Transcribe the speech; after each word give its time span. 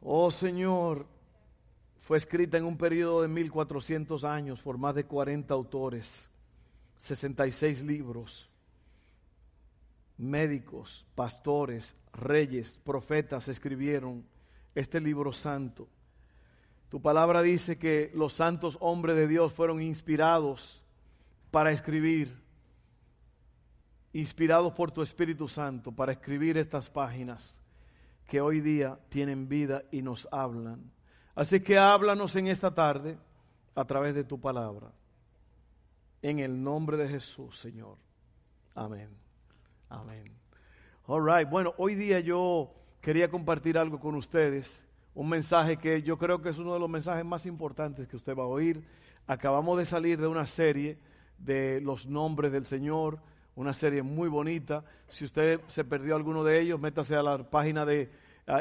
Oh 0.00 0.30
Señor, 0.30 1.06
fue 2.00 2.18
escrita 2.18 2.56
en 2.56 2.64
un 2.64 2.76
periodo 2.76 3.22
de 3.22 3.28
1400 3.28 4.22
años 4.24 4.62
por 4.62 4.78
más 4.78 4.94
de 4.94 5.04
40 5.04 5.52
autores, 5.52 6.28
66 6.98 7.82
libros. 7.82 8.48
Médicos, 10.18 11.04
pastores, 11.14 11.96
reyes, 12.12 12.78
profetas 12.84 13.48
escribieron 13.48 14.24
este 14.74 15.00
libro 15.00 15.32
santo. 15.32 15.88
Tu 16.88 17.02
palabra 17.02 17.42
dice 17.42 17.76
que 17.76 18.12
los 18.14 18.32
santos 18.32 18.78
hombres 18.80 19.16
de 19.16 19.26
Dios 19.26 19.52
fueron 19.52 19.82
inspirados 19.82 20.84
para 21.50 21.72
escribir, 21.72 22.40
inspirados 24.12 24.72
por 24.72 24.92
tu 24.92 25.02
Espíritu 25.02 25.48
Santo 25.48 25.90
para 25.90 26.12
escribir 26.12 26.56
estas 26.56 26.88
páginas 26.88 27.56
que 28.26 28.40
hoy 28.40 28.60
día 28.60 28.98
tienen 29.08 29.48
vida 29.48 29.84
y 29.90 30.02
nos 30.02 30.28
hablan. 30.32 30.90
Así 31.34 31.60
que 31.60 31.78
háblanos 31.78 32.34
en 32.36 32.48
esta 32.48 32.74
tarde 32.74 33.18
a 33.74 33.84
través 33.84 34.14
de 34.14 34.24
tu 34.24 34.40
palabra. 34.40 34.90
En 36.22 36.38
el 36.40 36.62
nombre 36.62 36.96
de 36.96 37.08
Jesús, 37.08 37.58
Señor. 37.58 37.98
Amén. 38.74 39.10
Amén. 39.88 40.24
All 41.06 41.24
right. 41.24 41.48
Bueno, 41.48 41.74
hoy 41.78 41.94
día 41.94 42.20
yo 42.20 42.74
quería 43.00 43.30
compartir 43.30 43.78
algo 43.78 44.00
con 44.00 44.16
ustedes. 44.16 44.84
Un 45.14 45.28
mensaje 45.28 45.76
que 45.76 46.02
yo 46.02 46.18
creo 46.18 46.42
que 46.42 46.48
es 46.48 46.58
uno 46.58 46.74
de 46.74 46.80
los 46.80 46.90
mensajes 46.90 47.24
más 47.24 47.46
importantes 47.46 48.08
que 48.08 48.16
usted 48.16 48.36
va 48.36 48.42
a 48.42 48.48
oír. 48.48 48.82
Acabamos 49.26 49.78
de 49.78 49.84
salir 49.84 50.20
de 50.20 50.26
una 50.26 50.46
serie 50.46 50.98
de 51.38 51.80
los 51.80 52.06
nombres 52.06 52.50
del 52.50 52.66
Señor 52.66 53.20
una 53.56 53.72
serie 53.72 54.02
muy 54.02 54.28
bonita. 54.28 54.84
Si 55.08 55.24
usted 55.24 55.60
se 55.68 55.84
perdió 55.84 56.14
alguno 56.14 56.44
de 56.44 56.60
ellos, 56.60 56.78
métase 56.78 57.16
a 57.16 57.22
la 57.22 57.50
página 57.50 57.84
de 57.84 58.10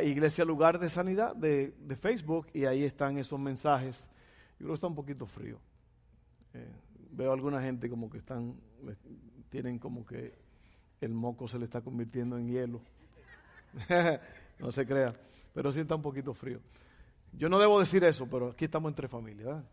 Iglesia 0.03 0.43
Lugar 0.45 0.79
de 0.79 0.89
Sanidad 0.89 1.35
de, 1.35 1.73
Facebook 1.99 2.47
y 2.53 2.65
ahí 2.65 2.83
están 2.83 3.17
esos 3.17 3.39
mensajes. 3.39 4.05
Yo 4.53 4.65
creo 4.65 4.69
que 4.69 4.73
está 4.75 4.87
un 4.87 4.95
poquito 4.95 5.25
frío. 5.25 5.59
Eh, 6.53 6.71
veo 7.11 7.29
a 7.29 7.33
alguna 7.33 7.61
gente 7.61 7.89
como 7.89 8.09
que 8.09 8.17
están, 8.17 8.55
tienen 9.49 9.77
como 9.77 10.05
que 10.05 10.33
el 11.01 11.13
moco 11.13 11.47
se 11.47 11.59
le 11.59 11.65
está 11.65 11.81
convirtiendo 11.81 12.37
en 12.37 12.47
hielo. 12.47 12.81
no 14.59 14.71
se 14.71 14.85
crea, 14.85 15.13
pero 15.53 15.71
sí 15.71 15.81
está 15.81 15.95
un 15.95 16.01
poquito 16.01 16.33
frío. 16.33 16.59
Yo 17.33 17.49
no 17.49 17.59
debo 17.59 17.79
decir 17.79 18.03
eso, 18.05 18.27
pero 18.27 18.49
aquí 18.49 18.65
estamos 18.65 18.89
entre 18.89 19.07
familias. 19.07 19.63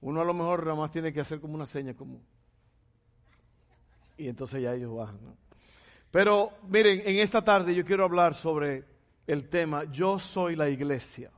Uno 0.00 0.20
a 0.20 0.24
lo 0.24 0.34
mejor 0.34 0.64
nada 0.64 0.76
más 0.76 0.90
tiene 0.90 1.12
que 1.12 1.20
hacer 1.20 1.40
como 1.40 1.54
una 1.54 1.66
seña, 1.66 1.94
como 1.94 2.20
y 4.18 4.28
entonces 4.28 4.60
ya 4.60 4.74
ellos 4.74 4.94
bajan. 4.94 5.20
Pero 6.10 6.50
miren, 6.68 7.00
en 7.04 7.20
esta 7.20 7.42
tarde 7.42 7.74
yo 7.74 7.84
quiero 7.84 8.04
hablar 8.04 8.34
sobre 8.34 8.84
el 9.28 9.48
tema 9.48 9.84
Yo 9.84 10.18
soy 10.18 10.56
la 10.56 10.68
iglesia. 10.68 11.30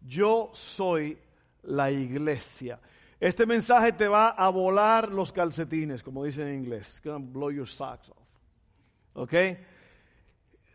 Yo 0.00 0.50
soy 0.52 1.16
la 1.62 1.90
iglesia. 1.90 2.80
Este 3.20 3.46
mensaje 3.46 3.92
te 3.92 4.08
va 4.08 4.30
a 4.30 4.48
volar 4.50 5.12
los 5.12 5.32
calcetines, 5.32 6.02
como 6.02 6.24
dicen 6.24 6.48
en 6.48 6.58
inglés. 6.58 7.00
blow 7.04 7.52
your 7.52 7.68
socks 7.68 8.10
off. 8.10 8.18
¿Ok? 9.14 9.34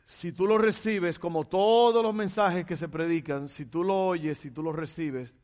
Si 0.06 0.32
tú 0.32 0.48
lo 0.48 0.58
recibes, 0.58 1.20
como 1.20 1.46
todos 1.46 2.02
los 2.02 2.16
mensajes 2.16 2.66
que 2.66 2.78
se 2.78 2.88
predican, 2.88 3.50
si 3.50 3.66
tú 3.66 3.84
lo 3.84 4.08
oyes, 4.08 4.38
si 4.38 4.52
tú 4.52 4.64
lo 4.64 4.72
recibes, 4.72 5.36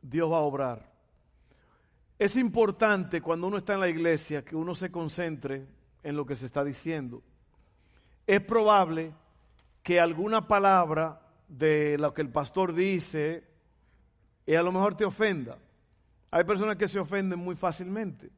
Dios 0.00 0.32
va 0.32 0.38
a 0.38 0.40
obrar. 0.40 0.90
Es 2.18 2.34
importante 2.36 3.20
cuando 3.20 3.48
uno 3.48 3.58
está 3.58 3.74
en 3.74 3.80
la 3.80 3.88
iglesia 3.90 4.42
que 4.42 4.56
uno 4.56 4.74
se 4.74 4.90
concentre 4.90 5.66
en 6.02 6.16
lo 6.16 6.24
que 6.24 6.36
se 6.36 6.46
está 6.46 6.64
diciendo. 6.64 7.22
Es 8.26 8.40
probable 8.40 9.12
que 9.82 10.00
alguna 10.00 10.46
palabra 10.46 11.20
de 11.48 11.96
lo 11.98 12.14
que 12.14 12.22
el 12.22 12.30
pastor 12.30 12.74
dice 12.74 13.44
y 14.46 14.54
a 14.54 14.62
lo 14.62 14.72
mejor 14.72 14.96
te 14.96 15.04
ofenda. 15.04 15.58
Hay 16.30 16.44
personas 16.44 16.76
que 16.76 16.88
se 16.88 16.98
ofenden 16.98 17.38
muy 17.38 17.56
fácilmente. 17.56 18.30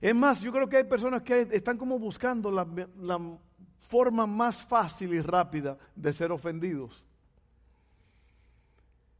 Es 0.00 0.14
más, 0.14 0.40
yo 0.40 0.52
creo 0.52 0.68
que 0.68 0.78
hay 0.78 0.84
personas 0.84 1.22
que 1.22 1.48
están 1.52 1.76
como 1.76 1.98
buscando 1.98 2.50
la, 2.50 2.66
la 3.00 3.20
forma 3.80 4.26
más 4.26 4.62
fácil 4.62 5.14
y 5.14 5.20
rápida 5.20 5.78
de 5.94 6.12
ser 6.12 6.32
ofendidos. 6.32 7.04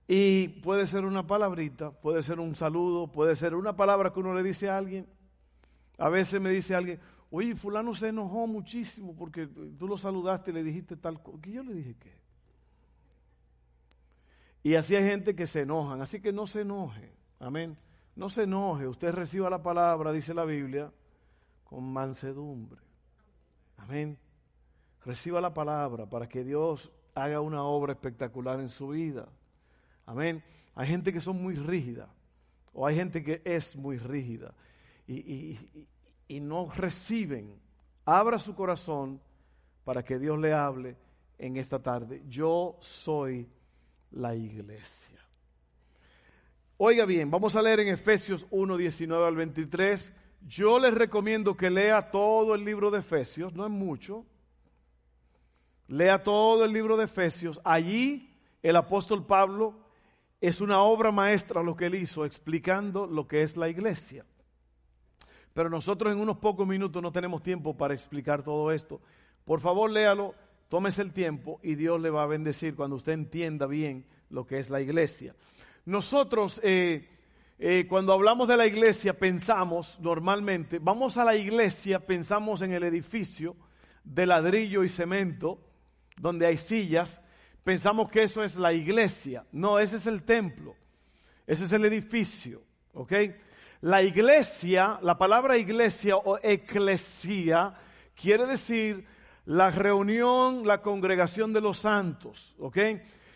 Y 0.07 0.49
puede 0.49 0.87
ser 0.87 1.05
una 1.05 1.27
palabrita, 1.27 1.91
puede 1.91 2.23
ser 2.23 2.39
un 2.39 2.55
saludo, 2.55 3.07
puede 3.07 3.37
ser 3.37 3.55
una 3.55 3.75
palabra 3.75 4.13
que 4.13 4.21
uno 4.21 4.35
le 4.35 4.43
dice 4.43 4.69
a 4.69 4.77
alguien. 4.77 5.07
A 5.97 6.09
veces 6.09 6.41
me 6.41 6.51
dice 6.51 6.75
alguien, 6.75 7.01
oye, 7.37 7.57
fulano 7.57 7.95
se 7.97 8.09
enojó 8.09 8.47
muchísimo 8.47 9.15
porque 9.17 9.49
tú 9.49 9.89
lo 9.89 9.99
saludaste 9.99 10.53
y 10.53 10.55
le 10.55 10.63
dijiste 10.63 10.97
tal 10.97 11.21
cosa. 11.21 11.39
¿Qué 11.43 11.51
yo 11.51 11.65
le 11.65 11.75
dije 11.75 11.97
qué? 11.99 12.17
Y 14.63 14.77
así 14.77 14.95
hay 14.95 15.05
gente 15.05 15.35
que 15.35 15.49
se 15.49 15.63
enojan, 15.63 16.01
así 16.01 16.21
que 16.21 16.33
no 16.33 16.47
se 16.47 16.61
enoje. 16.61 17.13
Amén. 17.41 17.77
No 18.15 18.31
se 18.31 18.45
enoje, 18.45 18.87
usted 18.87 19.13
reciba 19.13 19.51
la 19.51 19.61
palabra, 19.61 20.13
dice 20.13 20.33
la 20.33 20.45
Biblia, 20.45 20.93
con 21.65 21.93
mansedumbre. 21.93 22.81
Amén. 23.79 24.17
Reciba 25.05 25.41
la 25.41 25.53
palabra 25.53 26.09
para 26.09 26.29
que 26.29 26.45
Dios 26.45 26.93
haga 27.15 27.41
una 27.41 27.65
obra 27.65 27.95
espectacular 27.95 28.61
en 28.61 28.69
su 28.69 28.89
vida. 28.91 29.29
Amén. 30.07 30.41
Hay 30.77 30.87
gente 30.87 31.13
que 31.13 31.21
son 31.21 31.43
muy 31.43 31.57
rígida 31.57 32.09
o 32.73 32.87
hay 32.87 32.95
gente 32.95 33.25
que 33.25 33.43
es 33.45 33.75
muy 33.75 33.99
rígida 33.99 34.55
y, 35.09 35.59
no 36.29 36.71
reciben. 36.71 37.59
Abra 38.05 38.39
su 38.39 38.55
corazón 38.55 39.21
para 39.85 40.03
que 40.03 40.19
Dios 40.19 40.39
le 40.39 40.53
hable 40.53 40.97
en 41.39 41.57
esta 41.57 41.83
tarde. 41.83 42.23
Yo 42.29 42.77
soy 42.81 43.49
la 44.13 44.35
iglesia. 44.35 45.19
Oiga 46.77 47.05
bien, 47.05 47.31
vamos 47.31 47.55
a 47.57 47.63
leer 47.63 47.81
en 47.81 47.89
Efesios 47.89 48.47
1, 48.51 48.77
19 48.77 49.27
al 49.27 49.37
23. 49.37 50.13
Yo 50.47 50.79
les 50.79 50.93
recomiendo 50.93 51.57
que 51.57 51.71
lea 51.71 52.11
todo 52.11 52.55
el 52.55 52.65
libro 52.65 52.91
de 52.91 52.99
Efesios, 52.99 53.55
no 53.55 53.65
es 53.65 53.71
mucho. 53.71 54.27
Lea 55.87 56.23
todo 56.23 56.65
el 56.65 56.73
libro 56.73 56.97
de 56.97 57.05
Efesios. 57.05 57.61
Allí 57.65 58.35
el 58.63 58.77
apóstol 58.77 59.25
Pablo 59.25 59.75
es 60.41 60.61
una 60.61 60.81
obra 60.83 61.11
maestra 61.11 61.63
lo 61.63 61.77
que 61.77 61.87
él 61.87 61.95
hizo 61.95 62.25
explicando 62.25 63.07
lo 63.07 63.29
que 63.29 63.43
es 63.43 63.57
la 63.57 63.69
iglesia. 63.69 64.27
Pero 65.55 65.71
nosotros 65.71 66.13
en 66.13 66.19
unos 66.19 66.39
pocos 66.39 66.67
minutos 66.67 67.01
no 67.01 67.13
tenemos 67.13 67.43
tiempo 67.43 67.77
para 67.77 67.95
explicar 67.95 68.43
todo 68.43 68.73
esto. 68.73 69.01
Por 69.45 69.61
favor, 69.61 69.89
léalo, 69.89 70.35
tómese 70.69 71.01
el 71.03 71.13
tiempo 71.13 71.61
y 71.63 71.77
Dios 71.77 72.01
le 72.01 72.11
va 72.11 72.25
a 72.25 72.27
bendecir 72.27 72.75
cuando 72.75 72.97
usted 72.97 73.13
entienda 73.13 73.67
bien 73.67 74.05
lo 74.31 74.47
que 74.47 74.59
es 74.59 74.69
la 74.69 74.81
iglesia. 74.81 75.35
Nosotros, 75.87 76.61
eh, 76.65 77.09
eh, 77.59 77.87
cuando 77.89 78.13
hablamos 78.13 78.49
de 78.49 78.57
la 78.57 78.67
iglesia, 78.67 79.17
pensamos 79.17 79.97
normalmente, 80.01 80.81
vamos 80.81 81.17
a 81.19 81.25
la 81.25 81.37
iglesia, 81.37 82.05
pensamos 82.05 82.61
en 82.63 82.73
el 82.73 82.83
edificio 82.83 83.55
de 84.03 84.27
ladrillo 84.27 84.83
y 84.83 84.89
cemento, 84.89 85.61
donde 86.17 86.47
hay 86.47 86.59
sillas, 86.59 87.21
pensamos 87.63 88.11
que 88.11 88.25
eso 88.25 88.43
es 88.43 88.57
la 88.57 88.73
iglesia. 88.73 89.47
No, 89.53 89.79
ese 89.79 89.97
es 89.97 90.07
el 90.07 90.25
templo. 90.25 90.75
Ese 91.47 91.67
es 91.67 91.73
el 91.73 91.85
edificio. 91.85 92.63
¿Ok? 92.93 93.13
La 93.85 94.03
iglesia, 94.03 94.99
la 95.03 95.19
palabra 95.19 95.59
iglesia 95.59 96.17
o 96.17 96.39
eclesia, 96.43 97.75
quiere 98.15 98.47
decir 98.47 99.07
la 99.45 99.71
reunión, 99.71 100.67
la 100.67 100.81
congregación 100.81 101.53
de 101.53 101.61
los 101.61 101.81
santos. 101.81 102.55
¿Ok? 102.59 102.79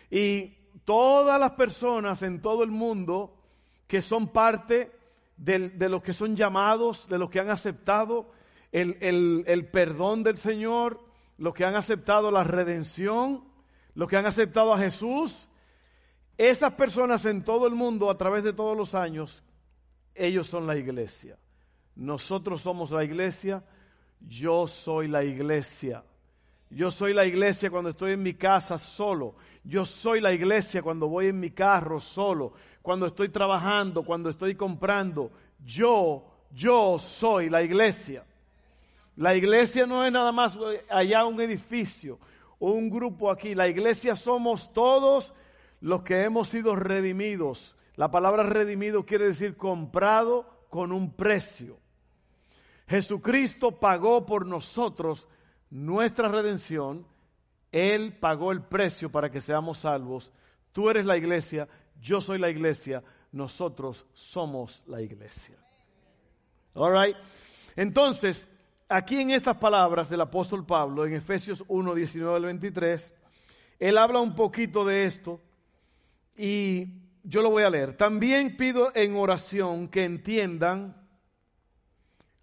Y 0.09 0.47
todas 0.85 1.39
las 1.39 1.51
personas 1.51 2.23
en 2.23 2.41
todo 2.41 2.63
el 2.63 2.71
mundo 2.71 3.37
que 3.85 4.01
son 4.01 4.29
parte 4.29 4.91
de, 5.37 5.69
de 5.69 5.87
los 5.87 6.01
que 6.01 6.15
son 6.15 6.35
llamados, 6.35 7.07
de 7.07 7.19
los 7.19 7.29
que 7.29 7.39
han 7.39 7.51
aceptado 7.51 8.31
el, 8.71 9.43
el 9.45 9.67
perdón 9.67 10.23
del 10.23 10.39
Señor, 10.39 10.99
los 11.37 11.53
que 11.53 11.63
han 11.63 11.75
aceptado 11.75 12.31
la 12.31 12.43
redención, 12.43 13.43
los 13.93 14.09
que 14.09 14.17
han 14.17 14.25
aceptado 14.25 14.73
a 14.73 14.79
Jesús, 14.79 15.47
esas 16.39 16.73
personas 16.73 17.23
en 17.25 17.43
todo 17.43 17.67
el 17.67 17.75
mundo 17.75 18.09
a 18.09 18.17
través 18.17 18.43
de 18.43 18.53
todos 18.53 18.75
los 18.75 18.95
años, 18.95 19.43
ellos 20.19 20.47
son 20.47 20.67
la 20.67 20.77
iglesia. 20.77 21.37
Nosotros 21.95 22.61
somos 22.61 22.91
la 22.91 23.03
iglesia, 23.03 23.63
yo 24.19 24.67
soy 24.67 25.07
la 25.07 25.23
iglesia. 25.23 26.03
Yo 26.69 26.91
soy 26.91 27.13
la 27.13 27.25
iglesia 27.25 27.71
cuando 27.71 27.89
estoy 27.89 28.13
en 28.13 28.21
mi 28.21 28.35
casa 28.35 28.77
solo. 28.77 29.35
Yo 29.63 29.85
soy 29.85 30.21
la 30.21 30.31
iglesia 30.31 30.83
cuando 30.83 31.07
voy 31.07 31.27
en 31.27 31.39
mi 31.39 31.49
carro 31.49 31.99
solo. 31.99 32.53
Cuando 32.81 33.07
estoy 33.07 33.29
trabajando, 33.29 34.03
cuando 34.03 34.29
estoy 34.29 34.55
comprando. 34.55 35.31
Yo, 35.65 36.25
yo 36.53 36.99
soy 36.99 37.49
la 37.49 37.63
iglesia. 37.63 38.23
La 39.15 39.35
iglesia 39.35 39.85
no 39.85 40.05
es 40.05 40.11
nada 40.11 40.31
más 40.31 40.57
allá 40.89 41.25
un 41.25 41.41
edificio 41.41 42.19
o 42.59 42.71
un 42.71 42.89
grupo 42.89 43.31
aquí. 43.31 43.55
La 43.55 43.67
iglesia 43.67 44.15
somos 44.15 44.71
todos 44.71 45.33
los 45.81 46.03
que 46.03 46.23
hemos 46.23 46.49
sido 46.49 46.75
redimidos. 46.75 47.75
La 47.99 48.09
palabra 48.09 48.43
redimido 48.43 49.05
quiere 49.05 49.25
decir 49.25 49.57
comprado 49.57 50.67
con 50.69 50.93
un 50.93 51.11
precio. 51.11 51.81
Jesucristo 52.87 53.77
pagó 53.77 54.25
por 54.25 54.45
nosotros 54.45 55.27
nuestra 55.69 56.29
redención, 56.29 57.05
Él 57.73 58.17
pagó 58.17 58.53
el 58.53 58.61
precio 58.61 59.11
para 59.11 59.29
que 59.29 59.41
seamos 59.41 59.79
salvos. 59.79 60.31
Tú 60.71 60.89
eres 60.89 61.05
la 61.05 61.17
iglesia, 61.17 61.67
yo 61.99 62.21
soy 62.21 62.39
la 62.39 62.49
iglesia, 62.49 63.03
nosotros 63.33 64.05
somos 64.13 64.81
la 64.87 65.01
iglesia. 65.01 65.57
All 66.75 66.93
right. 66.97 67.17
Entonces, 67.75 68.47
aquí 68.87 69.19
en 69.19 69.31
estas 69.31 69.57
palabras 69.57 70.09
del 70.09 70.21
apóstol 70.21 70.65
Pablo, 70.65 71.05
en 71.05 71.15
Efesios 71.15 71.65
1, 71.67 71.95
19 71.95 72.33
al 72.33 72.45
23, 72.45 73.11
él 73.77 73.97
habla 73.97 74.21
un 74.21 74.35
poquito 74.35 74.85
de 74.85 75.03
esto 75.03 75.41
y 76.37 77.08
yo 77.23 77.41
lo 77.41 77.49
voy 77.49 77.63
a 77.63 77.69
leer. 77.69 77.95
También 77.95 78.57
pido 78.57 78.91
en 78.95 79.15
oración 79.15 79.87
que 79.87 80.05
entiendan 80.05 80.95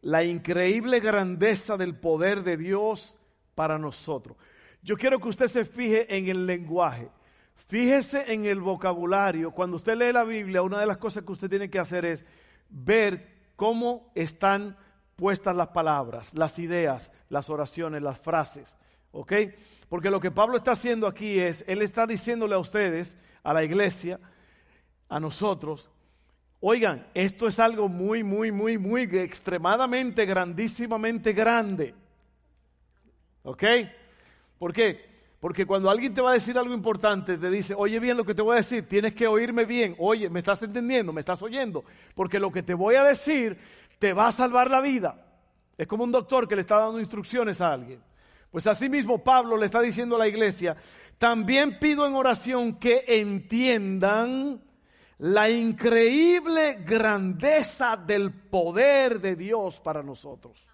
la 0.03 0.25
increíble 0.25 1.01
grandeza 1.01 1.77
del 1.77 1.97
poder 1.97 2.43
de 2.43 2.57
Dios 2.57 3.19
para 3.55 3.79
nosotros. 3.79 4.37
Yo 4.83 4.97
quiero 4.97 5.19
que 5.19 5.29
usted 5.29 5.49
se 5.49 5.65
fije 5.65 6.17
en 6.17 6.29
el 6.29 6.47
lenguaje. 6.47 7.11
Fíjese 7.69 8.33
en 8.33 8.47
el 8.47 8.61
vocabulario. 8.61 9.51
Cuando 9.51 9.77
usted 9.77 9.97
lee 9.97 10.13
la 10.13 10.23
Biblia, 10.23 10.63
una 10.63 10.79
de 10.79 10.87
las 10.87 10.99
cosas 10.99 11.25
que 11.25 11.33
usted 11.33 11.51
tiene 11.51 11.69
que 11.69 11.81
hacer 11.81 12.05
es 12.05 12.25
ver 12.69 13.51
cómo 13.57 14.13
están 14.15 14.77
puestas 15.17 15.57
las 15.57 15.69
palabras, 15.69 16.35
las 16.35 16.59
ideas, 16.61 17.11
las 17.29 17.51
oraciones, 17.51 18.03
las 18.03 18.21
frases. 18.21 18.77
¿Ok? 19.11 19.33
Porque 19.89 20.11
lo 20.11 20.21
que 20.21 20.31
Pablo 20.31 20.59
está 20.59 20.73
haciendo 20.73 21.07
aquí 21.07 21.41
es, 21.41 21.65
él 21.67 21.83
está 21.83 22.07
diciéndole 22.07 22.55
a 22.55 22.59
ustedes, 22.59 23.17
a 23.43 23.53
la 23.53 23.65
iglesia, 23.65 24.21
a 25.09 25.21
nosotros, 25.21 25.89
oigan, 26.61 27.07
esto 27.15 27.47
es 27.47 27.59
algo 27.59 27.89
muy, 27.89 28.23
muy, 28.23 28.51
muy, 28.53 28.79
muy 28.79 29.03
extremadamente, 29.03 30.25
grandísimamente 30.25 31.33
grande. 31.33 31.95
¿Ok? 33.43 33.65
¿Por 34.59 34.73
qué? 34.73 35.17
Porque 35.39 35.67
cuando 35.67 35.91
alguien 35.91 36.15
te 36.15 36.21
va 36.21 36.31
a 36.31 36.35
decir 36.35 36.59
algo 36.59 36.75
importante, 36.75 37.39
te 37.39 37.51
dice, 37.51 37.75
oye 37.77 38.01
bien 38.01 38.17
lo 38.17 38.25
que 38.25 38.35
te 38.35 38.43
voy 38.43 38.55
a 38.55 38.59
decir, 38.59 38.89
tienes 38.89 39.13
que 39.13 39.29
oírme 39.29 39.65
bien, 39.65 39.95
oye, 39.99 40.29
me 40.29 40.41
estás 40.41 40.63
entendiendo, 40.63 41.13
me 41.13 41.21
estás 41.21 41.43
oyendo, 41.43 41.85
porque 42.15 42.41
lo 42.41 42.51
que 42.51 42.63
te 42.63 42.75
voy 42.75 42.97
a 42.97 43.05
decir 43.05 43.57
te 43.99 44.13
va 44.13 44.29
a 44.29 44.33
salvar 44.33 44.71
la 44.71 44.81
vida. 44.81 45.25
Es 45.79 45.87
como 45.87 46.05
un 46.05 46.13
doctor 46.13 46.49
que 46.49 46.57
le 46.57 46.63
está 46.63 46.81
dando 46.81 46.99
instrucciones 46.99 47.61
a 47.61 47.73
alguien. 47.73 48.01
Pues 48.51 48.67
así 48.67 48.89
mismo 48.89 49.23
Pablo 49.23 49.57
le 49.57 49.67
está 49.67 49.81
diciendo 49.81 50.17
a 50.17 50.19
la 50.19 50.29
iglesia, 50.29 50.77
también 51.19 51.79
pido 51.79 52.07
en 52.07 52.15
oración 52.15 52.77
que 52.79 53.05
entiendan 53.07 54.63
la 55.19 55.49
increíble 55.49 56.79
grandeza 56.85 57.97
del 57.97 58.33
poder 58.33 59.21
de 59.21 59.35
Dios 59.37 59.81
para 59.81 60.03
nosotros 60.03 60.67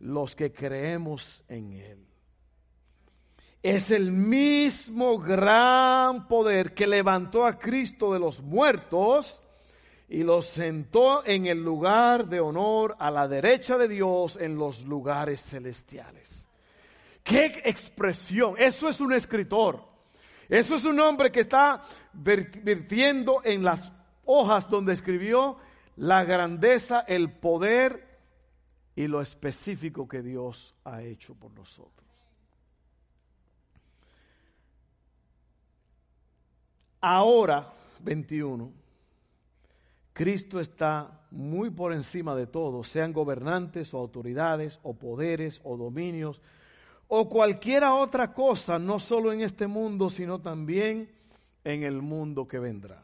los 0.00 0.36
que 0.36 0.52
creemos 0.52 1.42
en 1.48 1.72
Él. 1.72 2.06
Es 3.62 3.90
el 3.90 4.12
mismo 4.12 5.18
gran 5.18 6.28
poder 6.28 6.74
que 6.74 6.86
levantó 6.86 7.44
a 7.44 7.58
Cristo 7.58 8.12
de 8.12 8.20
los 8.20 8.40
muertos 8.40 9.42
y 10.08 10.22
lo 10.22 10.42
sentó 10.42 11.26
en 11.26 11.46
el 11.46 11.62
lugar 11.62 12.28
de 12.28 12.40
honor 12.40 12.96
a 12.98 13.10
la 13.10 13.26
derecha 13.26 13.76
de 13.76 13.88
Dios 13.88 14.38
en 14.40 14.56
los 14.56 14.84
lugares 14.84 15.42
celestiales. 15.42 16.46
¡Qué 17.24 17.60
expresión! 17.64 18.54
Eso 18.56 18.88
es 18.88 19.00
un 19.00 19.12
escritor. 19.12 19.87
Eso 20.48 20.76
es 20.76 20.84
un 20.84 20.98
hombre 21.00 21.30
que 21.30 21.40
está 21.40 21.82
vertiendo 22.12 23.42
en 23.44 23.62
las 23.62 23.92
hojas 24.24 24.68
donde 24.70 24.94
escribió 24.94 25.58
la 25.96 26.24
grandeza, 26.24 27.00
el 27.00 27.30
poder 27.32 28.18
y 28.94 29.06
lo 29.06 29.20
específico 29.20 30.08
que 30.08 30.22
Dios 30.22 30.74
ha 30.84 31.02
hecho 31.02 31.34
por 31.34 31.52
nosotros. 31.52 32.06
Ahora, 37.00 37.72
21, 38.00 38.72
Cristo 40.12 40.58
está 40.58 41.26
muy 41.30 41.70
por 41.70 41.92
encima 41.92 42.34
de 42.34 42.46
todo, 42.46 42.82
sean 42.82 43.12
gobernantes 43.12 43.94
o 43.94 43.98
autoridades 43.98 44.80
o 44.82 44.94
poderes 44.94 45.60
o 45.62 45.76
dominios 45.76 46.40
o 47.08 47.28
cualquiera 47.28 47.94
otra 47.94 48.32
cosa, 48.32 48.78
no 48.78 48.98
solo 48.98 49.32
en 49.32 49.40
este 49.40 49.66
mundo, 49.66 50.10
sino 50.10 50.40
también 50.40 51.10
en 51.64 51.82
el 51.82 52.02
mundo 52.02 52.46
que 52.46 52.58
vendrá. 52.58 53.02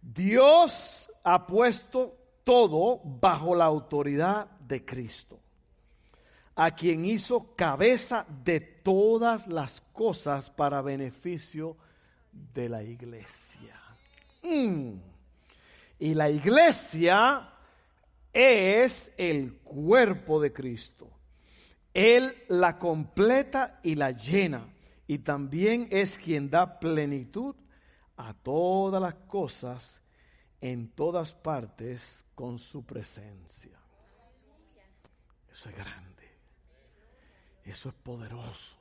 Dios 0.00 1.10
ha 1.22 1.46
puesto 1.46 2.16
todo 2.44 3.00
bajo 3.04 3.54
la 3.54 3.66
autoridad 3.66 4.50
de 4.60 4.84
Cristo, 4.84 5.38
a 6.56 6.70
quien 6.70 7.04
hizo 7.04 7.54
cabeza 7.54 8.24
de 8.42 8.60
todas 8.60 9.46
las 9.46 9.82
cosas 9.92 10.48
para 10.48 10.80
beneficio 10.80 11.76
de 12.32 12.70
la 12.70 12.82
iglesia. 12.82 13.78
Mm. 14.42 14.94
Y 15.98 16.14
la 16.14 16.30
iglesia 16.30 17.50
es 18.32 19.12
el 19.18 19.58
cuerpo 19.58 20.40
de 20.40 20.52
Cristo. 20.52 21.17
Él 21.94 22.34
la 22.48 22.78
completa 22.78 23.80
y 23.82 23.94
la 23.94 24.10
llena. 24.12 24.68
Y 25.06 25.18
también 25.18 25.88
es 25.90 26.18
quien 26.18 26.50
da 26.50 26.78
plenitud 26.78 27.56
a 28.16 28.34
todas 28.34 29.00
las 29.00 29.14
cosas 29.14 30.00
en 30.60 30.90
todas 30.90 31.32
partes 31.32 32.24
con 32.34 32.58
su 32.58 32.84
presencia. 32.84 33.78
Eso 35.50 35.70
es 35.70 35.76
grande. 35.76 36.08
Eso 37.64 37.88
es 37.88 37.94
poderoso. 37.94 38.76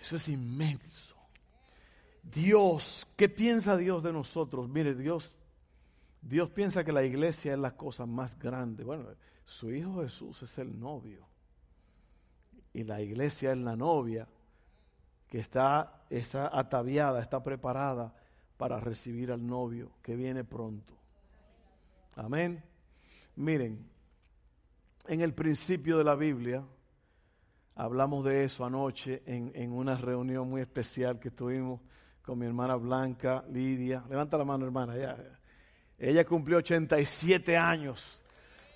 Eso 0.00 0.16
es 0.16 0.28
inmenso. 0.28 1.16
Dios, 2.22 3.06
¿qué 3.16 3.28
piensa 3.28 3.76
Dios 3.76 4.02
de 4.02 4.12
nosotros? 4.12 4.68
Mire, 4.68 4.94
Dios, 4.94 5.36
Dios 6.20 6.50
piensa 6.50 6.84
que 6.84 6.92
la 6.92 7.04
iglesia 7.04 7.52
es 7.52 7.58
la 7.58 7.76
cosa 7.76 8.06
más 8.06 8.38
grande. 8.38 8.84
Bueno, 8.84 9.06
su 9.44 9.72
Hijo 9.72 10.02
Jesús 10.02 10.42
es 10.42 10.58
el 10.58 10.78
novio. 10.78 11.26
Y 12.74 12.84
la 12.84 13.00
iglesia 13.00 13.52
es 13.52 13.58
la 13.58 13.76
novia 13.76 14.28
que 15.26 15.38
está, 15.38 16.04
está 16.10 16.50
ataviada, 16.56 17.20
está 17.20 17.42
preparada 17.42 18.14
para 18.56 18.78
recibir 18.78 19.32
al 19.32 19.46
novio 19.46 19.92
que 20.02 20.14
viene 20.14 20.44
pronto. 20.44 20.94
Amén. 22.16 22.62
Miren, 23.36 23.88
en 25.06 25.20
el 25.20 25.34
principio 25.34 25.98
de 25.98 26.04
la 26.04 26.14
Biblia, 26.14 26.64
hablamos 27.76 28.24
de 28.24 28.44
eso 28.44 28.64
anoche 28.64 29.22
en, 29.26 29.72
una 29.72 29.96
reunión 29.96 30.48
muy 30.48 30.60
especial 30.60 31.18
que 31.18 31.30
tuvimos 31.30 31.80
con 32.22 32.38
mi 32.38 32.46
hermana 32.46 32.76
Blanca, 32.76 33.44
Lidia. 33.50 34.04
Levanta 34.08 34.38
la 34.38 34.44
mano, 34.44 34.64
hermana. 34.64 34.94
Ella 35.98 36.24
cumplió 36.24 36.58
87 36.58 37.56
años 37.56 38.22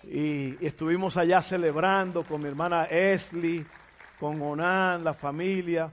y, 0.04 0.64
estuvimos 0.64 1.16
allá 1.16 1.40
celebrando 1.42 2.24
con 2.24 2.40
mi 2.40 2.48
hermana 2.48 2.84
Esli, 2.84 3.64
con 4.18 4.40
Onan, 4.42 5.04
la 5.04 5.14
familia. 5.14 5.92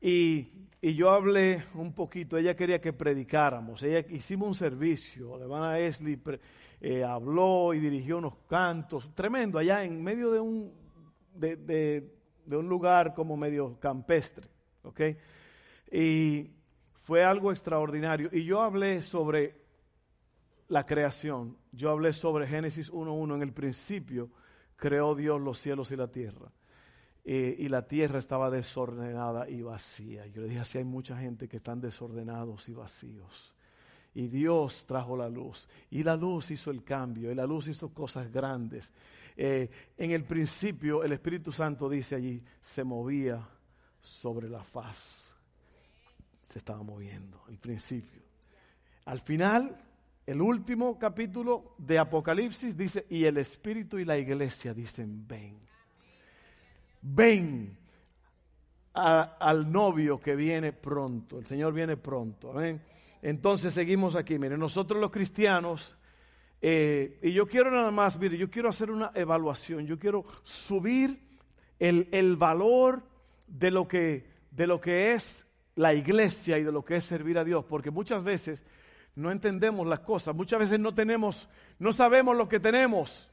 Y, 0.00 0.48
y, 0.80 0.94
yo 0.94 1.10
hablé 1.10 1.64
un 1.74 1.92
poquito, 1.92 2.36
ella 2.36 2.56
quería 2.56 2.80
que 2.80 2.92
predicáramos. 2.92 3.82
Ella 3.82 4.06
hicimos 4.10 4.48
un 4.48 4.54
servicio, 4.54 5.36
la 5.36 5.44
hermana 5.44 5.78
Esli 5.78 6.18
eh, 6.80 7.04
habló 7.04 7.74
y 7.74 7.80
dirigió 7.80 8.18
unos 8.18 8.34
cantos, 8.48 9.14
tremendo, 9.14 9.58
allá 9.58 9.84
en 9.84 10.02
medio 10.02 10.30
de 10.32 10.40
un, 10.40 10.72
de, 11.34 12.10
un 12.46 12.68
lugar 12.68 13.14
como 13.14 13.36
medio 13.36 13.78
campestre, 13.78 14.48
¿ok? 14.82 15.00
Y 15.92 16.50
fue 16.94 17.22
algo 17.22 17.50
extraordinario. 17.50 18.30
Y 18.32 18.44
yo 18.44 18.62
hablé 18.62 19.02
sobre 19.02 19.60
la 20.68 20.86
creación, 20.86 21.56
yo 21.72 21.90
hablé 21.90 22.12
sobre 22.12 22.46
Génesis 22.46 22.90
1.1, 22.90 23.34
en 23.34 23.42
el 23.42 23.52
principio 23.52 24.30
creó 24.76 25.14
Dios 25.14 25.40
los 25.40 25.58
cielos 25.58 25.90
y 25.92 25.96
la 25.96 26.08
tierra. 26.08 26.50
Eh, 27.24 27.56
y 27.58 27.68
la 27.68 27.86
tierra 27.86 28.18
estaba 28.18 28.50
desordenada 28.50 29.48
y 29.48 29.62
vacía. 29.62 30.26
Yo 30.26 30.42
le 30.42 30.48
dije, 30.48 30.60
así 30.60 30.78
hay 30.78 30.84
mucha 30.84 31.16
gente 31.16 31.48
que 31.48 31.58
están 31.58 31.80
desordenados 31.80 32.68
y 32.68 32.74
vacíos. 32.74 33.54
Y 34.14 34.26
Dios 34.28 34.84
trajo 34.86 35.16
la 35.16 35.28
luz. 35.28 35.68
Y 35.90 36.02
la 36.02 36.16
luz 36.16 36.50
hizo 36.50 36.70
el 36.70 36.82
cambio. 36.82 37.30
Y 37.30 37.34
la 37.34 37.46
luz 37.46 37.68
hizo 37.68 37.90
cosas 37.90 38.30
grandes. 38.32 38.92
Eh, 39.36 39.70
en 39.96 40.10
el 40.10 40.24
principio, 40.24 41.04
el 41.04 41.12
Espíritu 41.12 41.52
Santo 41.52 41.88
dice 41.88 42.14
allí, 42.14 42.42
se 42.60 42.84
movía 42.84 43.46
sobre 44.00 44.48
la 44.48 44.64
faz. 44.64 45.34
Se 46.42 46.58
estaba 46.58 46.82
moviendo, 46.82 47.44
el 47.48 47.58
principio. 47.58 48.22
Al 49.04 49.20
final, 49.20 49.76
el 50.26 50.40
último 50.40 50.98
capítulo 50.98 51.74
de 51.78 51.98
Apocalipsis 51.98 52.76
dice, 52.76 53.06
y 53.08 53.24
el 53.24 53.38
Espíritu 53.38 53.98
y 53.98 54.04
la 54.04 54.18
iglesia 54.18 54.74
dicen, 54.74 55.26
ven. 55.26 55.69
Ven 57.02 57.76
al 58.92 59.70
novio 59.70 60.20
que 60.20 60.36
viene 60.36 60.72
pronto. 60.72 61.38
El 61.38 61.46
Señor 61.46 61.72
viene 61.72 61.96
pronto. 61.96 62.50
Amén. 62.50 62.82
Entonces 63.22 63.72
seguimos 63.74 64.16
aquí. 64.16 64.38
Miren, 64.38 64.58
nosotros 64.58 65.00
los 65.00 65.10
cristianos, 65.10 65.96
eh, 66.60 67.18
y 67.22 67.32
yo 67.32 67.46
quiero 67.46 67.70
nada 67.70 67.90
más, 67.90 68.18
mire, 68.18 68.36
yo 68.36 68.50
quiero 68.50 68.68
hacer 68.68 68.90
una 68.90 69.12
evaluación, 69.14 69.86
yo 69.86 69.98
quiero 69.98 70.24
subir 70.42 71.20
el, 71.78 72.08
el 72.12 72.36
valor 72.36 73.02
de 73.46 73.70
lo, 73.70 73.88
que, 73.88 74.26
de 74.50 74.66
lo 74.66 74.80
que 74.80 75.12
es 75.12 75.46
la 75.76 75.94
iglesia 75.94 76.58
y 76.58 76.64
de 76.64 76.72
lo 76.72 76.84
que 76.84 76.96
es 76.96 77.04
servir 77.04 77.38
a 77.38 77.44
Dios, 77.44 77.64
porque 77.64 77.90
muchas 77.90 78.22
veces 78.22 78.64
no 79.14 79.30
entendemos 79.30 79.86
las 79.86 80.00
cosas, 80.00 80.34
muchas 80.34 80.60
veces 80.60 80.78
no 80.78 80.94
tenemos, 80.94 81.48
no 81.78 81.92
sabemos 81.92 82.36
lo 82.36 82.48
que 82.48 82.60
tenemos. 82.60 83.30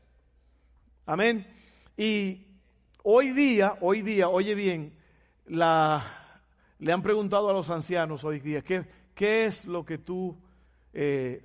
Amén. 1.05 1.47
Y 1.95 2.46
hoy 3.09 3.31
día, 3.31 3.77
hoy 3.79 4.01
día, 4.01 4.27
oye 4.27 4.53
bien, 4.53 4.93
la, 5.45 6.41
le 6.77 6.91
han 6.91 7.01
preguntado 7.01 7.49
a 7.49 7.53
los 7.53 7.69
ancianos 7.69 8.25
hoy 8.25 8.41
día, 8.41 8.61
¿qué, 8.61 9.45
es 9.45 9.65
lo 9.65 9.85
que 9.85 9.97
tú, 9.97 10.37
eh, 10.91 11.41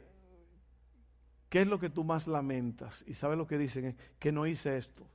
qué 1.49 1.61
es 1.61 1.67
lo 1.69 1.79
que 1.79 1.89
tú 1.89 2.03
más 2.03 2.27
lamentas? 2.27 3.05
Y 3.07 3.15
sabes 3.15 3.39
lo 3.39 3.47
que 3.47 3.59
dicen, 3.59 3.97
que 4.19 4.33
no 4.33 4.45
hice 4.45 4.77
esto, 4.77 5.07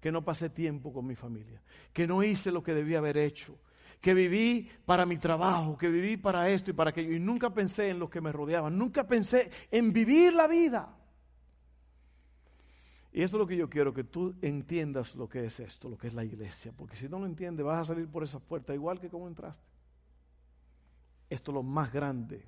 que 0.00 0.12
no 0.12 0.24
pasé 0.24 0.48
tiempo 0.48 0.92
con 0.92 1.04
mi 1.08 1.16
familia, 1.16 1.60
que 1.92 2.06
no 2.06 2.22
hice 2.22 2.52
lo 2.52 2.62
que 2.62 2.72
debía 2.72 2.98
haber 2.98 3.16
hecho, 3.16 3.58
que 4.00 4.14
viví 4.14 4.70
para 4.84 5.06
mi 5.06 5.16
trabajo, 5.16 5.76
que 5.76 5.88
viví 5.88 6.16
para 6.16 6.48
esto 6.50 6.70
y 6.70 6.74
para 6.74 6.90
aquello, 6.90 7.14
y 7.14 7.18
nunca 7.18 7.50
pensé 7.50 7.88
en 7.88 7.98
los 7.98 8.10
que 8.10 8.20
me 8.20 8.30
rodeaban, 8.30 8.78
nunca 8.78 9.08
pensé 9.08 9.50
en 9.72 9.92
vivir 9.92 10.34
la 10.34 10.46
vida. 10.46 10.96
Y 13.16 13.22
esto 13.22 13.38
es 13.38 13.40
lo 13.40 13.46
que 13.46 13.56
yo 13.56 13.70
quiero, 13.70 13.94
que 13.94 14.04
tú 14.04 14.34
entiendas 14.42 15.14
lo 15.14 15.26
que 15.26 15.46
es 15.46 15.58
esto, 15.58 15.88
lo 15.88 15.96
que 15.96 16.08
es 16.08 16.12
la 16.12 16.22
iglesia, 16.22 16.70
porque 16.76 16.96
si 16.96 17.08
no 17.08 17.18
lo 17.18 17.24
entiendes 17.24 17.64
vas 17.64 17.78
a 17.78 17.84
salir 17.86 18.06
por 18.08 18.22
esa 18.22 18.38
puerta 18.38 18.74
igual 18.74 19.00
que 19.00 19.08
como 19.08 19.26
entraste. 19.26 19.64
Esto 21.30 21.50
es 21.50 21.54
lo 21.54 21.62
más 21.62 21.90
grande. 21.90 22.44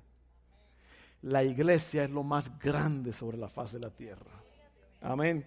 La 1.23 1.43
iglesia 1.43 2.03
es 2.03 2.11
lo 2.11 2.21
más 2.21 2.59
grande 2.59 3.11
sobre 3.11 3.35
la 3.35 3.49
faz 3.49 3.71
de 3.71 3.79
la 3.79 3.89
tierra. 3.89 4.29
Amén. 5.01 5.43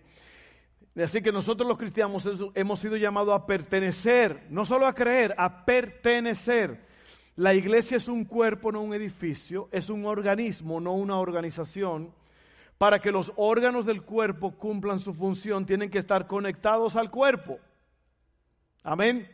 Así 0.97 1.23
que 1.23 1.31
nosotros 1.31 1.69
los 1.69 1.79
cristianos 1.79 2.29
hemos 2.57 2.81
sido 2.81 2.97
llamados 2.97 3.33
a 3.33 3.47
pertenecer, 3.47 4.49
no 4.51 4.65
solo 4.65 4.89
a 4.89 4.93
creer, 4.93 5.37
a 5.39 5.65
pertenecer. 5.65 6.85
La 7.37 7.55
iglesia 7.55 7.97
es 7.97 8.09
un 8.09 8.25
cuerpo, 8.25 8.73
no 8.73 8.83
un 8.83 8.93
edificio, 8.93 9.69
es 9.71 9.89
un 9.89 10.05
organismo, 10.05 10.81
no 10.81 10.95
una 10.95 11.21
organización 11.21 12.13
para 12.83 12.99
que 12.99 13.13
los 13.13 13.33
órganos 13.37 13.87
del 13.87 14.03
cuerpo 14.03 14.57
cumplan 14.57 14.99
su 14.99 15.15
función, 15.15 15.65
tienen 15.65 15.89
que 15.89 16.01
estar 16.01 16.27
conectados 16.27 16.97
al 16.97 17.13
cuerpo. 17.13 17.61
Amén. 18.83 19.31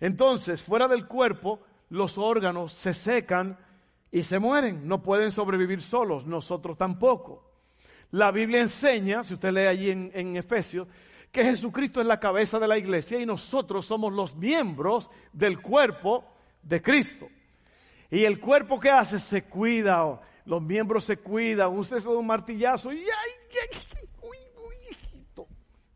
Entonces, 0.00 0.60
fuera 0.60 0.88
del 0.88 1.06
cuerpo, 1.06 1.60
los 1.88 2.18
órganos 2.18 2.72
se 2.72 2.94
secan 2.94 3.56
y 4.10 4.24
se 4.24 4.40
mueren. 4.40 4.88
No 4.88 5.04
pueden 5.04 5.30
sobrevivir 5.30 5.82
solos, 5.82 6.26
nosotros 6.26 6.76
tampoco. 6.76 7.48
La 8.10 8.32
Biblia 8.32 8.60
enseña, 8.60 9.22
si 9.22 9.34
usted 9.34 9.52
lee 9.52 9.66
allí 9.66 9.90
en, 9.90 10.10
en 10.12 10.36
Efesios, 10.36 10.88
que 11.30 11.44
Jesucristo 11.44 12.00
es 12.00 12.08
la 12.08 12.18
cabeza 12.18 12.58
de 12.58 12.66
la 12.66 12.76
iglesia 12.76 13.20
y 13.20 13.24
nosotros 13.24 13.86
somos 13.86 14.12
los 14.12 14.34
miembros 14.34 15.08
del 15.32 15.62
cuerpo 15.62 16.24
de 16.64 16.82
Cristo. 16.82 17.28
Y 18.10 18.24
el 18.24 18.40
cuerpo 18.40 18.80
que 18.80 18.90
hace 18.90 19.20
se 19.20 19.44
cuida 19.44 20.20
los 20.48 20.62
miembros 20.62 21.04
se 21.04 21.18
cuidan, 21.18 21.76
usted 21.76 21.98
se 21.98 22.08
da 22.08 22.16
un 22.16 22.26
martillazo 22.26 22.90
y 22.90 23.00
ay, 23.00 23.30
uy, 24.22 24.38
uy, 24.56 24.96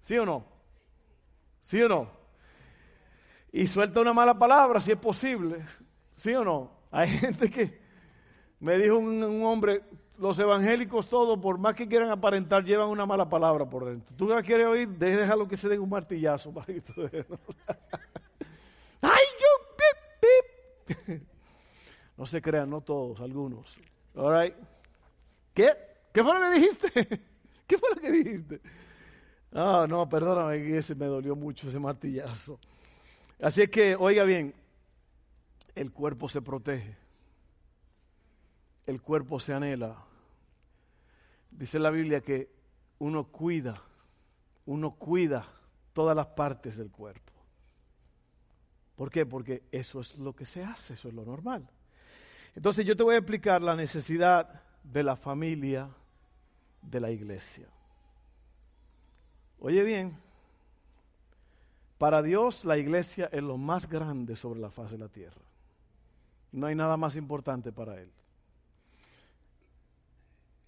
¿Sí 0.02 0.18
o 0.18 0.26
no? 0.26 0.44
¿Sí 1.62 1.80
o 1.80 1.88
no? 1.88 2.11
Y 3.50 3.66
suelta 3.66 4.00
una 4.00 4.12
mala 4.12 4.38
palabra 4.38 4.78
si 4.78 4.92
es 4.92 4.99
posible. 4.99 5.64
¿Sí 6.16 6.35
o 6.35 6.44
no? 6.44 6.71
Hay 6.90 7.09
gente 7.18 7.50
que 7.50 7.80
me 8.61 8.76
dijo 8.76 8.99
un, 8.99 9.42
hombre, 9.42 9.85
los 10.18 10.38
evangélicos 10.38 11.09
todos, 11.09 11.38
por 11.38 11.56
más 11.56 11.75
que 11.75 11.88
quieran 11.88 12.11
aparentar, 12.11 12.62
llevan 12.62 12.90
una 12.90 13.06
mala 13.06 13.30
palabra 13.30 13.64
por 13.64 13.87
dentro. 13.87 14.14
¿Tú 14.16 14.28
la 14.28 14.42
quieres 14.42 14.66
oír? 14.66 14.87
Déjalo 14.87 15.49
que 15.49 15.56
se 15.56 15.66
den 15.66 15.80
un 15.80 15.88
martillazo 15.88 16.52
para 16.54 16.66
que 16.66 16.82
¡Ay, 19.00 19.25
yo! 19.40 19.49
Pip, 19.78 21.06
pip! 21.06 21.23
No 22.18 22.26
se 22.26 22.42
crean, 22.42 22.68
no 22.68 22.82
todos, 22.82 23.18
algunos. 23.23 23.78
All 24.14 24.54
¿Qué? 25.54 25.71
¿Qué 26.12 26.23
fue 26.23 26.35
lo 26.35 26.40
que 26.40 26.59
dijiste? 26.59 27.07
¿Qué 27.66 27.78
fue 27.78 27.88
lo 27.95 28.00
que 28.00 28.11
dijiste? 28.11 28.61
Ah, 29.52 29.87
no, 29.88 30.09
perdóname, 30.09 30.76
ese 30.76 30.95
me 30.95 31.07
dolió 31.07 31.37
mucho 31.37 31.69
ese 31.69 31.78
martillazo. 31.78 32.59
Así 33.40 33.62
es 33.62 33.71
que, 33.71 33.97
oiga 33.97 34.25
bien, 34.25 34.54
el 35.75 35.90
cuerpo 35.92 36.28
se 36.28 36.40
protege, 36.40 36.97
el 38.87 39.00
cuerpo 39.02 39.40
se 39.40 39.52
anhela. 39.52 40.04
Dice 41.50 41.78
la 41.78 41.90
Biblia 41.90 42.21
que 42.21 42.50
uno 42.99 43.25
cuida, 43.25 43.83
uno 44.66 44.92
cuida 44.92 45.47
todas 45.92 46.16
las 46.16 46.26
partes 46.28 46.76
del 46.76 46.90
cuerpo. 46.90 47.33
¿Por 48.97 49.11
qué? 49.11 49.26
Porque 49.26 49.64
eso 49.71 50.00
es 50.00 50.16
lo 50.16 50.35
que 50.35 50.47
se 50.47 50.62
hace, 50.62 50.95
eso 50.95 51.09
es 51.09 51.14
lo 51.14 51.25
normal. 51.25 51.69
Entonces 52.54 52.85
yo 52.85 52.97
te 52.97 53.02
voy 53.02 53.14
a 53.14 53.18
explicar 53.18 53.62
la 53.62 53.75
necesidad 53.75 54.62
de 54.82 55.02
la 55.02 55.16
familia 55.16 55.88
de 56.82 57.00
la 57.00 57.11
iglesia. 57.11 57.66
Oye 59.59 59.82
bien, 59.82 60.18
para 61.99 62.21
Dios 62.21 62.64
la 62.64 62.78
iglesia 62.78 63.28
es 63.32 63.42
lo 63.42 63.56
más 63.56 63.88
grande 63.88 64.37
sobre 64.37 64.61
la 64.61 64.71
faz 64.71 64.90
de 64.90 64.99
la 64.99 65.09
tierra. 65.09 65.40
No 66.50 66.66
hay 66.66 66.75
nada 66.75 66.97
más 66.97 67.16
importante 67.16 67.73
para 67.73 68.00
Él. 68.00 68.11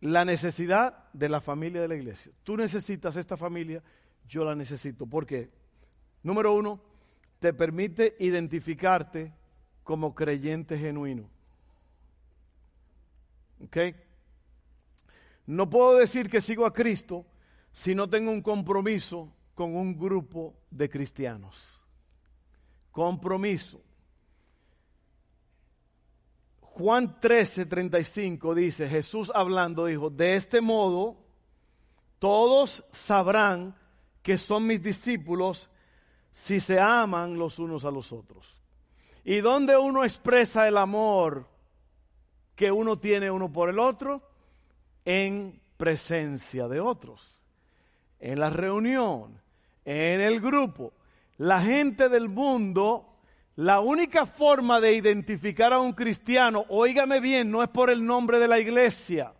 La 0.00 0.24
necesidad 0.24 1.10
de 1.12 1.28
la 1.28 1.40
familia 1.40 1.80
de 1.80 1.88
la 1.88 1.96
iglesia. 1.96 2.32
Tú 2.44 2.56
necesitas 2.56 3.16
esta 3.16 3.36
familia, 3.36 3.82
yo 4.28 4.44
la 4.44 4.54
necesito. 4.54 5.06
¿Por 5.06 5.26
qué? 5.26 5.50
Número 6.22 6.54
uno, 6.54 6.80
te 7.40 7.52
permite 7.52 8.16
identificarte 8.20 9.34
como 9.82 10.14
creyente 10.14 10.78
genuino. 10.78 11.33
No 15.46 15.68
puedo 15.68 15.96
decir 15.96 16.30
que 16.30 16.40
sigo 16.40 16.66
a 16.66 16.72
Cristo 16.72 17.26
si 17.72 17.94
no 17.94 18.08
tengo 18.08 18.30
un 18.30 18.42
compromiso 18.42 19.32
con 19.54 19.76
un 19.76 19.98
grupo 19.98 20.54
de 20.70 20.88
cristianos. 20.88 21.84
Compromiso. 22.90 23.80
Juan 26.60 27.20
13, 27.20 27.66
35 27.66 28.54
dice, 28.54 28.88
Jesús 28.88 29.30
hablando 29.32 29.86
dijo, 29.86 30.10
de 30.10 30.34
este 30.34 30.60
modo 30.60 31.16
todos 32.18 32.84
sabrán 32.90 33.76
que 34.22 34.38
son 34.38 34.66
mis 34.66 34.82
discípulos 34.82 35.68
si 36.32 36.58
se 36.58 36.80
aman 36.80 37.38
los 37.38 37.58
unos 37.58 37.84
a 37.84 37.90
los 37.90 38.12
otros. 38.12 38.60
Y 39.24 39.36
donde 39.38 39.76
uno 39.76 40.04
expresa 40.04 40.66
el 40.66 40.76
amor 40.76 41.46
que 42.54 42.70
uno 42.70 42.98
tiene 42.98 43.30
uno 43.30 43.52
por 43.52 43.68
el 43.68 43.78
otro 43.78 44.22
en 45.04 45.60
presencia 45.76 46.68
de 46.68 46.80
otros. 46.80 47.38
En 48.20 48.40
la 48.40 48.50
reunión, 48.50 49.40
en 49.84 50.20
el 50.20 50.40
grupo. 50.40 50.92
La 51.36 51.60
gente 51.60 52.08
del 52.08 52.28
mundo, 52.28 53.16
la 53.56 53.80
única 53.80 54.24
forma 54.24 54.80
de 54.80 54.94
identificar 54.94 55.72
a 55.72 55.80
un 55.80 55.92
cristiano, 55.92 56.64
óigame 56.68 57.20
bien, 57.20 57.50
no 57.50 57.62
es 57.62 57.68
por 57.68 57.90
el 57.90 58.04
nombre 58.04 58.38
de 58.38 58.48
la 58.48 58.60
iglesia, 58.60 59.32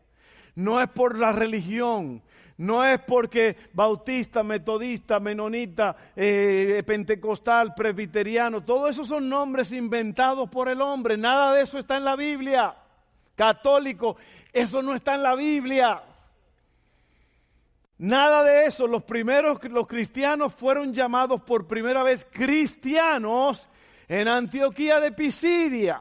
no 0.57 0.83
es 0.83 0.89
por 0.91 1.17
la 1.17 1.33
religión, 1.33 2.21
no 2.59 2.85
es 2.85 3.01
porque 3.01 3.57
bautista, 3.73 4.43
metodista, 4.43 5.21
menonita, 5.21 5.97
eh, 6.17 6.83
pentecostal, 6.85 7.75
presbiteriano, 7.75 8.65
todo 8.65 8.89
eso 8.89 9.05
son 9.05 9.29
nombres 9.29 9.71
inventados 9.71 10.51
por 10.51 10.69
el 10.69 10.81
hombre, 10.83 11.17
nada 11.17 11.55
de 11.55 11.63
eso 11.63 11.79
está 11.79 11.97
en 11.97 12.05
la 12.05 12.17
Biblia 12.17 12.75
católico. 13.35 14.17
Eso 14.53 14.83
no 14.83 14.95
está 14.95 15.15
en 15.15 15.23
la 15.23 15.35
Biblia. 15.35 16.03
Nada 17.99 18.43
de 18.43 18.67
eso. 18.67 18.87
Los 18.87 19.05
primeros, 19.05 19.63
los 19.65 19.87
cristianos 19.87 20.53
fueron 20.53 20.93
llamados 20.93 21.43
por 21.43 21.67
primera 21.67 22.03
vez 22.03 22.27
cristianos 22.31 23.69
en 24.09 24.29
Antioquía 24.29 25.01
de 25.01 25.13
Pisidia. 25.13 26.01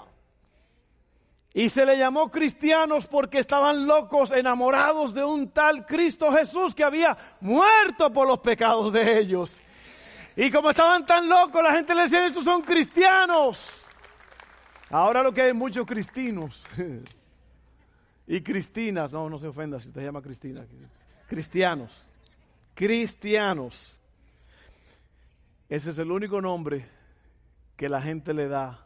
Y 1.55 1.69
se 1.69 1.85
le 1.85 1.97
llamó 1.97 2.31
cristianos 2.31 3.05
porque 3.05 3.37
estaban 3.37 3.85
locos, 3.85 4.31
enamorados 4.31 5.13
de 5.13 5.23
un 5.23 5.51
tal 5.51 5.85
Cristo 5.85 6.31
Jesús 6.31 6.73
que 6.73 6.83
había 6.83 7.15
muerto 7.41 8.11
por 8.11 8.27
los 8.27 8.39
pecados 8.39 8.91
de 8.91 9.19
ellos. 9.19 9.61
Y 10.35 10.49
como 10.49 10.71
estaban 10.71 11.05
tan 11.05 11.29
locos, 11.29 11.61
la 11.61 11.73
gente 11.73 11.93
le 11.93 12.03
decía, 12.03 12.25
estos 12.25 12.43
son 12.43 12.63
cristianos. 12.63 13.69
Ahora 14.89 15.21
lo 15.21 15.31
que 15.31 15.43
hay 15.43 15.53
muchos 15.53 15.85
cristinos 15.85 16.63
y 18.27 18.41
cristinas, 18.41 19.11
no, 19.11 19.29
no 19.29 19.37
se 19.37 19.47
ofenda 19.47 19.79
si 19.79 19.89
usted 19.89 20.03
llama 20.03 20.21
Cristina, 20.21 20.65
cristianos, 21.27 21.91
cristianos. 22.73 23.97
Ese 25.69 25.89
es 25.89 25.97
el 25.97 26.11
único 26.11 26.41
nombre 26.41 26.85
que 27.75 27.89
la 27.89 28.01
gente 28.01 28.33
le 28.33 28.47
da. 28.47 28.85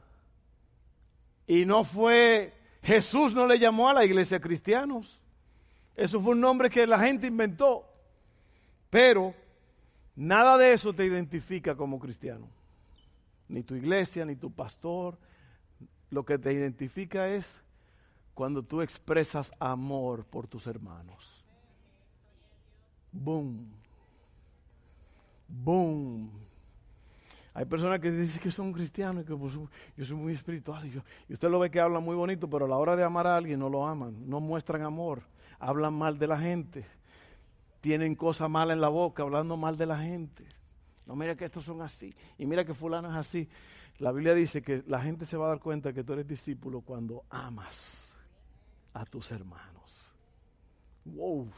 Y 1.45 1.65
no 1.65 1.83
fue 1.83 2.53
Jesús 2.87 3.33
no 3.33 3.45
le 3.45 3.59
llamó 3.59 3.89
a 3.89 3.93
la 3.93 4.05
iglesia 4.05 4.39
cristianos. 4.39 5.19
Eso 5.95 6.21
fue 6.21 6.31
un 6.31 6.39
nombre 6.39 6.69
que 6.69 6.87
la 6.87 6.99
gente 6.99 7.27
inventó. 7.27 7.85
Pero 8.89 9.33
nada 10.15 10.57
de 10.57 10.71
eso 10.71 10.93
te 10.93 11.05
identifica 11.05 11.75
como 11.75 11.99
cristiano. 11.99 12.47
Ni 13.49 13.63
tu 13.63 13.75
iglesia, 13.75 14.23
ni 14.23 14.37
tu 14.37 14.51
pastor. 14.51 15.17
Lo 16.09 16.23
que 16.23 16.37
te 16.37 16.53
identifica 16.53 17.27
es 17.27 17.61
cuando 18.37 18.61
tú 18.61 18.83
expresas 18.83 19.51
amor 19.59 20.23
por 20.23 20.45
tus 20.45 20.67
hermanos. 20.67 21.43
Boom. 23.11 23.67
Boom. 25.47 26.29
Hay 27.55 27.65
personas 27.65 27.99
que 27.99 28.11
dicen 28.11 28.39
que 28.39 28.51
son 28.51 28.71
cristianos 28.71 29.23
y 29.23 29.25
que 29.25 29.35
pues, 29.35 29.53
yo 29.53 30.05
soy 30.05 30.15
muy 30.15 30.33
espiritual. 30.33 30.85
Y, 30.85 31.01
y 31.27 31.33
usted 31.33 31.49
lo 31.49 31.57
ve 31.57 31.71
que 31.71 31.79
hablan 31.79 32.03
muy 32.03 32.15
bonito, 32.15 32.47
pero 32.47 32.65
a 32.65 32.69
la 32.69 32.77
hora 32.77 32.95
de 32.95 33.03
amar 33.03 33.25
a 33.25 33.35
alguien 33.35 33.57
no 33.57 33.69
lo 33.69 33.87
aman, 33.87 34.29
no 34.29 34.39
muestran 34.39 34.83
amor, 34.83 35.23
hablan 35.57 35.95
mal 35.95 36.19
de 36.19 36.27
la 36.27 36.37
gente, 36.37 36.85
tienen 37.81 38.13
cosas 38.13 38.47
malas 38.51 38.75
en 38.75 38.81
la 38.81 38.89
boca, 38.89 39.23
hablando 39.23 39.57
mal 39.57 39.77
de 39.77 39.87
la 39.87 39.97
gente. 39.97 40.45
No, 41.07 41.15
mira 41.15 41.35
que 41.35 41.45
estos 41.45 41.65
son 41.65 41.81
así, 41.81 42.13
y 42.37 42.45
mira 42.45 42.63
que 42.63 42.75
fulano 42.75 43.09
es 43.09 43.15
así. 43.15 43.49
La 43.97 44.11
Biblia 44.11 44.35
dice 44.35 44.61
que 44.61 44.83
la 44.85 45.01
gente 45.01 45.25
se 45.25 45.37
va 45.37 45.47
a 45.47 45.49
dar 45.49 45.59
cuenta 45.59 45.91
que 45.91 46.03
tú 46.03 46.13
eres 46.13 46.27
discípulo 46.27 46.81
cuando 46.81 47.23
amas 47.31 48.06
a 48.97 49.05
tus 49.05 49.31
hermanos. 49.31 50.11
Wow. 51.05 51.49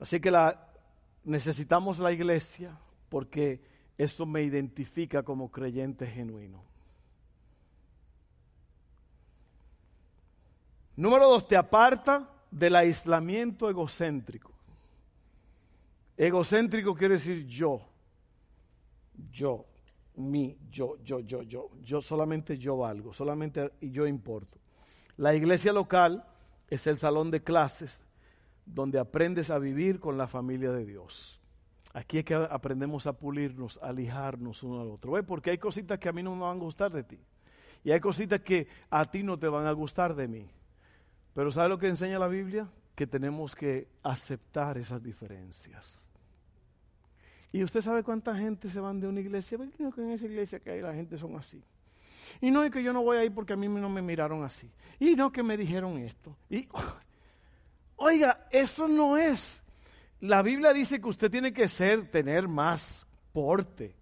Así 0.00 0.20
que 0.20 0.30
la, 0.30 0.68
necesitamos 1.24 1.98
la 1.98 2.12
iglesia 2.12 2.78
porque 3.08 3.60
eso 3.98 4.26
me 4.26 4.42
identifica 4.42 5.22
como 5.22 5.50
creyente 5.50 6.06
genuino. 6.06 6.62
Número 10.96 11.28
dos, 11.28 11.46
te 11.46 11.56
aparta 11.56 12.30
del 12.50 12.76
aislamiento 12.76 13.68
egocéntrico. 13.68 14.52
Egocéntrico 16.16 16.94
quiere 16.94 17.14
decir 17.14 17.46
yo, 17.46 17.82
yo, 19.30 19.66
mi, 20.16 20.56
yo, 20.70 20.96
yo, 21.02 21.20
yo, 21.20 21.42
yo, 21.42 21.70
yo 21.82 22.00
solamente 22.00 22.56
yo 22.56 22.78
valgo, 22.78 23.12
solamente 23.12 23.72
yo 23.80 24.06
importo. 24.06 24.58
La 25.16 25.34
iglesia 25.34 25.72
local 25.72 26.24
es 26.68 26.86
el 26.86 26.98
salón 26.98 27.30
de 27.30 27.42
clases 27.42 28.00
donde 28.66 28.98
aprendes 28.98 29.50
a 29.50 29.58
vivir 29.58 30.00
con 30.00 30.18
la 30.18 30.26
familia 30.26 30.72
de 30.72 30.84
Dios. 30.84 31.40
Aquí 31.94 32.18
es 32.18 32.24
que 32.24 32.34
aprendemos 32.34 33.06
a 33.06 33.14
pulirnos, 33.14 33.78
a 33.82 33.90
lijarnos 33.92 34.62
uno 34.62 34.82
al 34.82 34.88
otro. 34.88 35.24
Porque 35.24 35.50
hay 35.50 35.58
cositas 35.58 35.98
que 35.98 36.10
a 36.10 36.12
mí 36.12 36.22
no 36.22 36.34
me 36.34 36.42
van 36.42 36.58
a 36.58 36.60
gustar 36.60 36.92
de 36.92 37.04
ti. 37.04 37.18
Y 37.84 37.92
hay 37.92 38.00
cositas 38.00 38.40
que 38.40 38.68
a 38.90 39.10
ti 39.10 39.22
no 39.22 39.38
te 39.38 39.48
van 39.48 39.66
a 39.66 39.72
gustar 39.72 40.14
de 40.14 40.28
mí. 40.28 40.50
Pero 41.32 41.50
¿sabe 41.50 41.70
lo 41.70 41.78
que 41.78 41.88
enseña 41.88 42.18
la 42.18 42.28
Biblia? 42.28 42.68
Que 42.94 43.06
tenemos 43.06 43.54
que 43.54 43.88
aceptar 44.02 44.76
esas 44.76 45.02
diferencias. 45.02 46.06
Y 47.52 47.62
usted 47.64 47.80
sabe 47.80 48.02
cuánta 48.02 48.36
gente 48.36 48.68
se 48.68 48.80
van 48.80 49.00
de 49.00 49.08
una 49.08 49.20
iglesia. 49.20 49.56
Que 49.56 50.02
en 50.02 50.10
esa 50.10 50.26
iglesia 50.26 50.60
que 50.60 50.72
hay 50.72 50.82
la 50.82 50.92
gente 50.92 51.16
son 51.16 51.36
así. 51.36 51.62
Y 52.40 52.50
no 52.50 52.62
es 52.64 52.70
que 52.70 52.82
yo 52.82 52.92
no 52.92 53.02
voy 53.02 53.18
a 53.18 53.24
ir 53.24 53.34
porque 53.34 53.52
a 53.52 53.56
mí 53.56 53.68
no 53.68 53.88
me 53.88 54.02
miraron 54.02 54.44
así. 54.44 54.70
Y 54.98 55.14
no 55.14 55.30
que 55.30 55.42
me 55.42 55.56
dijeron 55.56 55.98
esto. 55.98 56.36
Y 56.48 56.68
oiga, 57.96 58.46
eso 58.50 58.88
no 58.88 59.16
es 59.16 59.62
la 60.20 60.42
Biblia 60.42 60.72
dice 60.72 61.00
que 61.00 61.08
usted 61.08 61.30
tiene 61.30 61.52
que 61.52 61.68
ser, 61.68 62.10
tener 62.10 62.48
más 62.48 63.06
porte. 63.32 63.96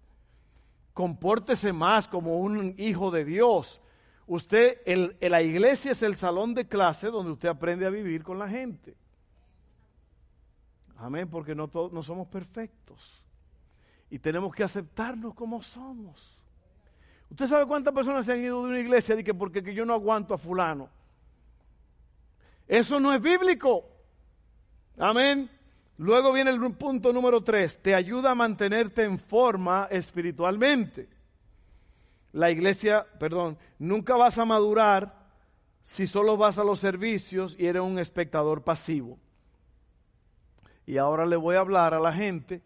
Compórtese 0.93 1.73
más 1.73 2.07
como 2.07 2.39
un 2.39 2.73
hijo 2.77 3.11
de 3.11 3.25
Dios. 3.25 3.81
Usted, 4.27 4.81
el, 4.85 5.17
la 5.19 5.41
iglesia 5.41 5.91
es 5.91 6.01
el 6.01 6.15
salón 6.15 6.53
de 6.53 6.67
clase 6.67 7.07
donde 7.07 7.33
usted 7.33 7.49
aprende 7.49 7.85
a 7.85 7.89
vivir 7.89 8.23
con 8.23 8.39
la 8.39 8.47
gente. 8.47 8.95
Amén, 10.97 11.29
porque 11.29 11.53
no, 11.53 11.67
todos, 11.67 11.91
no 11.91 12.01
somos 12.01 12.27
perfectos. 12.27 13.21
Y 14.09 14.19
tenemos 14.19 14.55
que 14.55 14.63
aceptarnos 14.63 15.33
como 15.33 15.61
somos. 15.61 16.34
¿Usted 17.29 17.47
sabe 17.47 17.65
cuántas 17.65 17.93
personas 17.93 18.25
se 18.25 18.33
han 18.33 18.41
ido 18.41 18.63
de 18.63 18.69
una 18.69 18.79
iglesia 18.79 19.19
y 19.19 19.23
que 19.23 19.33
porque 19.33 19.63
que 19.63 19.73
yo 19.73 19.85
no 19.85 19.93
aguanto 19.93 20.33
a 20.33 20.37
fulano? 20.37 20.89
Eso 22.67 22.99
no 22.99 23.13
es 23.13 23.21
bíblico. 23.21 23.85
Amén. 24.97 25.49
Luego 25.97 26.33
viene 26.33 26.51
el 26.51 26.59
punto 26.75 27.13
número 27.13 27.41
tres, 27.41 27.81
te 27.81 27.95
ayuda 27.95 28.31
a 28.31 28.35
mantenerte 28.35 29.03
en 29.03 29.17
forma 29.17 29.87
espiritualmente. 29.89 31.07
La 32.33 32.51
iglesia, 32.51 33.05
perdón, 33.17 33.57
nunca 33.79 34.17
vas 34.17 34.37
a 34.37 34.45
madurar 34.45 35.25
si 35.83 36.05
solo 36.05 36.35
vas 36.35 36.57
a 36.57 36.65
los 36.65 36.79
servicios 36.79 37.55
y 37.57 37.67
eres 37.67 37.81
un 37.81 37.97
espectador 37.97 38.63
pasivo. 38.63 39.17
Y 40.85 40.97
ahora 40.97 41.25
le 41.25 41.37
voy 41.37 41.55
a 41.55 41.61
hablar 41.61 41.93
a 41.93 41.99
la 41.99 42.11
gente 42.11 42.61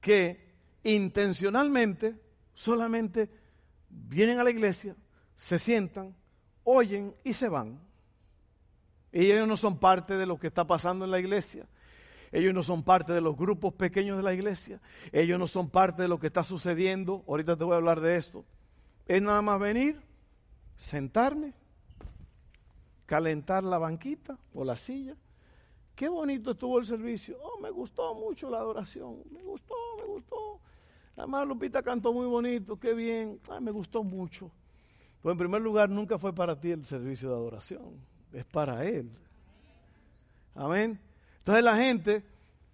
que 0.00 0.54
intencionalmente 0.82 2.18
solamente 2.54 3.28
vienen 3.88 4.38
a 4.38 4.44
la 4.44 4.50
iglesia, 4.50 4.96
se 5.36 5.58
sientan, 5.58 6.14
oyen 6.64 7.14
y 7.24 7.32
se 7.32 7.48
van. 7.48 7.80
Ellos 9.12 9.48
no 9.48 9.56
son 9.56 9.78
parte 9.78 10.16
de 10.16 10.26
lo 10.26 10.38
que 10.38 10.48
está 10.48 10.66
pasando 10.66 11.04
en 11.04 11.10
la 11.10 11.18
iglesia. 11.18 11.66
Ellos 12.32 12.52
no 12.52 12.62
son 12.62 12.82
parte 12.82 13.12
de 13.12 13.20
los 13.20 13.36
grupos 13.36 13.72
pequeños 13.74 14.16
de 14.16 14.22
la 14.22 14.34
iglesia. 14.34 14.80
Ellos 15.12 15.38
no 15.38 15.46
son 15.46 15.70
parte 15.70 16.02
de 16.02 16.08
lo 16.08 16.18
que 16.18 16.26
está 16.26 16.44
sucediendo. 16.44 17.24
Ahorita 17.26 17.56
te 17.56 17.64
voy 17.64 17.74
a 17.74 17.76
hablar 17.76 18.00
de 18.00 18.16
esto. 18.16 18.44
Es 19.06 19.22
nada 19.22 19.40
más 19.40 19.60
venir, 19.60 20.02
sentarme, 20.74 21.54
calentar 23.06 23.62
la 23.64 23.78
banquita 23.78 24.38
o 24.52 24.64
la 24.64 24.76
silla. 24.76 25.16
Qué 25.94 26.08
bonito 26.08 26.50
estuvo 26.50 26.78
el 26.78 26.84
servicio. 26.84 27.38
Oh, 27.40 27.58
me 27.60 27.70
gustó 27.70 28.14
mucho 28.14 28.50
la 28.50 28.58
adoración. 28.58 29.22
Me 29.30 29.42
gustó, 29.42 29.74
me 29.98 30.04
gustó. 30.04 30.60
Hermana 31.16 31.44
Lupita 31.44 31.82
cantó 31.82 32.12
muy 32.12 32.26
bonito. 32.26 32.78
Qué 32.78 32.92
bien. 32.92 33.40
Ah, 33.50 33.60
me 33.60 33.70
gustó 33.70 34.04
mucho. 34.04 34.50
Pues 35.22 35.32
en 35.32 35.38
primer 35.38 35.62
lugar, 35.62 35.88
nunca 35.88 36.18
fue 36.18 36.32
para 36.32 36.58
ti 36.58 36.70
el 36.70 36.84
servicio 36.84 37.30
de 37.30 37.34
adoración. 37.34 38.00
Es 38.32 38.44
para 38.44 38.84
Él. 38.84 39.10
Amén. 40.54 41.00
Entonces 41.38 41.64
la 41.64 41.76
gente 41.76 42.24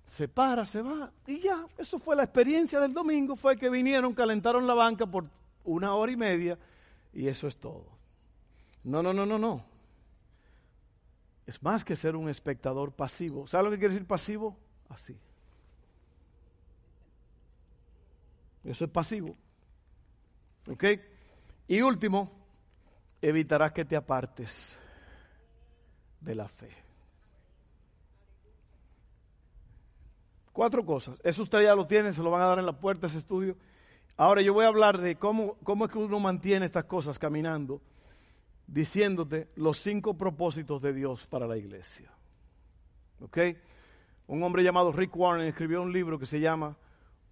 se 0.06 0.28
para, 0.28 0.66
se 0.66 0.82
va 0.82 1.10
y 1.26 1.40
ya, 1.40 1.66
eso 1.78 1.98
fue 1.98 2.14
la 2.14 2.24
experiencia 2.24 2.78
del 2.80 2.92
domingo, 2.92 3.34
fue 3.34 3.56
que 3.56 3.70
vinieron, 3.70 4.12
calentaron 4.12 4.66
la 4.66 4.74
banca 4.74 5.06
por 5.06 5.24
una 5.64 5.94
hora 5.94 6.12
y 6.12 6.16
media 6.16 6.58
y 7.12 7.28
eso 7.28 7.48
es 7.48 7.56
todo. 7.56 7.86
No, 8.84 9.02
no, 9.02 9.12
no, 9.12 9.24
no, 9.24 9.38
no. 9.38 9.64
Es 11.46 11.62
más 11.62 11.84
que 11.84 11.96
ser 11.96 12.14
un 12.16 12.28
espectador 12.28 12.92
pasivo. 12.92 13.46
¿Sabe 13.46 13.64
lo 13.64 13.70
que 13.70 13.78
quiere 13.78 13.94
decir 13.94 14.06
pasivo? 14.06 14.56
Así. 14.88 15.18
Eso 18.64 18.84
es 18.84 18.90
pasivo. 18.90 19.36
¿Ok? 20.68 20.84
Y 21.68 21.80
último, 21.80 22.30
evitarás 23.20 23.72
que 23.72 23.84
te 23.84 23.96
apartes 23.96 24.78
de 26.20 26.34
la 26.34 26.48
fe. 26.48 26.70
Cuatro 30.52 30.84
cosas. 30.84 31.18
Eso 31.24 31.42
usted 31.42 31.62
ya 31.62 31.74
lo 31.74 31.86
tiene, 31.86 32.12
se 32.12 32.22
lo 32.22 32.30
van 32.30 32.42
a 32.42 32.46
dar 32.46 32.58
en 32.58 32.66
la 32.66 32.78
puerta 32.78 33.06
ese 33.06 33.18
estudio. 33.18 33.56
Ahora 34.16 34.42
yo 34.42 34.52
voy 34.52 34.64
a 34.64 34.68
hablar 34.68 35.00
de 35.00 35.16
cómo, 35.16 35.56
cómo 35.64 35.86
es 35.86 35.90
que 35.90 35.98
uno 35.98 36.20
mantiene 36.20 36.66
estas 36.66 36.84
cosas 36.84 37.18
caminando, 37.18 37.80
diciéndote 38.66 39.48
los 39.56 39.78
cinco 39.78 40.14
propósitos 40.14 40.82
de 40.82 40.92
Dios 40.92 41.26
para 41.26 41.46
la 41.46 41.56
iglesia. 41.56 42.10
¿Ok? 43.20 43.38
Un 44.26 44.42
hombre 44.42 44.62
llamado 44.62 44.92
Rick 44.92 45.16
Warren 45.16 45.46
escribió 45.46 45.82
un 45.82 45.92
libro 45.92 46.18
que 46.18 46.26
se 46.26 46.38
llama 46.38 46.76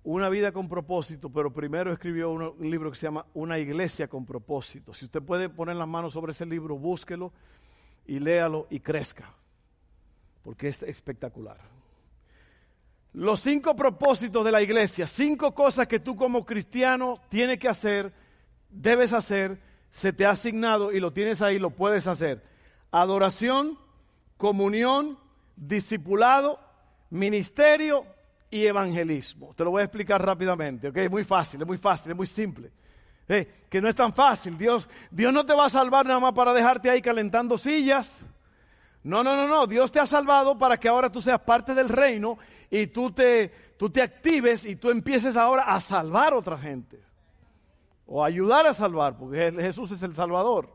Una 0.02 0.28
vida 0.28 0.52
con 0.52 0.68
propósito, 0.68 1.30
pero 1.30 1.52
primero 1.52 1.92
escribió 1.92 2.30
un 2.30 2.54
libro 2.70 2.90
que 2.90 2.96
se 2.96 3.06
llama 3.06 3.26
Una 3.34 3.58
iglesia 3.58 4.08
con 4.08 4.24
propósito. 4.24 4.94
Si 4.94 5.04
usted 5.04 5.22
puede 5.22 5.48
poner 5.48 5.76
las 5.76 5.88
manos 5.88 6.14
sobre 6.14 6.32
ese 6.32 6.46
libro, 6.46 6.78
búsquelo 6.78 7.32
y 8.06 8.18
léalo 8.18 8.66
y 8.70 8.80
crezca, 8.80 9.32
porque 10.42 10.68
es 10.68 10.82
espectacular. 10.82 11.58
Los 13.12 13.40
cinco 13.40 13.76
propósitos 13.76 14.44
de 14.44 14.52
la 14.52 14.62
iglesia, 14.62 15.06
cinco 15.06 15.54
cosas 15.54 15.86
que 15.86 16.00
tú 16.00 16.16
como 16.16 16.46
cristiano 16.46 17.20
tienes 17.28 17.58
que 17.58 17.68
hacer, 17.68 18.12
debes 18.70 19.12
hacer 19.12 19.60
se 19.90 20.12
te 20.12 20.24
ha 20.24 20.30
asignado 20.30 20.92
y 20.92 21.00
lo 21.00 21.12
tienes 21.12 21.42
ahí, 21.42 21.58
lo 21.58 21.70
puedes 21.70 22.06
hacer. 22.06 22.42
Adoración, 22.90 23.78
comunión, 24.36 25.18
discipulado, 25.56 26.60
ministerio 27.10 28.06
y 28.50 28.66
evangelismo. 28.66 29.54
Te 29.54 29.64
lo 29.64 29.70
voy 29.70 29.82
a 29.82 29.84
explicar 29.84 30.24
rápidamente, 30.24 30.88
¿ok? 30.88 30.96
Es 30.96 31.10
muy 31.10 31.24
fácil, 31.24 31.60
es 31.60 31.66
muy 31.66 31.78
fácil, 31.78 32.12
es 32.12 32.16
muy 32.16 32.26
simple. 32.26 32.72
Eh, 33.28 33.66
que 33.68 33.80
no 33.80 33.88
es 33.88 33.94
tan 33.94 34.12
fácil. 34.12 34.58
Dios, 34.58 34.88
Dios 35.10 35.32
no 35.32 35.46
te 35.46 35.54
va 35.54 35.66
a 35.66 35.70
salvar 35.70 36.04
nada 36.04 36.18
más 36.18 36.32
para 36.34 36.52
dejarte 36.52 36.90
ahí 36.90 37.00
calentando 37.00 37.56
sillas. 37.56 38.24
No, 39.04 39.22
no, 39.22 39.36
no, 39.36 39.46
no. 39.46 39.68
Dios 39.68 39.92
te 39.92 40.00
ha 40.00 40.06
salvado 40.06 40.58
para 40.58 40.78
que 40.78 40.88
ahora 40.88 41.10
tú 41.10 41.22
seas 41.22 41.40
parte 41.40 41.72
del 41.72 41.88
reino 41.88 42.38
y 42.68 42.88
tú 42.88 43.12
te, 43.12 43.74
tú 43.78 43.88
te 43.88 44.02
actives 44.02 44.66
y 44.66 44.74
tú 44.74 44.90
empieces 44.90 45.36
ahora 45.36 45.62
a 45.62 45.80
salvar 45.80 46.32
a 46.32 46.38
otra 46.38 46.58
gente. 46.58 47.00
O 48.06 48.24
ayudar 48.24 48.66
a 48.66 48.74
salvar, 48.74 49.16
porque 49.16 49.52
Jesús 49.52 49.92
es 49.92 50.02
el 50.02 50.14
Salvador. 50.16 50.68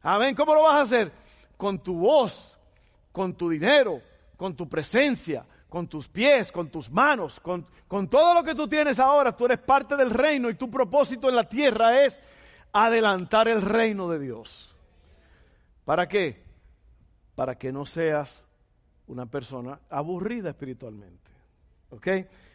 Amén. 0.00 0.34
¿Cómo 0.34 0.54
lo 0.54 0.62
vas 0.62 0.76
a 0.76 0.80
hacer? 0.80 1.12
Con 1.58 1.80
tu 1.80 1.98
voz, 1.98 2.58
con 3.12 3.34
tu 3.34 3.50
dinero, 3.50 4.00
con 4.38 4.56
tu 4.56 4.66
presencia, 4.66 5.44
con 5.72 5.88
tus 5.88 6.06
pies, 6.06 6.52
con 6.52 6.68
tus 6.68 6.90
manos, 6.90 7.40
con, 7.40 7.66
con 7.88 8.06
todo 8.06 8.34
lo 8.34 8.44
que 8.44 8.54
tú 8.54 8.68
tienes 8.68 8.98
ahora. 8.98 9.34
Tú 9.34 9.46
eres 9.46 9.58
parte 9.58 9.96
del 9.96 10.10
reino 10.10 10.50
y 10.50 10.54
tu 10.54 10.70
propósito 10.70 11.30
en 11.30 11.34
la 11.34 11.44
tierra 11.44 12.04
es 12.04 12.20
adelantar 12.74 13.48
el 13.48 13.62
reino 13.62 14.06
de 14.10 14.18
Dios. 14.18 14.76
¿Para 15.86 16.06
qué? 16.06 16.44
Para 17.34 17.54
que 17.54 17.72
no 17.72 17.86
seas 17.86 18.44
una 19.06 19.24
persona 19.24 19.80
aburrida 19.88 20.50
espiritualmente. 20.50 21.30
¿Ok? 21.88 22.06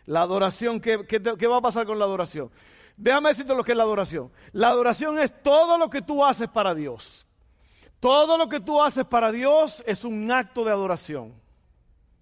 La 0.06 0.22
adoración, 0.22 0.80
¿qué, 0.80 1.08
qué, 1.08 1.48
va 1.48 1.58
a 1.58 1.62
pasar 1.62 1.88
con 1.88 1.98
la 1.98 2.06
adoración? 2.06 2.52
Déjame 2.96 3.30
decirte 3.30 3.56
lo 3.56 3.64
que 3.64 3.72
es 3.72 3.78
la 3.80 3.84
adoración. 3.84 4.32
La 4.52 4.70
adoración 4.70 5.18
es 5.18 5.42
todo 5.42 5.80
lo 5.80 5.90
que 5.90 6.04
tú 6.04 6.24
haces 6.24 6.50
para 6.50 6.76
Dios. 6.76 7.26
Todo 8.00 8.38
lo 8.38 8.48
que 8.48 8.60
tú 8.60 8.80
haces 8.80 9.06
para 9.06 9.32
Dios 9.32 9.84
es 9.88 10.06
un 10.06 10.32
acto 10.32 10.64
de 10.64 10.70
adoración. 10.70 11.34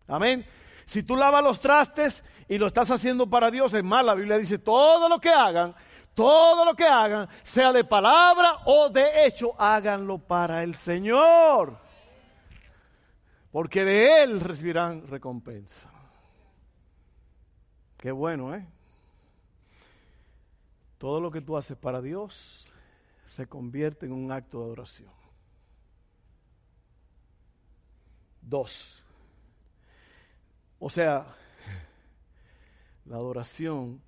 Amén. 0.08 0.46
Si 0.86 1.04
tú 1.04 1.16
lavas 1.16 1.44
los 1.44 1.60
trastes 1.60 2.24
y 2.48 2.58
lo 2.58 2.68
estás 2.68 2.92
haciendo 2.92 3.28
para 3.28 3.52
Dios, 3.52 3.74
es 3.74 3.84
más, 3.84 4.06
la 4.06 4.16
Biblia 4.16 4.38
dice, 4.38 4.60
todo 4.60 5.10
lo 5.10 5.20
que 5.20 5.30
hagan, 5.30 5.76
todo 6.14 6.64
lo 6.64 6.76
que 6.76 6.86
hagan, 6.86 7.28
sea 7.44 7.74
de 7.74 7.84
palabra 7.84 8.60
o 8.66 8.90
de 8.90 9.26
hecho, 9.26 9.60
háganlo 9.60 10.20
para 10.20 10.64
el 10.64 10.76
Señor. 10.76 11.78
Porque 13.52 13.84
de 13.84 14.24
Él 14.24 14.40
recibirán 14.40 15.08
recompensa. 15.08 15.90
Qué 17.98 18.12
bueno, 18.12 18.54
¿eh? 18.54 18.66
Todo 20.98 21.20
lo 21.20 21.32
que 21.32 21.42
tú 21.42 21.58
haces 21.58 21.78
para 21.78 22.02
Dios 22.02 22.72
se 23.26 23.48
convierte 23.48 24.06
en 24.06 24.12
un 24.12 24.32
acto 24.32 24.60
de 24.60 24.66
adoración. 24.66 25.12
Dos. 28.42 29.05
O 30.80 30.90
sea, 30.90 31.36
la 33.06 33.18
adoración 33.18 34.02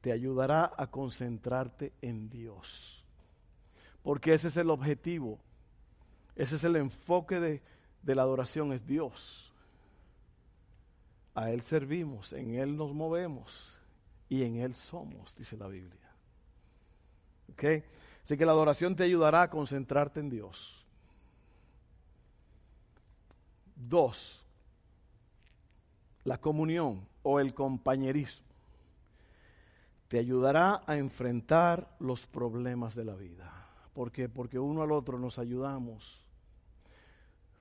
te 0.00 0.12
ayudará 0.12 0.72
a 0.76 0.86
concentrarte 0.88 1.92
en 2.02 2.28
Dios. 2.28 3.04
Porque 4.02 4.34
ese 4.34 4.48
es 4.48 4.56
el 4.56 4.70
objetivo. 4.70 5.38
Ese 6.36 6.56
es 6.56 6.64
el 6.64 6.76
enfoque 6.76 7.40
de, 7.40 7.62
de 8.02 8.14
la 8.14 8.22
adoración, 8.22 8.72
es 8.72 8.86
Dios. 8.86 9.52
A 11.34 11.50
Él 11.50 11.62
servimos, 11.62 12.32
en 12.32 12.54
Él 12.54 12.76
nos 12.76 12.92
movemos 12.92 13.78
y 14.28 14.42
en 14.42 14.56
Él 14.56 14.74
somos, 14.74 15.34
dice 15.36 15.56
la 15.56 15.68
Biblia. 15.68 16.12
¿Ok? 17.52 17.64
Así 18.22 18.36
que 18.36 18.46
la 18.46 18.52
adoración 18.52 18.94
te 18.94 19.04
ayudará 19.04 19.42
a 19.42 19.50
concentrarte 19.50 20.20
en 20.20 20.30
Dios. 20.30 20.84
Dos, 23.74 24.43
la 26.24 26.38
comunión 26.38 27.06
o 27.22 27.40
el 27.40 27.54
compañerismo 27.54 28.44
te 30.08 30.18
ayudará 30.18 30.82
a 30.86 30.96
enfrentar 30.96 31.96
los 31.98 32.26
problemas 32.26 32.94
de 32.94 33.04
la 33.04 33.14
vida. 33.14 33.52
¿Por 33.94 34.12
qué? 34.12 34.28
Porque 34.28 34.58
uno 34.58 34.82
al 34.82 34.92
otro 34.92 35.18
nos 35.18 35.38
ayudamos. 35.38 36.22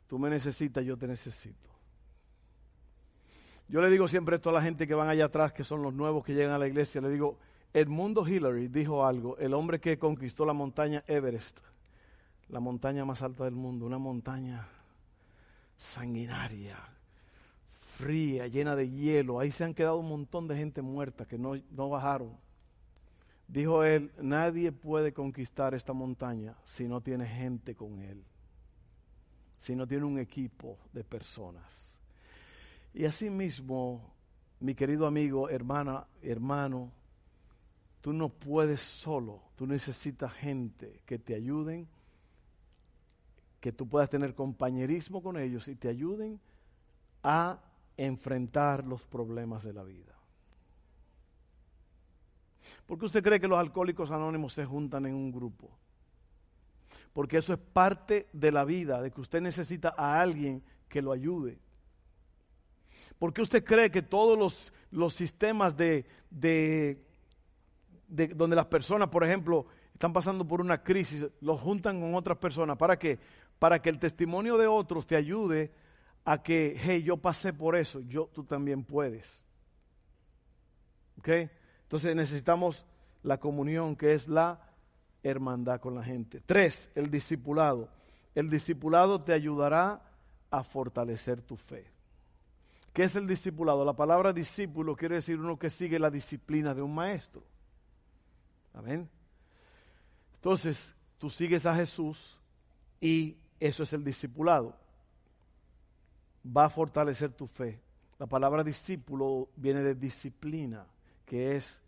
Tú 0.07 0.19
me 0.19 0.29
necesitas, 0.29 0.85
yo 0.85 0.97
te 0.97 1.07
necesito. 1.07 1.69
Yo 3.67 3.81
le 3.81 3.89
digo 3.89 4.07
siempre 4.07 4.35
esto 4.35 4.49
a 4.49 4.53
la 4.53 4.61
gente 4.61 4.85
que 4.85 4.93
van 4.93 5.09
allá 5.09 5.25
atrás, 5.25 5.53
que 5.53 5.63
son 5.63 5.81
los 5.81 5.93
nuevos 5.93 6.23
que 6.23 6.33
llegan 6.33 6.53
a 6.53 6.59
la 6.59 6.67
iglesia, 6.67 7.01
le 7.01 7.09
digo, 7.09 7.39
Edmundo 7.73 8.27
Hillary 8.27 8.67
dijo 8.67 9.05
algo, 9.05 9.37
el 9.37 9.53
hombre 9.53 9.79
que 9.79 9.97
conquistó 9.97 10.45
la 10.45 10.53
montaña 10.53 11.03
Everest, 11.07 11.61
la 12.49 12.59
montaña 12.59 13.03
más 13.03 13.23
alta 13.23 13.45
del 13.45 13.55
mundo, 13.55 13.85
una 13.85 13.97
montaña 13.97 14.67
sanguinaria, 15.77 16.77
fría, 17.97 18.47
llena 18.47 18.75
de 18.75 18.89
hielo. 18.89 19.39
Ahí 19.39 19.51
se 19.51 19.63
han 19.63 19.73
quedado 19.73 19.97
un 19.97 20.09
montón 20.09 20.47
de 20.47 20.55
gente 20.55 20.81
muerta 20.81 21.25
que 21.25 21.37
no, 21.37 21.53
no 21.71 21.89
bajaron. 21.89 22.35
Dijo 23.47 23.83
él, 23.83 24.11
nadie 24.21 24.71
puede 24.71 25.13
conquistar 25.13 25.73
esta 25.73 25.93
montaña 25.93 26.55
si 26.65 26.87
no 26.87 27.01
tiene 27.01 27.25
gente 27.25 27.75
con 27.75 27.99
él, 27.99 28.23
si 29.59 29.75
no 29.75 29.85
tiene 29.85 30.05
un 30.05 30.17
equipo 30.17 30.77
de 30.91 31.03
personas. 31.03 31.99
Y 32.93 33.05
así 33.05 33.29
mismo, 33.29 34.13
mi 34.59 34.75
querido 34.75 35.05
amigo, 35.05 35.49
hermana, 35.49 36.07
hermano, 36.21 36.91
tú 38.01 38.13
no 38.13 38.29
puedes 38.29 38.81
solo, 38.81 39.41
tú 39.55 39.67
necesitas 39.67 40.33
gente 40.33 41.01
que 41.05 41.19
te 41.19 41.35
ayuden, 41.35 41.87
que 43.59 43.71
tú 43.71 43.87
puedas 43.87 44.09
tener 44.09 44.33
compañerismo 44.33 45.21
con 45.21 45.37
ellos 45.37 45.67
y 45.67 45.75
te 45.75 45.89
ayuden 45.89 46.39
a 47.23 47.59
enfrentar 47.97 48.85
los 48.85 49.05
problemas 49.05 49.63
de 49.63 49.73
la 49.73 49.83
vida. 49.83 50.13
¿Por 52.85 52.97
qué 52.97 53.05
usted 53.05 53.23
cree 53.23 53.39
que 53.39 53.47
los 53.47 53.59
alcohólicos 53.59 54.11
anónimos 54.11 54.53
se 54.53 54.65
juntan 54.65 55.05
en 55.05 55.15
un 55.15 55.31
grupo? 55.31 55.69
Porque 57.13 57.37
eso 57.37 57.53
es 57.53 57.59
parte 57.59 58.27
de 58.33 58.51
la 58.51 58.65
vida, 58.65 59.01
de 59.01 59.11
que 59.11 59.21
usted 59.21 59.41
necesita 59.41 59.93
a 59.97 60.19
alguien 60.19 60.63
que 60.89 61.01
lo 61.01 61.11
ayude. 61.11 61.59
¿Por 63.19 63.33
qué 63.33 63.41
usted 63.41 63.63
cree 63.63 63.91
que 63.91 64.01
todos 64.01 64.37
los, 64.37 64.73
los 64.91 65.13
sistemas 65.13 65.77
de, 65.77 66.05
de, 66.29 67.01
de, 68.07 68.27
donde 68.27 68.55
las 68.55 68.65
personas, 68.65 69.09
por 69.09 69.23
ejemplo, 69.23 69.67
están 69.93 70.11
pasando 70.11 70.45
por 70.45 70.59
una 70.59 70.83
crisis, 70.83 71.25
los 71.39 71.61
juntan 71.61 72.01
con 72.01 72.15
otras 72.15 72.37
personas? 72.37 72.77
¿Para 72.77 72.97
qué? 72.97 73.19
Para 73.59 73.81
que 73.81 73.89
el 73.89 73.99
testimonio 73.99 74.57
de 74.57 74.67
otros 74.67 75.05
te 75.05 75.15
ayude 75.15 75.71
a 76.25 76.41
que, 76.41 76.77
hey, 76.79 77.03
yo 77.03 77.17
pasé 77.17 77.53
por 77.53 77.75
eso, 77.75 77.99
yo, 78.01 78.29
tú 78.33 78.43
también 78.43 78.83
puedes. 78.83 79.43
¿Ok? 81.19 81.29
Entonces 81.83 82.15
necesitamos 82.15 82.85
la 83.23 83.39
comunión, 83.39 83.95
que 83.95 84.13
es 84.13 84.27
la 84.27 84.59
hermandad 85.21 85.79
con 85.79 85.95
la 85.95 86.03
gente. 86.03 86.41
Tres, 86.45 86.89
el 86.95 87.09
discipulado. 87.09 87.89
El 88.35 88.49
discipulado 88.49 89.19
te 89.19 89.33
ayudará 89.33 90.01
a 90.49 90.63
fortalecer 90.63 91.41
tu 91.41 91.55
fe. 91.55 91.91
¿Qué 92.93 93.03
es 93.03 93.15
el 93.15 93.27
discipulado? 93.27 93.83
La 93.83 93.95
palabra 93.95 94.31
discípulo 94.31 94.95
quiere 94.95 95.15
decir 95.15 95.39
uno 95.39 95.57
que 95.57 95.69
sigue 95.69 95.99
la 95.99 96.09
disciplina 96.09 96.73
de 96.73 96.81
un 96.81 96.93
maestro. 96.93 97.43
Amén. 98.73 99.09
Entonces, 100.35 100.93
tú 101.17 101.29
sigues 101.29 101.65
a 101.65 101.75
Jesús 101.75 102.39
y 102.99 103.37
eso 103.59 103.83
es 103.83 103.93
el 103.93 104.03
discipulado 104.03 104.82
va 106.45 106.65
a 106.65 106.69
fortalecer 106.69 107.31
tu 107.31 107.47
fe. 107.47 107.79
La 108.19 108.27
palabra 108.27 108.63
discípulo 108.63 109.49
viene 109.55 109.81
de 109.81 109.95
disciplina, 109.95 110.85
que 111.25 111.55
es 111.55 111.81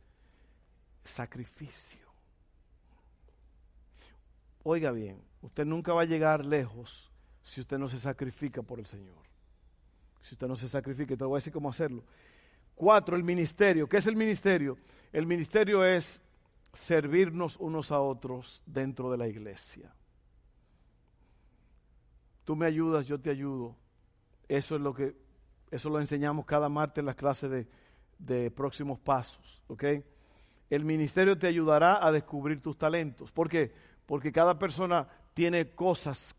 sacrificio. 1.04 2.06
Oiga 4.64 4.92
bien, 4.92 5.22
usted 5.42 5.66
nunca 5.66 5.94
va 5.94 6.02
a 6.02 6.06
llegar 6.06 6.44
lejos 6.44 7.12
si 7.44 7.62
usted 7.62 7.78
no 7.78 7.88
se 7.88 8.00
sacrifica 8.00 8.64
por 8.64 8.80
el 8.80 8.88
Señor. 8.88 9.24
Si 10.22 10.34
usted 10.34 10.48
no 10.48 10.56
se 10.56 10.68
sacrifica, 10.68 11.16
te 11.16 11.24
voy 11.24 11.36
a 11.36 11.38
decir 11.38 11.54
cómo 11.54 11.70
hacerlo. 11.70 12.04
Cuatro, 12.74 13.16
el 13.16 13.24
ministerio. 13.24 13.88
¿Qué 13.88 13.98
es 13.98 14.08
el 14.08 14.16
ministerio? 14.16 14.78
El 15.14 15.28
ministerio 15.28 15.86
es 15.86 16.20
servirnos 16.74 17.58
unos 17.58 17.92
a 17.92 18.00
otros 18.00 18.64
dentro 18.66 19.12
de 19.12 19.18
la 19.18 19.28
iglesia. 19.28 19.94
Tú 22.44 22.56
me 22.56 22.66
ayudas, 22.66 23.06
yo 23.06 23.20
te 23.20 23.30
ayudo. 23.30 23.76
Eso 24.48 24.76
es 24.76 24.82
lo 24.82 24.94
que, 24.94 25.16
eso 25.72 25.90
lo 25.90 26.00
enseñamos 26.00 26.46
cada 26.46 26.70
martes 26.70 27.02
en 27.02 27.06
las 27.06 27.16
clases 27.16 27.50
de, 27.50 27.68
de 28.20 28.52
próximos 28.52 29.00
pasos, 29.00 29.62
¿ok? 29.68 29.84
El 30.70 30.86
ministerio 30.86 31.38
te 31.38 31.48
ayudará 31.48 32.06
a 32.06 32.12
descubrir 32.12 32.62
tus 32.62 32.78
talentos. 32.78 33.32
¿Por 33.32 33.50
qué? 33.50 33.72
Porque 34.06 34.32
cada 34.32 34.58
persona 34.58 35.08
tiene 35.34 35.70
cosas, 35.70 36.36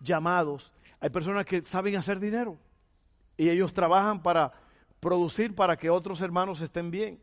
llamados. 0.00 0.72
Hay 1.00 1.10
personas 1.10 1.44
que 1.44 1.62
saben 1.62 1.96
hacer 1.96 2.18
dinero 2.18 2.56
y 3.36 3.48
ellos 3.48 3.72
trabajan 3.72 4.22
para 4.22 4.52
producir 5.00 5.54
para 5.54 5.76
que 5.76 5.90
otros 5.90 6.20
hermanos 6.20 6.60
estén 6.60 6.90
bien. 6.90 7.20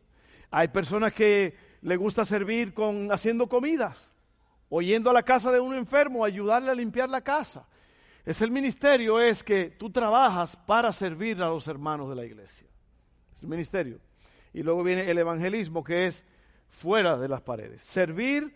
Hay 0.49 0.67
personas 0.69 1.13
que 1.13 1.55
le 1.81 1.95
gusta 1.95 2.25
servir 2.25 2.73
con 2.73 3.11
haciendo 3.11 3.47
comidas. 3.47 4.11
o 4.69 4.81
yendo 4.81 5.09
a 5.09 5.13
la 5.13 5.23
casa 5.23 5.49
de 5.49 5.61
un 5.61 5.73
enfermo, 5.73 6.25
ayudarle 6.25 6.69
a 6.69 6.75
limpiar 6.75 7.07
la 7.07 7.21
casa. 7.21 7.65
Es 8.27 8.41
el 8.41 8.51
ministerio, 8.51 9.21
es 9.21 9.41
que 9.41 9.69
tú 9.69 9.89
trabajas 9.89 10.53
para 10.53 10.91
servir 10.91 11.41
a 11.41 11.47
los 11.47 11.65
hermanos 11.69 12.09
de 12.09 12.15
la 12.15 12.25
iglesia. 12.25 12.67
Es 13.33 13.41
el 13.41 13.47
ministerio. 13.47 14.01
Y 14.53 14.63
luego 14.63 14.83
viene 14.83 15.09
el 15.09 15.17
evangelismo, 15.17 15.81
que 15.81 16.07
es 16.07 16.25
fuera 16.67 17.17
de 17.17 17.29
las 17.29 17.39
paredes. 17.39 17.83
Servir 17.83 18.53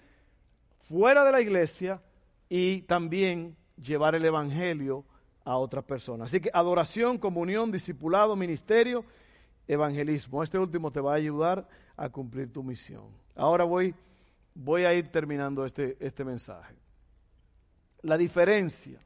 fuera 0.82 1.24
de 1.24 1.32
la 1.32 1.40
iglesia 1.40 2.02
y 2.50 2.82
también 2.82 3.56
llevar 3.82 4.14
el 4.14 4.26
evangelio 4.26 5.06
a 5.46 5.56
otras 5.56 5.86
personas. 5.86 6.28
Así 6.28 6.42
que 6.42 6.50
adoración, 6.54 7.18
comunión, 7.18 7.72
discipulado, 7.72 8.36
ministerio, 8.36 9.06
evangelismo. 9.70 10.44
Este 10.44 10.60
último 10.60 10.92
te 10.92 11.00
va 11.00 11.14
a 11.14 11.16
ayudar 11.16 11.66
a 11.96 12.10
cumplir 12.10 12.52
tu 12.52 12.62
misión. 12.62 13.06
Ahora 13.38 13.64
voy, 13.64 13.96
voy 14.54 14.84
a 14.84 14.94
ir 14.94 15.10
terminando 15.14 15.66
este, 15.66 15.96
este 16.02 16.26
mensaje. 16.26 16.76
La 18.02 18.18
diferencia 18.18 19.00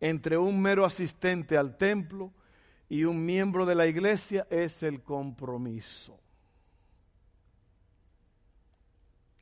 entre 0.00 0.38
un 0.38 0.60
mero 0.60 0.84
asistente 0.84 1.56
al 1.56 1.76
templo 1.76 2.32
y 2.88 3.04
un 3.04 3.24
miembro 3.24 3.66
de 3.66 3.74
la 3.74 3.86
iglesia 3.86 4.46
es 4.50 4.82
el 4.82 5.02
compromiso. 5.02 6.18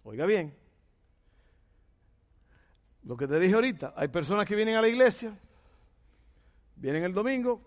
Oiga 0.03 0.27
bien, 0.27 0.55
lo 3.05 3.17
que 3.17 3.27
te 3.27 3.39
dije 3.39 3.55
ahorita, 3.55 3.95
hay 3.97 4.09
personas 4.09 4.47
que 4.47 4.57
vienen 4.57 4.77
a 4.77 4.83
la 4.83 4.89
iglesia, 4.89 5.39
vienen 6.77 7.05
el 7.05 7.13
domingo, 7.13 7.63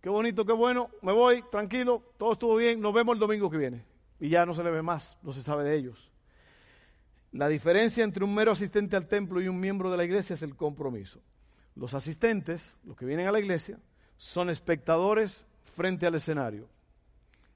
qué 0.00 0.08
bonito, 0.08 0.44
qué 0.44 0.52
bueno, 0.52 0.90
me 1.02 1.12
voy, 1.12 1.42
tranquilo, 1.50 2.02
todo 2.18 2.32
estuvo 2.32 2.56
bien, 2.56 2.80
nos 2.80 2.94
vemos 2.94 3.14
el 3.14 3.20
domingo 3.20 3.50
que 3.50 3.58
viene. 3.58 3.84
Y 4.18 4.28
ya 4.28 4.44
no 4.44 4.54
se 4.54 4.62
le 4.62 4.70
ve 4.70 4.82
más, 4.82 5.18
no 5.22 5.32
se 5.32 5.42
sabe 5.42 5.64
de 5.64 5.76
ellos. 5.76 6.10
La 7.32 7.48
diferencia 7.48 8.04
entre 8.04 8.24
un 8.24 8.34
mero 8.34 8.52
asistente 8.52 8.96
al 8.96 9.08
templo 9.08 9.40
y 9.40 9.48
un 9.48 9.58
miembro 9.58 9.90
de 9.90 9.96
la 9.96 10.04
iglesia 10.04 10.34
es 10.34 10.42
el 10.42 10.56
compromiso. 10.56 11.22
Los 11.80 11.94
asistentes, 11.94 12.74
los 12.84 12.94
que 12.94 13.06
vienen 13.06 13.26
a 13.26 13.32
la 13.32 13.40
iglesia, 13.40 13.78
son 14.18 14.50
espectadores 14.50 15.46
frente 15.62 16.06
al 16.06 16.14
escenario. 16.14 16.68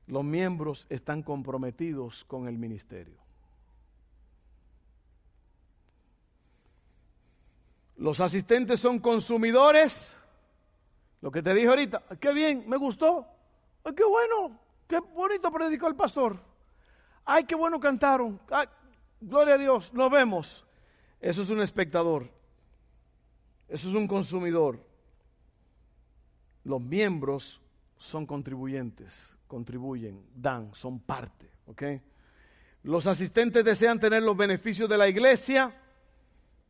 Los 0.06 0.24
miembros 0.24 0.86
están 0.88 1.22
comprometidos 1.22 2.24
con 2.24 2.48
el 2.48 2.56
ministerio. 2.56 3.18
Los 7.96 8.18
asistentes 8.20 8.80
son 8.80 8.98
consumidores. 8.98 10.16
Lo 11.20 11.30
que 11.30 11.42
te 11.42 11.52
dije 11.52 11.68
ahorita, 11.68 12.04
qué 12.18 12.32
bien, 12.32 12.64
me 12.66 12.78
gustó. 12.78 13.26
Ay, 13.84 13.94
qué 13.94 14.04
bueno, 14.04 14.58
qué 14.88 15.00
bonito 15.00 15.52
predicó 15.52 15.86
el 15.86 15.96
pastor. 15.96 16.38
Ay, 17.26 17.44
qué 17.44 17.54
bueno 17.54 17.78
cantaron. 17.78 18.40
gloria 19.20 19.56
a 19.56 19.58
Dios, 19.58 19.92
nos 19.92 20.10
vemos. 20.10 20.64
Eso 21.20 21.42
es 21.42 21.50
un 21.50 21.60
espectador. 21.60 22.33
Eso 23.74 23.88
es 23.88 23.94
un 23.96 24.06
consumidor. 24.06 24.78
Los 26.62 26.80
miembros 26.80 27.60
son 27.96 28.24
contribuyentes, 28.24 29.36
contribuyen, 29.48 30.24
dan, 30.32 30.72
son 30.74 31.00
parte. 31.00 31.50
Los 32.84 33.08
asistentes 33.08 33.64
desean 33.64 33.98
tener 33.98 34.22
los 34.22 34.36
beneficios 34.36 34.88
de 34.88 34.96
la 34.96 35.08
iglesia 35.08 35.76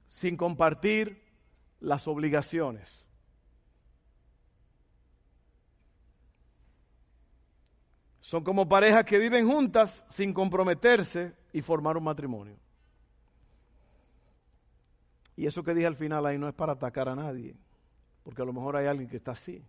sin 0.08 0.34
compartir 0.34 1.22
las 1.80 2.08
obligaciones. 2.08 3.04
Son 8.18 8.42
como 8.42 8.66
parejas 8.66 9.04
que 9.04 9.18
viven 9.18 9.46
juntas 9.46 10.06
sin 10.08 10.32
comprometerse 10.32 11.34
y 11.52 11.60
formar 11.60 11.98
un 11.98 12.04
matrimonio. 12.04 12.63
Y 15.36 15.46
eso 15.46 15.62
que 15.62 15.74
dije 15.74 15.86
al 15.86 15.96
final 15.96 16.26
ahí 16.26 16.38
no 16.38 16.48
es 16.48 16.54
para 16.54 16.72
atacar 16.72 17.08
a 17.08 17.16
nadie, 17.16 17.56
porque 18.22 18.42
a 18.42 18.44
lo 18.44 18.52
mejor 18.52 18.76
hay 18.76 18.86
alguien 18.86 19.08
que 19.08 19.16
está 19.16 19.32
así. 19.32 19.64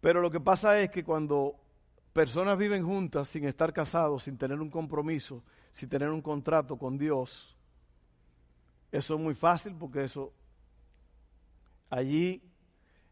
Pero 0.00 0.20
lo 0.20 0.30
que 0.30 0.40
pasa 0.40 0.80
es 0.80 0.90
que 0.90 1.04
cuando 1.04 1.56
personas 2.12 2.56
viven 2.56 2.84
juntas 2.84 3.28
sin 3.28 3.44
estar 3.44 3.72
casados, 3.72 4.22
sin 4.22 4.38
tener 4.38 4.60
un 4.60 4.70
compromiso, 4.70 5.42
sin 5.70 5.88
tener 5.88 6.10
un 6.10 6.22
contrato 6.22 6.78
con 6.78 6.96
Dios, 6.96 7.56
eso 8.92 9.14
es 9.14 9.20
muy 9.20 9.34
fácil 9.34 9.74
porque 9.74 10.04
eso, 10.04 10.32
allí, 11.90 12.42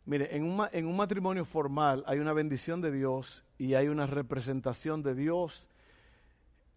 mire, 0.06 0.34
en 0.34 0.44
un, 0.44 0.66
en 0.72 0.86
un 0.86 0.96
matrimonio 0.96 1.44
formal 1.44 2.04
hay 2.06 2.18
una 2.18 2.32
bendición 2.32 2.80
de 2.80 2.92
Dios 2.92 3.44
y 3.58 3.74
hay 3.74 3.88
una 3.88 4.06
representación 4.06 5.02
de 5.02 5.14
Dios. 5.14 5.66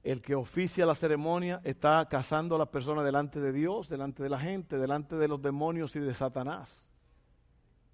El 0.08 0.22
que 0.22 0.36
oficia 0.36 0.86
la 0.86 0.96
ceremonia 0.96 1.60
está 1.66 2.08
casando 2.10 2.56
a 2.56 2.60
las 2.60 2.70
personas 2.70 3.04
delante 3.04 3.42
de 3.42 3.52
Dios, 3.52 3.90
delante 3.90 4.24
de 4.24 4.30
la 4.30 4.40
gente, 4.40 4.78
delante 4.78 5.18
de 5.18 5.28
los 5.28 5.42
demonios 5.42 5.98
y 5.98 6.00
de 6.00 6.14
Satanás, 6.14 6.90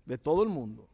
de 0.06 0.20
todo 0.20 0.44
el 0.44 0.50
mundo. 0.50 0.88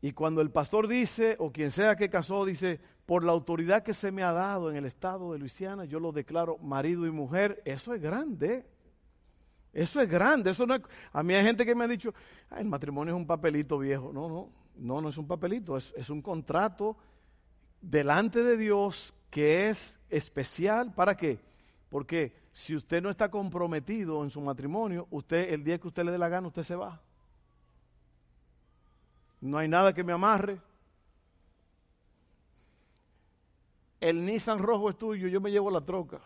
Y 0.00 0.12
cuando 0.12 0.40
el 0.40 0.50
pastor 0.50 0.88
dice, 0.88 1.36
o 1.38 1.52
quien 1.52 1.72
sea 1.72 1.94
que 1.94 2.08
casó, 2.08 2.46
dice, 2.46 2.80
por 3.04 3.22
la 3.22 3.32
autoridad 3.32 3.82
que 3.82 3.92
se 3.92 4.10
me 4.10 4.22
ha 4.22 4.32
dado 4.32 4.70
en 4.70 4.76
el 4.76 4.86
estado 4.86 5.34
de 5.34 5.38
Luisiana, 5.38 5.84
yo 5.84 6.00
lo 6.00 6.10
declaro 6.10 6.56
marido 6.56 7.06
y 7.06 7.10
mujer, 7.10 7.60
eso 7.66 7.92
es 7.92 8.00
grande. 8.00 8.64
Eso 9.74 10.00
es 10.00 10.08
grande, 10.08 10.52
eso 10.52 10.64
no 10.64 10.78
a 11.12 11.22
mí 11.22 11.34
hay 11.34 11.44
gente 11.44 11.66
que 11.66 11.74
me 11.74 11.84
ha 11.84 11.88
dicho, 11.88 12.14
el 12.56 12.64
matrimonio 12.64 13.12
es 13.12 13.20
un 13.20 13.26
papelito 13.26 13.76
viejo. 13.76 14.10
No, 14.10 14.26
no, 14.26 14.48
no, 14.76 15.02
no 15.02 15.08
es 15.10 15.18
un 15.18 15.26
papelito, 15.26 15.76
es, 15.76 15.92
es 15.98 16.08
un 16.08 16.22
contrato 16.22 16.96
delante 17.82 18.42
de 18.42 18.56
Dios 18.56 19.12
que 19.34 19.68
es 19.68 19.98
especial. 20.10 20.92
¿Para 20.94 21.16
qué? 21.16 21.40
Porque 21.88 22.36
si 22.52 22.76
usted 22.76 23.02
no 23.02 23.10
está 23.10 23.28
comprometido 23.28 24.22
en 24.22 24.30
su 24.30 24.40
matrimonio, 24.40 25.08
usted 25.10 25.52
el 25.52 25.64
día 25.64 25.76
que 25.76 25.88
usted 25.88 26.04
le 26.04 26.12
dé 26.12 26.18
la 26.18 26.28
gana, 26.28 26.46
usted 26.46 26.62
se 26.62 26.76
va. 26.76 27.00
No 29.40 29.58
hay 29.58 29.66
nada 29.66 29.92
que 29.92 30.04
me 30.04 30.12
amarre. 30.12 30.60
El 33.98 34.24
Nissan 34.24 34.60
rojo 34.60 34.88
es 34.88 34.96
tuyo, 34.96 35.26
yo 35.26 35.40
me 35.40 35.50
llevo 35.50 35.68
la 35.68 35.80
troca. 35.80 36.20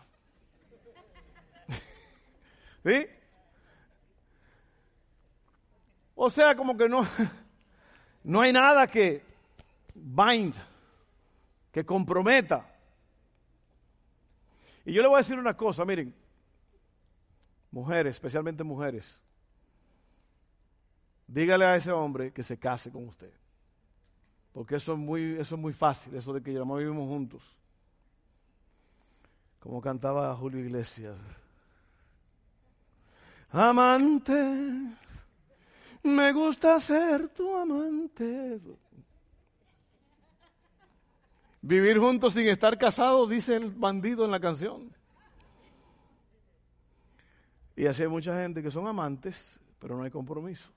¿Sí? 2.83 3.07
O 6.13 6.29
sea, 6.29 6.55
como 6.55 6.77
que 6.77 6.87
no, 6.87 7.07
no 8.23 8.41
hay 8.41 8.53
nada 8.53 8.85
que 8.85 9.23
bind, 9.95 10.53
que 11.71 11.83
comprometa. 11.83 12.75
Y 14.89 14.93
yo 14.93 15.03
le 15.03 15.07
voy 15.07 15.17
a 15.17 15.19
decir 15.19 15.37
una 15.37 15.55
cosa, 15.55 15.85
miren, 15.85 16.11
mujeres, 17.69 18.15
especialmente 18.15 18.63
mujeres, 18.63 19.21
dígale 21.27 21.63
a 21.63 21.75
ese 21.75 21.91
hombre 21.91 22.33
que 22.33 22.41
se 22.41 22.57
case 22.57 22.89
con 22.91 23.07
usted. 23.07 23.31
Porque 24.51 24.77
eso 24.77 24.93
es 24.93 24.97
muy, 24.97 25.33
eso 25.33 25.53
es 25.53 25.61
muy 25.61 25.73
fácil, 25.73 26.15
eso 26.15 26.33
de 26.33 26.41
que 26.41 26.51
ya 26.51 26.63
vivimos 26.63 27.07
juntos. 27.07 27.55
Como 29.59 29.79
cantaba 29.79 30.35
Julio 30.35 30.59
Iglesias. 30.59 31.19
Amante, 33.51 34.33
me 36.01 36.33
gusta 36.33 36.79
ser 36.79 37.29
tu 37.29 37.55
amante. 37.55 38.59
Vivir 41.61 41.99
juntos 41.99 42.33
sin 42.33 42.47
estar 42.47 42.77
casados, 42.77 43.29
dice 43.29 43.55
el 43.55 43.71
bandido 43.71 44.23
en 44.25 44.31
la 44.31 44.39
canción. 44.39 44.93
Y 47.75 47.85
así 47.85 48.01
hay 48.01 48.07
mucha 48.07 48.35
gente 48.41 48.61
que 48.61 48.71
son 48.71 48.87
amantes, 48.87 49.59
pero 49.79 49.95
no 49.97 50.03
hay 50.03 50.11
compromiso. 50.11 50.69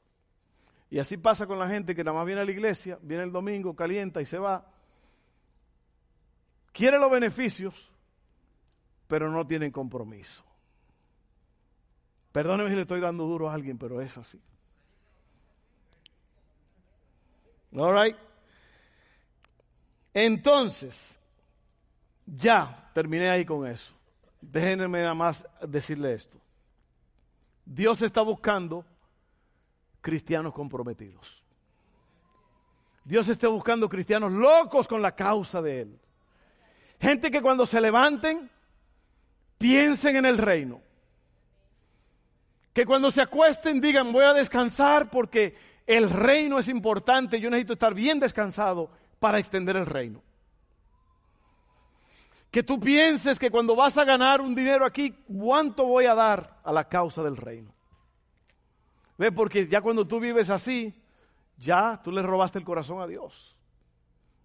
Y 0.91 0.99
así 0.99 1.17
pasa 1.17 1.47
con 1.47 1.59
la 1.59 1.69
gente 1.69 1.95
que 1.95 2.05
nada 2.05 2.17
más 2.17 2.27
viene 2.27 2.43
a 2.43 2.45
la 2.45 2.51
iglesia, 2.51 2.99
viene 3.03 3.25
el 3.25 3.33
domingo, 3.33 3.75
calienta 3.75 4.21
y 4.21 4.25
se 4.25 4.39
va. 4.39 4.67
Quiere 6.73 6.99
los 6.99 7.11
beneficios, 7.11 7.75
pero 9.09 9.31
no 9.31 9.47
tienen 9.47 9.71
compromiso. 9.71 10.45
Perdóneme 12.33 12.71
si 12.71 12.77
le 12.77 12.83
estoy 12.83 13.01
dando 13.01 13.25
duro 13.25 13.49
a 13.49 13.55
alguien, 13.55 13.79
pero 13.79 14.01
es 14.01 14.17
así. 14.17 14.41
All 17.75 17.95
right. 17.95 18.17
Entonces, 20.15 21.19
ya 22.27 22.91
terminé 22.95 23.31
ahí 23.31 23.45
con 23.45 23.67
eso. 23.67 23.93
Déjenme 24.41 25.01
nada 25.01 25.15
más 25.15 25.47
decirle 25.67 26.15
esto. 26.15 26.39
Dios 27.65 28.03
está 28.03 28.23
buscando 28.23 28.85
cristianos 30.01 30.53
comprometidos. 30.53 31.43
Dios 33.05 33.29
está 33.29 33.49
buscando 33.49 33.89
cristianos 33.89 34.33
locos 34.33 34.87
con 34.87 35.01
la 35.01 35.15
causa 35.15 35.63
de 35.63 35.81
Él. 35.83 35.99
Gente 37.01 37.31
que 37.31 37.43
cuando 37.43 37.67
se 37.67 37.81
levanten 37.81 38.51
piensen 39.59 40.17
en 40.17 40.27
el 40.27 40.39
reino. 40.39 40.81
Que 42.73 42.87
cuando 42.87 43.11
se 43.11 43.23
acuesten 43.23 43.81
digan 43.81 44.13
voy 44.13 44.25
a 44.25 44.33
descansar 44.33 45.11
porque 45.11 45.57
el 45.87 46.09
reino 46.11 46.59
es 46.59 46.69
importante, 46.69 47.41
yo 47.41 47.51
necesito 47.51 47.73
estar 47.73 47.93
bien 47.93 48.21
descansado 48.21 48.91
para 49.23 49.39
extender 49.39 49.77
el 49.77 49.87
reino. 49.87 50.21
Que 52.51 52.65
tú 52.65 52.81
pienses 52.81 53.39
que 53.39 53.53
cuando 53.53 53.77
vas 53.77 53.97
a 53.97 54.05
ganar 54.05 54.41
un 54.41 54.53
dinero 54.53 54.85
aquí, 54.85 55.13
¿cuánto 55.33 55.85
voy 55.87 56.07
a 56.07 56.15
dar 56.17 56.59
a 56.65 56.73
la 56.73 56.89
causa 56.89 57.23
del 57.23 57.37
reino? 57.37 57.73
¿Ve? 59.17 59.31
Porque 59.31 59.69
ya 59.69 59.81
cuando 59.81 60.09
tú 60.09 60.19
vives 60.19 60.51
así, 60.51 60.93
ya 61.57 62.01
tú 62.03 62.11
le 62.11 62.21
robaste 62.21 62.59
el 62.59 62.65
corazón 62.65 63.01
a 63.01 63.07
Dios. 63.07 63.57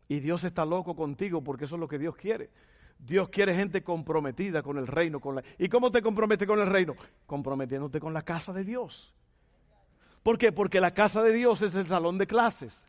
Y 0.08 0.20
Dios 0.20 0.44
está 0.44 0.64
loco 0.64 0.96
contigo 0.96 1.44
porque 1.44 1.66
eso 1.66 1.76
es 1.76 1.80
lo 1.80 1.88
que 1.88 1.98
Dios 1.98 2.16
quiere. 2.16 2.52
Dios 3.00 3.30
quiere 3.30 3.56
gente 3.56 3.84
comprometida 3.84 4.62
con 4.62 4.78
el 4.78 4.86
reino. 4.86 5.20
Con 5.20 5.36
la... 5.36 5.44
¿Y 5.58 5.70
cómo 5.70 5.92
te 5.92 6.04
compromete 6.04 6.46
con 6.46 6.60
el 6.60 6.68
reino? 6.68 6.96
Comprometiéndote 7.26 8.00
con 8.00 8.14
la 8.14 8.22
casa 8.22 8.54
de 8.54 8.64
Dios. 8.64 9.12
¿Por 10.22 10.38
qué? 10.38 10.52
Porque 10.52 10.80
la 10.80 10.94
casa 10.94 11.24
de 11.24 11.34
Dios 11.34 11.64
es 11.64 11.74
el 11.74 11.88
salón 11.88 12.20
de 12.20 12.28
clases. 12.28 12.87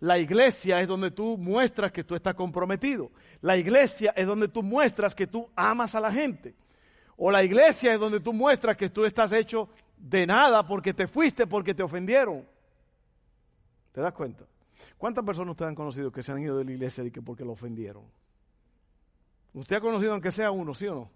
La 0.00 0.18
iglesia 0.18 0.80
es 0.80 0.88
donde 0.88 1.10
tú 1.10 1.38
muestras 1.38 1.92
que 1.92 2.04
tú 2.04 2.14
estás 2.14 2.34
comprometido. 2.34 3.10
La 3.40 3.56
iglesia 3.56 4.12
es 4.16 4.26
donde 4.26 4.48
tú 4.48 4.62
muestras 4.62 5.14
que 5.14 5.26
tú 5.26 5.48
amas 5.56 5.94
a 5.94 6.00
la 6.00 6.12
gente. 6.12 6.54
O 7.16 7.30
la 7.30 7.42
iglesia 7.42 7.94
es 7.94 8.00
donde 8.00 8.20
tú 8.20 8.32
muestras 8.32 8.76
que 8.76 8.90
tú 8.90 9.04
estás 9.04 9.32
hecho 9.32 9.68
de 9.96 10.26
nada 10.26 10.66
porque 10.66 10.92
te 10.92 11.06
fuiste, 11.06 11.46
porque 11.46 11.74
te 11.74 11.82
ofendieron. 11.82 12.46
¿Te 13.92 14.00
das 14.02 14.12
cuenta? 14.12 14.44
¿Cuántas 14.98 15.24
personas 15.24 15.52
ustedes 15.52 15.70
han 15.70 15.74
conocido 15.74 16.12
que 16.12 16.22
se 16.22 16.32
han 16.32 16.40
ido 16.40 16.58
de 16.58 16.64
la 16.64 16.72
iglesia 16.72 17.04
y 17.04 17.10
que 17.10 17.22
porque 17.22 17.44
lo 17.44 17.52
ofendieron? 17.52 18.04
Usted 19.54 19.76
ha 19.76 19.80
conocido 19.80 20.12
aunque 20.12 20.30
sea 20.30 20.50
uno, 20.50 20.74
¿sí 20.74 20.86
o 20.86 20.94
no? 20.94 21.10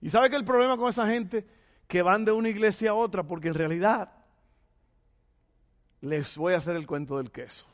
Y 0.00 0.08
sabe 0.08 0.30
que 0.30 0.36
el 0.36 0.44
problema 0.44 0.78
con 0.78 0.88
esa 0.88 1.06
gente 1.06 1.46
que 1.86 2.00
van 2.00 2.24
de 2.24 2.32
una 2.32 2.48
iglesia 2.48 2.90
a 2.90 2.94
otra, 2.94 3.22
porque 3.22 3.48
en 3.48 3.54
realidad 3.54 4.10
les 6.04 6.36
voy 6.36 6.52
a 6.52 6.58
hacer 6.58 6.76
el 6.76 6.86
cuento 6.86 7.16
del 7.16 7.30
queso. 7.30 7.64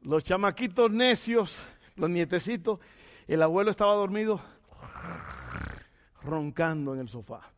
Los 0.00 0.24
chamaquitos 0.24 0.90
necios, 0.90 1.66
los 1.96 2.08
nietecitos, 2.08 2.80
el 3.26 3.42
abuelo 3.42 3.70
estaba 3.70 3.92
dormido 3.92 4.40
roncando 6.22 6.94
en 6.94 7.00
el 7.00 7.08
sofá. 7.08 7.52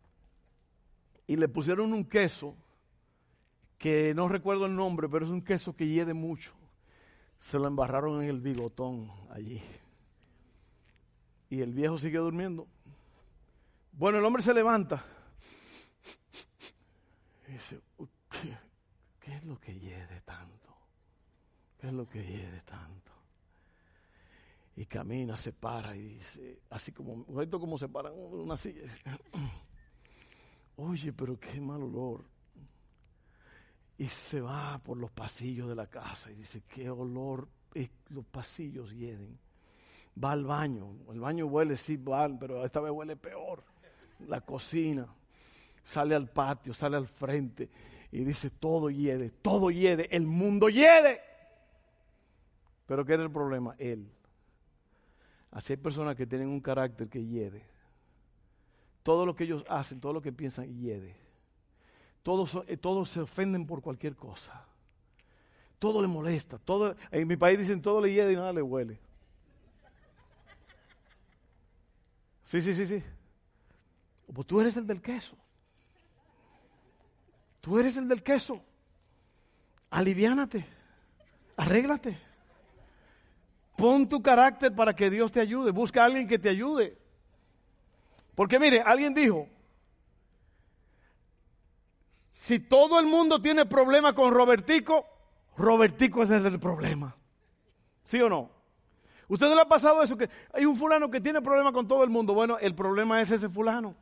Y 1.28 1.36
le 1.36 1.48
pusieron 1.48 1.92
un 1.92 2.04
queso 2.04 2.56
que 3.78 4.14
no 4.14 4.26
recuerdo 4.26 4.66
el 4.66 4.74
nombre, 4.74 5.08
pero 5.08 5.24
es 5.24 5.30
un 5.30 5.42
queso 5.42 5.76
que 5.76 5.86
hiede 5.86 6.12
mucho. 6.12 6.52
Se 7.38 7.56
lo 7.56 7.68
embarraron 7.68 8.20
en 8.20 8.30
el 8.30 8.40
bigotón 8.40 9.12
allí. 9.30 9.62
Y 11.48 11.60
el 11.60 11.72
viejo 11.72 11.98
siguió 11.98 12.24
durmiendo. 12.24 12.66
Bueno, 13.92 14.18
el 14.18 14.24
hombre 14.24 14.42
se 14.42 14.54
levanta. 14.54 15.04
Dice, 17.60 17.78
¿qué, 18.30 18.56
¿qué, 19.20 19.36
es 19.36 19.44
lo 19.44 19.60
que 19.60 19.78
hiede 19.78 20.22
tanto? 20.22 20.74
¿Qué 21.78 21.88
es 21.88 21.92
lo 21.92 22.08
que 22.08 22.24
hiede 22.24 22.62
tanto? 22.62 23.12
Y 24.76 24.86
camina, 24.86 25.36
se 25.36 25.52
para 25.52 25.94
y 25.94 26.14
dice, 26.14 26.62
así 26.70 26.90
como, 26.90 27.26
como 27.26 27.78
se 27.78 27.86
para 27.86 28.10
una 28.12 28.56
silla. 28.56 28.80
Oye, 30.76 31.12
pero 31.12 31.38
qué 31.38 31.60
mal 31.60 31.82
olor. 31.82 32.24
Y 33.98 34.08
se 34.08 34.40
va 34.40 34.80
por 34.82 34.96
los 34.96 35.10
pasillos 35.10 35.68
de 35.68 35.74
la 35.74 35.86
casa 35.86 36.30
y 36.30 36.36
dice, 36.36 36.62
qué 36.62 36.88
olor, 36.88 37.46
los 38.08 38.24
pasillos 38.24 38.90
hieden. 38.94 39.38
Va 40.22 40.32
al 40.32 40.46
baño, 40.46 40.96
el 41.12 41.20
baño 41.20 41.44
huele, 41.44 41.76
sí, 41.76 41.98
va, 41.98 42.26
pero 42.38 42.64
esta 42.64 42.80
vez 42.80 42.90
huele 42.90 43.16
peor. 43.16 43.62
La 44.20 44.40
cocina, 44.40 45.14
sale 45.82 46.14
al 46.14 46.28
patio, 46.28 46.74
sale 46.74 46.96
al 46.96 47.06
frente 47.06 47.68
y 48.12 48.24
dice, 48.24 48.50
todo 48.50 48.90
hiede, 48.90 49.30
todo 49.30 49.70
hiede, 49.70 50.14
el 50.14 50.26
mundo 50.26 50.68
hiede. 50.68 51.20
Pero 52.86 53.04
¿qué 53.04 53.14
era 53.14 53.22
el 53.22 53.30
problema? 53.30 53.74
Él. 53.78 54.10
Así 55.52 55.72
hay 55.72 55.76
personas 55.76 56.16
que 56.16 56.26
tienen 56.26 56.48
un 56.48 56.60
carácter 56.60 57.08
que 57.08 57.24
hiede. 57.24 57.64
Todo 59.02 59.24
lo 59.24 59.34
que 59.34 59.44
ellos 59.44 59.64
hacen, 59.68 60.00
todo 60.00 60.12
lo 60.12 60.20
que 60.20 60.32
piensan, 60.32 60.76
hiede. 60.76 61.16
Todos, 62.22 62.58
eh, 62.66 62.76
todos 62.76 63.08
se 63.08 63.20
ofenden 63.20 63.66
por 63.66 63.80
cualquier 63.80 64.14
cosa. 64.14 64.64
Todo 65.78 66.02
le 66.02 66.08
molesta. 66.08 66.58
Todo, 66.58 66.94
en 67.10 67.26
mi 67.26 67.36
país 67.36 67.58
dicen 67.58 67.80
todo 67.80 68.00
le 68.00 68.12
hiede 68.12 68.32
y 68.32 68.36
nada 68.36 68.52
le 68.52 68.62
huele. 68.62 69.00
Sí, 72.44 72.60
sí, 72.60 72.74
sí, 72.74 72.86
sí. 72.86 73.02
Pues 74.32 74.46
tú 74.46 74.60
eres 74.60 74.76
el 74.76 74.86
del 74.86 75.00
queso. 75.00 75.36
Tú 77.60 77.78
eres 77.78 77.96
el 77.96 78.08
del 78.08 78.22
queso. 78.22 78.62
Aliviánate. 79.90 80.66
Arréglate. 81.56 82.18
Pon 83.76 84.08
tu 84.08 84.22
carácter 84.22 84.74
para 84.74 84.94
que 84.94 85.10
Dios 85.10 85.32
te 85.32 85.40
ayude. 85.40 85.70
Busca 85.70 86.02
a 86.02 86.06
alguien 86.06 86.28
que 86.28 86.38
te 86.38 86.48
ayude. 86.48 86.96
Porque 88.34 88.58
mire, 88.58 88.80
alguien 88.80 89.12
dijo, 89.12 89.48
si 92.30 92.58
todo 92.58 92.98
el 92.98 93.06
mundo 93.06 93.40
tiene 93.40 93.66
problema 93.66 94.14
con 94.14 94.32
Robertico, 94.32 95.06
Robertico 95.56 96.22
es 96.22 96.30
el 96.30 96.58
problema. 96.58 97.14
¿Sí 98.04 98.20
o 98.20 98.28
no? 98.28 98.50
¿Usted 99.28 99.48
no 99.48 99.54
le 99.54 99.60
ha 99.60 99.68
pasado 99.68 100.02
eso? 100.02 100.16
Que 100.16 100.28
hay 100.52 100.64
un 100.64 100.74
fulano 100.74 101.10
que 101.10 101.20
tiene 101.20 101.40
problema 101.40 101.72
con 101.72 101.86
todo 101.86 102.02
el 102.02 102.10
mundo. 102.10 102.34
Bueno, 102.34 102.58
el 102.58 102.74
problema 102.74 103.20
es 103.20 103.30
ese 103.30 103.48
fulano. 103.48 103.94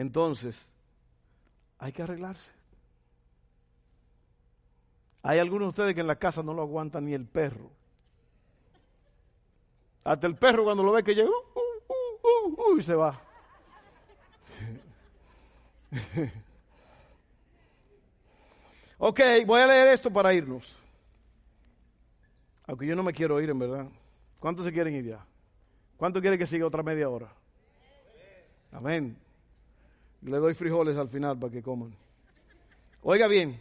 Entonces, 0.00 0.66
hay 1.78 1.92
que 1.92 2.02
arreglarse. 2.02 2.50
Hay 5.22 5.38
algunos 5.38 5.66
de 5.66 5.68
ustedes 5.68 5.94
que 5.94 6.00
en 6.00 6.06
la 6.06 6.16
casa 6.16 6.42
no 6.42 6.54
lo 6.54 6.62
aguantan 6.62 7.04
ni 7.04 7.12
el 7.12 7.26
perro. 7.26 7.70
Hasta 10.02 10.26
el 10.26 10.36
perro 10.36 10.64
cuando 10.64 10.82
lo 10.82 10.92
ve 10.92 11.04
que 11.04 11.14
llega, 11.14 11.28
uh, 11.28 11.34
uh, 11.92 12.72
uh, 12.72 12.78
y 12.78 12.82
se 12.82 12.94
va. 12.94 13.20
ok, 18.96 19.20
voy 19.44 19.60
a 19.60 19.66
leer 19.66 19.88
esto 19.88 20.10
para 20.10 20.32
irnos. 20.32 20.74
Aunque 22.66 22.86
yo 22.86 22.96
no 22.96 23.02
me 23.02 23.12
quiero 23.12 23.38
ir, 23.38 23.50
en 23.50 23.58
verdad. 23.58 23.86
¿Cuántos 24.38 24.64
se 24.64 24.72
quieren 24.72 24.94
ir 24.94 25.04
ya? 25.04 25.22
¿Cuántos 25.98 26.22
quieren 26.22 26.38
que 26.38 26.46
siga 26.46 26.64
otra 26.66 26.82
media 26.82 27.10
hora? 27.10 27.30
Amén. 28.72 29.14
Le 30.22 30.36
doy 30.38 30.54
frijoles 30.54 30.96
al 30.96 31.08
final 31.08 31.38
para 31.38 31.52
que 31.52 31.62
coman. 31.62 31.94
Oiga 33.02 33.26
bien, 33.26 33.58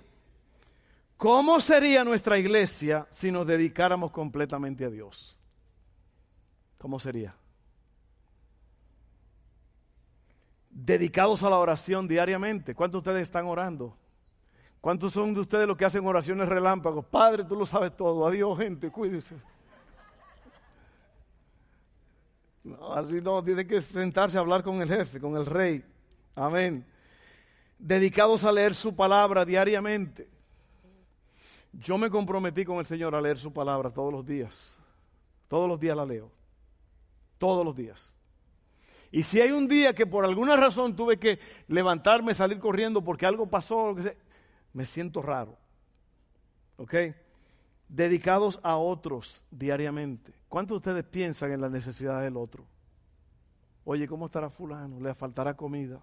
¿cómo 1.18 1.60
sería 1.60 2.04
nuestra 2.04 2.38
iglesia 2.38 3.08
si 3.10 3.32
nos 3.32 3.48
dedicáramos 3.48 4.12
completamente 4.12 4.86
a 4.86 4.90
Dios? 4.90 5.38
¿Cómo 6.78 7.00
sería? 7.00 7.36
dedicados 10.86 11.44
a 11.44 11.50
la 11.50 11.58
oración 11.58 12.08
diariamente. 12.08 12.74
¿Cuántos 12.74 13.04
de 13.04 13.10
ustedes 13.10 13.28
están 13.28 13.46
orando? 13.46 13.96
¿Cuántos 14.82 15.12
son 15.12 15.34
de 15.34 15.42
ustedes 15.42 15.68
los 15.68 15.76
que 15.76 15.86
hacen 15.86 16.06
oraciones 16.06 16.48
relámpagos? 16.48 17.06
Padre, 17.06 17.44
tú 17.44 17.56
lo 17.56 17.66
sabes 17.66 17.96
todo. 17.96 18.26
Adiós, 18.26 18.58
gente, 18.58 18.90
cuídese. 18.90 19.36
No, 22.64 22.94
así 22.94 23.20
no, 23.22 23.44
tiene 23.44 23.66
que 23.66 23.82
sentarse 23.82 24.38
a 24.38 24.42
hablar 24.42 24.64
con 24.64 24.82
el 24.82 24.88
jefe, 24.88 25.20
con 25.20 25.36
el 25.36 25.46
rey. 25.46 25.84
Amén. 26.40 26.86
Dedicados 27.78 28.46
a 28.46 28.52
leer 28.52 28.74
su 28.74 28.96
palabra 28.96 29.44
diariamente. 29.44 30.30
Yo 31.74 31.98
me 31.98 32.10
comprometí 32.10 32.64
con 32.64 32.78
el 32.78 32.86
Señor 32.86 33.14
a 33.14 33.20
leer 33.20 33.38
su 33.38 33.52
palabra 33.52 33.92
todos 33.92 34.14
los 34.14 34.26
días. 34.26 34.78
Todos 35.50 35.68
los 35.68 35.78
días 35.78 35.98
la 35.98 36.06
leo. 36.06 36.32
Todos 37.38 37.66
los 37.66 37.76
días. 37.76 38.14
Y 39.12 39.24
si 39.24 39.42
hay 39.42 39.52
un 39.52 39.68
día 39.68 39.94
que 39.94 40.06
por 40.06 40.24
alguna 40.24 40.56
razón 40.56 40.96
tuve 40.96 41.20
que 41.20 41.40
levantarme, 41.68 42.34
salir 42.34 42.60
corriendo 42.60 43.04
porque 43.04 43.26
algo 43.26 43.50
pasó, 43.50 43.94
me 44.72 44.86
siento 44.86 45.22
raro. 45.22 45.58
¿Ok? 46.78 46.96
Dedicados 47.90 48.62
a 48.64 48.78
otros 48.78 49.44
diariamente. 49.52 50.34
¿Cuántos 50.48 50.76
de 50.76 50.90
ustedes 50.90 51.04
piensan 51.04 51.52
en 51.52 51.60
la 51.60 51.70
necesidad 51.70 52.22
del 52.22 52.38
otro? 52.38 52.66
Oye, 53.84 54.08
¿cómo 54.08 54.28
estará 54.28 54.50
fulano? 54.50 55.02
¿Le 55.02 55.14
faltará 55.14 55.58
comida? 55.58 56.00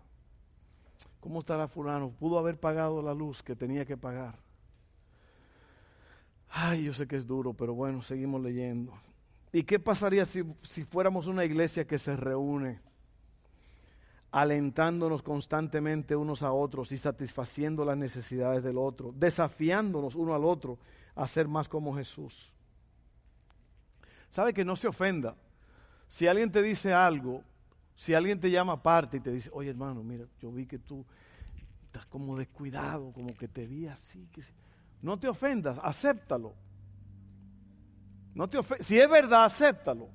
¿Cómo 1.21 1.41
estará 1.41 1.69
fulano? 1.69 2.11
Pudo 2.11 2.39
haber 2.39 2.59
pagado 2.59 3.03
la 3.03 3.15
luz 3.15 3.43
que 3.43 3.57
tenía 3.57 3.85
que 3.85 3.97
pagar. 3.97 4.39
Ay, 6.49 6.85
yo 6.85 6.95
sé 6.95 7.07
que 7.07 7.17
es 7.17 7.27
duro, 7.27 7.53
pero 7.53 7.75
bueno, 7.75 8.03
seguimos 8.03 8.41
leyendo. 8.43 8.93
¿Y 9.53 9.65
qué 9.65 9.79
pasaría 9.79 10.25
si, 10.27 10.43
si 10.63 10.85
fuéramos 10.85 11.27
una 11.27 11.45
iglesia 11.45 11.87
que 11.87 11.99
se 11.99 12.17
reúne? 12.17 12.81
alentándonos 14.37 15.23
constantemente 15.23 16.15
unos 16.15 16.43
a 16.43 16.53
otros 16.53 16.93
y 16.93 16.99
satisfaciendo 16.99 17.87
las 17.87 17.97
necesidades 17.97 18.63
del 18.63 18.77
otro, 18.77 19.15
desafiándonos 19.17 20.15
uno 20.15 20.35
al 20.35 20.45
otro 20.45 20.79
a 21.15 21.27
ser 21.27 21.49
más 21.49 21.71
como 21.71 21.97
Jesús. 21.97 22.53
¿Sabe 24.29 24.53
que 24.53 24.63
no 24.63 24.77
se 24.77 24.89
ofenda? 24.89 25.37
Si 26.09 26.27
alguien 26.27 26.53
te 26.53 26.61
dice 26.61 26.93
algo, 26.93 27.43
si 27.97 28.13
alguien 28.13 28.39
te 28.39 28.51
llama 28.51 28.75
aparte 28.75 29.17
y 29.17 29.21
te 29.21 29.33
dice, 29.33 29.51
oye 29.53 29.71
hermano, 29.71 30.03
mira, 30.05 30.27
yo 30.41 30.53
vi 30.53 30.67
que 30.67 30.79
tú 30.79 31.05
estás 31.87 32.07
como 32.07 32.37
descuidado, 32.37 33.11
como 33.13 33.35
que 33.35 33.49
te 33.49 33.67
vi 33.67 33.87
así, 33.87 34.29
No 35.01 35.19
te 35.19 35.29
ofendas, 35.29 35.79
acéptalo. 35.83 36.55
No 38.35 38.49
te 38.49 38.59
si 38.81 39.01
es 39.01 39.09
verdad, 39.09 39.47
acéptalo. 39.47 40.11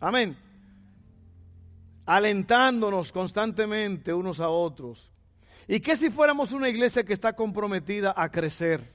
Amén. 0.00 0.36
Alentándonos 2.04 3.12
constantemente 3.12 4.12
unos 4.12 4.40
a 4.40 4.48
otros. 4.48 5.12
¿Y 5.68 5.78
qué 5.80 5.94
si 5.94 6.10
fuéramos 6.10 6.52
una 6.52 6.68
iglesia 6.68 7.04
que 7.04 7.12
está 7.12 7.34
comprometida 7.34 8.12
a 8.16 8.28
crecer, 8.30 8.92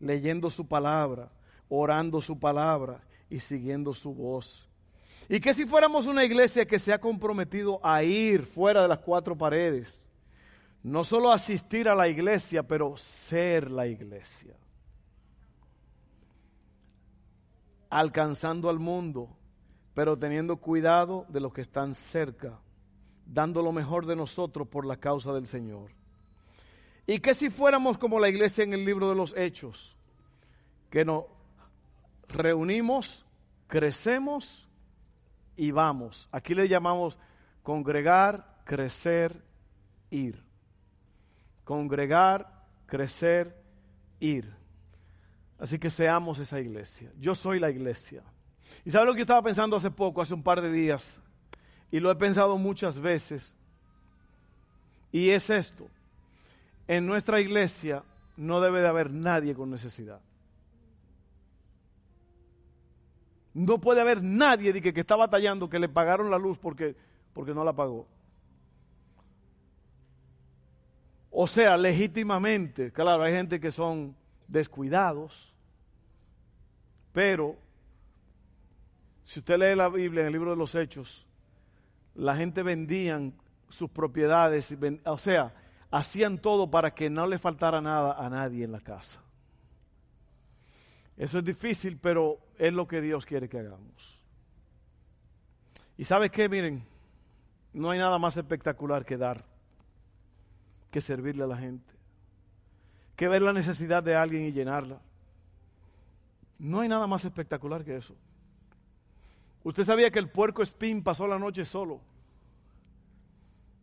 leyendo 0.00 0.50
su 0.50 0.66
palabra, 0.66 1.30
orando 1.68 2.20
su 2.20 2.40
palabra 2.40 3.02
y 3.30 3.38
siguiendo 3.38 3.92
su 3.92 4.12
voz? 4.12 4.68
¿Y 5.28 5.40
qué 5.40 5.54
si 5.54 5.64
fuéramos 5.64 6.06
una 6.06 6.24
iglesia 6.24 6.66
que 6.66 6.78
se 6.78 6.92
ha 6.92 7.00
comprometido 7.00 7.80
a 7.82 8.02
ir 8.02 8.44
fuera 8.44 8.82
de 8.82 8.88
las 8.88 8.98
cuatro 8.98 9.36
paredes? 9.36 9.98
No 10.82 11.02
solo 11.02 11.32
asistir 11.32 11.88
a 11.88 11.94
la 11.94 12.08
iglesia, 12.08 12.62
pero 12.62 12.96
ser 12.96 13.70
la 13.70 13.86
iglesia. 13.86 14.54
Alcanzando 17.88 18.68
al 18.68 18.78
mundo, 18.78 19.30
pero 19.94 20.18
teniendo 20.18 20.56
cuidado 20.56 21.24
de 21.28 21.40
los 21.40 21.54
que 21.54 21.62
están 21.62 21.94
cerca, 21.94 22.58
dando 23.24 23.62
lo 23.62 23.72
mejor 23.72 24.04
de 24.04 24.16
nosotros 24.16 24.68
por 24.68 24.84
la 24.84 24.98
causa 24.98 25.32
del 25.32 25.46
Señor. 25.46 25.90
¿Y 27.06 27.20
qué 27.20 27.34
si 27.34 27.48
fuéramos 27.48 27.96
como 27.96 28.20
la 28.20 28.28
iglesia 28.28 28.64
en 28.64 28.74
el 28.74 28.84
libro 28.84 29.08
de 29.08 29.14
los 29.14 29.34
Hechos? 29.36 29.96
Que 30.90 31.04
nos 31.04 31.24
reunimos, 32.28 33.24
crecemos 33.68 34.64
y 35.56 35.70
vamos. 35.70 36.28
Aquí 36.32 36.54
le 36.54 36.68
llamamos 36.68 37.18
congregar, 37.62 38.60
crecer, 38.64 39.42
ir. 40.10 40.42
Congregar, 41.64 42.66
crecer, 42.86 43.56
ir. 44.20 44.52
Así 45.58 45.78
que 45.78 45.90
seamos 45.90 46.38
esa 46.38 46.60
iglesia. 46.60 47.10
Yo 47.18 47.34
soy 47.34 47.58
la 47.58 47.70
iglesia. 47.70 48.22
¿Y 48.84 48.90
sabe 48.90 49.06
lo 49.06 49.12
que 49.12 49.18
yo 49.18 49.24
estaba 49.24 49.42
pensando 49.42 49.76
hace 49.76 49.90
poco, 49.90 50.20
hace 50.20 50.34
un 50.34 50.42
par 50.42 50.60
de 50.60 50.70
días? 50.70 51.18
Y 51.90 52.00
lo 52.00 52.10
he 52.10 52.16
pensado 52.16 52.58
muchas 52.58 52.98
veces. 52.98 53.54
Y 55.12 55.30
es 55.30 55.48
esto. 55.48 55.88
En 56.88 57.06
nuestra 57.06 57.40
iglesia 57.40 58.02
no 58.36 58.60
debe 58.60 58.82
de 58.82 58.88
haber 58.88 59.10
nadie 59.10 59.54
con 59.54 59.70
necesidad. 59.70 60.20
No 63.54 63.78
puede 63.78 64.00
haber 64.00 64.22
nadie 64.22 64.72
de 64.72 64.82
que, 64.82 64.92
que, 64.92 65.00
está 65.00 65.16
batallando, 65.16 65.70
que 65.70 65.78
le 65.78 65.88
pagaron 65.88 66.30
la 66.30 66.38
luz 66.38 66.58
porque, 66.58 66.96
porque 67.32 67.54
no 67.54 67.64
la 67.64 67.72
pagó. 67.72 68.06
O 71.30 71.46
sea, 71.46 71.76
legítimamente, 71.76 72.92
claro, 72.92 73.22
hay 73.22 73.32
gente 73.32 73.58
que 73.58 73.70
son 73.70 74.14
descuidados, 74.46 75.52
pero 77.12 77.56
si 79.24 79.40
usted 79.40 79.58
lee 79.58 79.74
la 79.74 79.88
Biblia 79.88 80.20
en 80.20 80.26
el 80.28 80.32
libro 80.32 80.50
de 80.50 80.56
los 80.56 80.74
Hechos, 80.74 81.26
la 82.14 82.36
gente 82.36 82.62
vendían 82.62 83.34
sus 83.68 83.90
propiedades, 83.90 84.72
o 85.04 85.18
sea, 85.18 85.52
hacían 85.90 86.38
todo 86.38 86.70
para 86.70 86.94
que 86.94 87.10
no 87.10 87.26
le 87.26 87.38
faltara 87.38 87.80
nada 87.80 88.12
a 88.12 88.28
nadie 88.28 88.64
en 88.64 88.72
la 88.72 88.80
casa. 88.80 89.23
Eso 91.16 91.38
es 91.38 91.44
difícil, 91.44 91.96
pero 91.98 92.38
es 92.58 92.72
lo 92.72 92.88
que 92.88 93.00
Dios 93.00 93.24
quiere 93.24 93.48
que 93.48 93.58
hagamos. 93.58 94.18
Y 95.96 96.04
sabes 96.04 96.30
qué, 96.30 96.48
miren, 96.48 96.84
no 97.72 97.90
hay 97.90 97.98
nada 97.98 98.18
más 98.18 98.36
espectacular 98.36 99.04
que 99.04 99.16
dar, 99.16 99.44
que 100.90 101.00
servirle 101.00 101.44
a 101.44 101.46
la 101.46 101.56
gente, 101.56 101.92
que 103.16 103.28
ver 103.28 103.42
la 103.42 103.52
necesidad 103.52 104.02
de 104.02 104.16
alguien 104.16 104.44
y 104.44 104.52
llenarla. 104.52 105.00
No 106.58 106.80
hay 106.80 106.88
nada 106.88 107.06
más 107.06 107.24
espectacular 107.24 107.84
que 107.84 107.96
eso. 107.96 108.14
Usted 109.62 109.84
sabía 109.84 110.10
que 110.10 110.18
el 110.18 110.30
puerco 110.30 110.62
espín 110.62 111.02
pasó 111.02 111.26
la 111.26 111.38
noche 111.38 111.64
solo. 111.64 112.00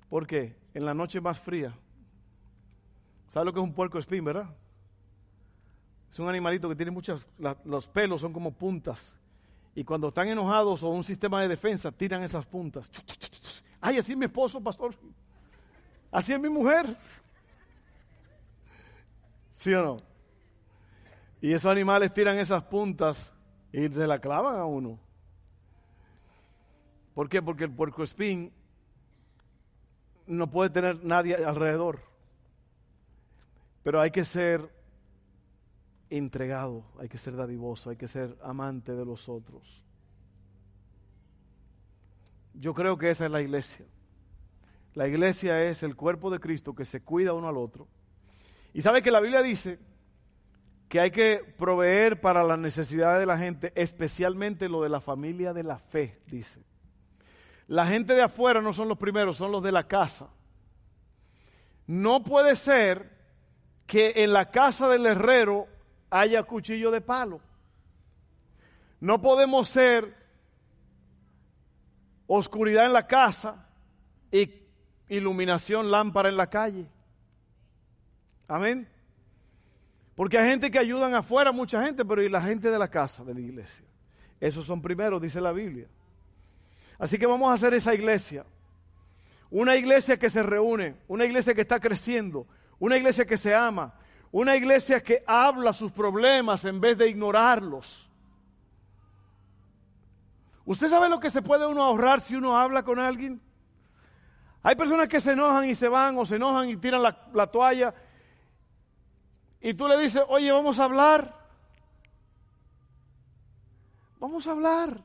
¿Por 0.10 0.28
qué? 0.28 0.56
En 0.74 0.86
la 0.86 0.94
noche 0.94 1.22
más 1.22 1.40
fría. 1.40 1.74
¿Sabe 3.30 3.46
lo 3.46 3.54
que 3.54 3.60
es 3.60 3.64
un 3.64 3.74
puerco 3.74 3.98
espín, 3.98 4.26
verdad? 4.26 4.54
Es 6.12 6.20
un 6.20 6.28
animalito 6.28 6.68
que 6.68 6.76
tiene 6.76 6.92
muchas, 6.92 7.26
los 7.64 7.88
pelos 7.88 8.20
son 8.20 8.34
como 8.34 8.52
puntas. 8.52 9.18
Y 9.74 9.86
cuando 9.86 10.10
están 10.10 10.28
enojados 10.28 10.84
o 10.84 10.90
un 10.90 11.06
sistema 11.06 11.42
de 11.42 11.48
defensa, 11.48 11.90
tiran 11.90 12.22
esas 12.22 12.46
puntas. 12.46 12.92
Ay, 13.80 13.98
así 13.98 14.12
es 14.12 14.18
mi 14.18 14.26
esposo, 14.26 14.62
pastor. 14.62 14.94
Así 16.12 16.34
es 16.34 16.40
mi 16.40 16.50
mujer. 16.50 16.98
¿Sí 19.54 19.74
o 19.74 19.82
no? 19.82 19.98
Y 21.40 21.54
esos 21.54 21.72
animales 21.72 22.14
tiran 22.14 22.38
esas 22.38 22.62
puntas 22.64 23.32
y 23.72 23.88
se 23.88 24.06
la 24.06 24.20
clavan 24.20 24.58
a 24.58 24.66
uno. 24.66 25.00
¿Por 27.14 27.30
qué? 27.30 27.42
Porque 27.42 27.64
el 27.64 27.72
puercoespín 27.72 28.52
no 30.28 30.52
puede 30.52 30.72
tener 30.72 31.04
nadie 31.06 31.36
alrededor. 31.36 32.02
Pero 33.82 34.02
hay 34.02 34.12
que 34.12 34.26
ser 34.26 34.81
entregado, 36.12 36.84
hay 37.00 37.10
que 37.10 37.18
ser 37.18 37.36
dadivoso, 37.36 37.90
hay 37.90 37.96
que 37.96 38.08
ser 38.08 38.38
amante 38.44 38.94
de 38.94 39.06
los 39.06 39.30
otros. 39.30 39.82
Yo 42.54 42.74
creo 42.74 42.98
que 42.98 43.10
esa 43.10 43.26
es 43.26 43.32
la 43.32 43.42
iglesia. 43.42 43.86
La 44.94 45.08
iglesia 45.08 45.64
es 45.64 45.84
el 45.84 45.96
cuerpo 45.96 46.30
de 46.30 46.40
Cristo 46.40 46.76
que 46.76 46.86
se 46.86 47.02
cuida 47.02 47.34
uno 47.34 47.48
al 47.48 47.58
otro. 47.58 47.88
Y 48.74 48.82
sabe 48.82 49.02
que 49.02 49.12
la 49.12 49.22
Biblia 49.22 49.42
dice 49.42 49.80
que 50.90 51.00
hay 51.00 51.12
que 51.12 51.56
proveer 51.58 52.20
para 52.20 52.44
las 52.44 52.60
necesidades 52.60 53.22
de 53.22 53.26
la 53.26 53.38
gente, 53.38 53.72
especialmente 53.76 54.68
lo 54.68 54.84
de 54.84 54.90
la 54.90 55.00
familia 55.00 55.54
de 55.54 55.64
la 55.64 55.80
fe, 55.80 56.22
dice. 56.28 56.62
La 57.68 57.88
gente 57.88 58.14
de 58.14 58.24
afuera 58.24 58.62
no 58.62 58.74
son 58.74 58.90
los 58.90 58.98
primeros, 58.98 59.38
son 59.38 59.54
los 59.54 59.64
de 59.64 59.72
la 59.72 59.88
casa. 59.88 60.30
No 61.88 62.22
puede 62.22 62.58
ser 62.58 63.10
que 63.88 64.24
en 64.24 64.34
la 64.34 64.52
casa 64.52 64.90
del 64.90 65.06
herrero 65.06 65.68
haya 66.12 66.44
cuchillo 66.44 66.92
de 66.92 67.02
palo. 67.02 67.42
No 69.00 69.20
podemos 69.20 69.68
ser 69.68 70.16
oscuridad 72.28 72.86
en 72.86 72.94
la 72.94 73.08
casa 73.08 73.68
y 74.32 74.54
iluminación 75.08 75.90
lámpara 75.90 76.30
en 76.30 76.38
la 76.38 76.48
calle. 76.48 76.88
Amén. 78.48 78.88
Porque 80.16 80.38
hay 80.38 80.50
gente 80.50 80.70
que 80.70 80.78
ayudan 80.78 81.16
afuera, 81.16 81.52
mucha 81.52 81.84
gente, 81.84 82.06
pero 82.06 82.22
y 82.22 82.30
la 82.30 82.42
gente 82.42 82.70
de 82.70 82.78
la 82.78 82.90
casa, 82.90 83.24
de 83.24 83.34
la 83.34 83.40
iglesia. 83.40 83.86
Esos 84.40 84.66
son 84.66 84.82
primeros, 84.82 85.22
dice 85.22 85.42
la 85.42 85.52
Biblia. 85.52 85.88
Así 87.00 87.18
que 87.18 87.26
vamos 87.26 87.50
a 87.50 87.54
hacer 87.54 87.74
esa 87.74 87.96
iglesia. 87.96 88.46
Una 89.50 89.76
iglesia 89.76 90.18
que 90.18 90.30
se 90.30 90.44
reúne, 90.44 90.96
una 91.08 91.26
iglesia 91.26 91.56
que 91.56 91.62
está 91.62 91.80
creciendo, 91.80 92.46
una 92.80 92.98
iglesia 92.98 93.26
que 93.26 93.38
se 93.38 93.56
ama, 93.56 93.96
una 94.32 94.56
iglesia 94.56 95.04
que 95.04 95.24
habla 95.28 95.74
sus 95.74 95.92
problemas 95.92 96.64
en 96.66 96.80
vez 96.80 96.98
de 96.98 97.10
ignorarlos. 97.10 98.10
¿Usted 100.66 100.90
sabe 100.90 101.10
lo 101.10 101.20
que 101.20 101.30
se 101.30 101.42
puede 101.42 101.68
uno 101.68 101.84
ahorrar 101.84 102.22
si 102.22 102.36
uno 102.36 102.58
habla 102.58 102.84
con 102.84 103.00
alguien? 103.00 103.42
Hay 104.64 104.76
personas 104.76 105.08
que 105.08 105.20
se 105.20 105.32
enojan 105.32 105.68
y 105.68 105.76
se 105.76 105.88
van 105.88 106.18
o 106.18 106.26
se 106.26 106.36
enojan 106.36 106.70
y 106.70 106.78
tiran 106.78 107.02
la, 107.02 107.48
toalla. 107.48 107.94
Y 109.60 109.74
tú 109.74 109.88
le 109.88 109.98
dices, 109.98 110.24
oye, 110.28 110.52
vamos 110.52 110.80
a 110.80 110.86
hablar. 110.86 111.36
Vamos 114.20 114.46
a 114.48 114.52
hablar. 114.52 115.02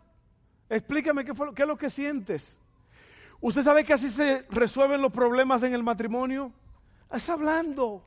Explícame 0.69 1.25
qué, 1.25 1.33
es 1.33 1.67
lo 1.67 1.77
que 1.77 1.91
sientes. 1.91 2.57
¿Usted 3.41 3.63
sabe 3.63 3.85
que 3.85 3.95
así 3.95 4.11
se 4.11 4.47
resuelven 4.51 5.01
los 5.01 5.13
problemas 5.13 5.63
en 5.63 5.73
el 5.73 5.83
matrimonio? 5.83 6.53
Es 7.11 7.29
hablando. 7.29 8.05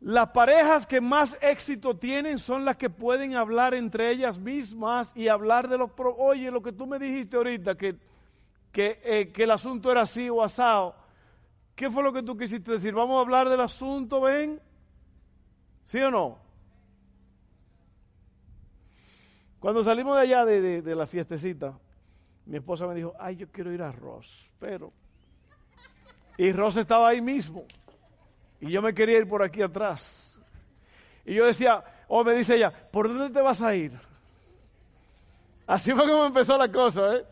Las 0.00 0.28
parejas 0.30 0.86
que 0.86 1.00
más 1.00 1.38
éxito 1.40 1.96
tienen 1.96 2.38
son 2.38 2.64
las 2.64 2.76
que 2.76 2.90
pueden 2.90 3.34
hablar 3.34 3.74
entre 3.74 4.10
ellas 4.10 4.38
mismas 4.38 5.12
y 5.16 5.28
hablar 5.28 5.68
de 5.68 5.78
los... 5.78 5.90
Oye, 6.18 6.50
lo 6.50 6.62
que 6.62 6.72
tú 6.72 6.86
me 6.86 6.98
dijiste 6.98 7.36
ahorita, 7.36 7.76
que, 7.76 7.96
que, 8.70 9.00
eh, 9.02 9.32
que 9.32 9.44
el 9.44 9.50
asunto 9.50 9.90
era 9.90 10.02
así 10.02 10.28
o 10.28 10.42
asado. 10.42 10.94
¿Qué 11.74 11.90
fue 11.90 12.02
lo 12.02 12.12
que 12.12 12.22
tú 12.22 12.36
quisiste 12.36 12.72
decir? 12.72 12.92
Vamos 12.92 13.16
a 13.16 13.20
hablar 13.22 13.48
del 13.48 13.60
asunto, 13.60 14.20
ven. 14.20 14.60
¿Sí 15.86 15.98
o 15.98 16.10
no? 16.10 16.38
Cuando 19.58 19.82
salimos 19.82 20.16
de 20.16 20.22
allá 20.22 20.44
de, 20.44 20.82
de 20.82 20.94
la 20.94 21.06
fiestecita, 21.06 21.78
mi 22.44 22.58
esposa 22.58 22.86
me 22.86 22.94
dijo, 22.94 23.14
ay, 23.18 23.36
yo 23.36 23.50
quiero 23.50 23.72
ir 23.72 23.82
a 23.82 23.90
Ross, 23.92 24.48
pero... 24.58 24.92
Y 26.38 26.52
Ross 26.52 26.76
estaba 26.76 27.08
ahí 27.08 27.20
mismo. 27.22 27.64
Y 28.60 28.70
yo 28.70 28.82
me 28.82 28.94
quería 28.94 29.18
ir 29.18 29.28
por 29.28 29.42
aquí 29.42 29.62
atrás. 29.62 30.40
Y 31.24 31.34
yo 31.34 31.46
decía, 31.46 31.82
o 32.08 32.22
me 32.24 32.34
dice 32.34 32.56
ella, 32.56 32.72
¿por 32.90 33.08
dónde 33.08 33.30
te 33.30 33.40
vas 33.40 33.60
a 33.60 33.74
ir? 33.74 33.92
Así 35.66 35.92
fue 35.92 36.08
como 36.08 36.26
empezó 36.26 36.56
la 36.56 36.70
cosa, 36.70 37.16
¿eh? 37.16 37.24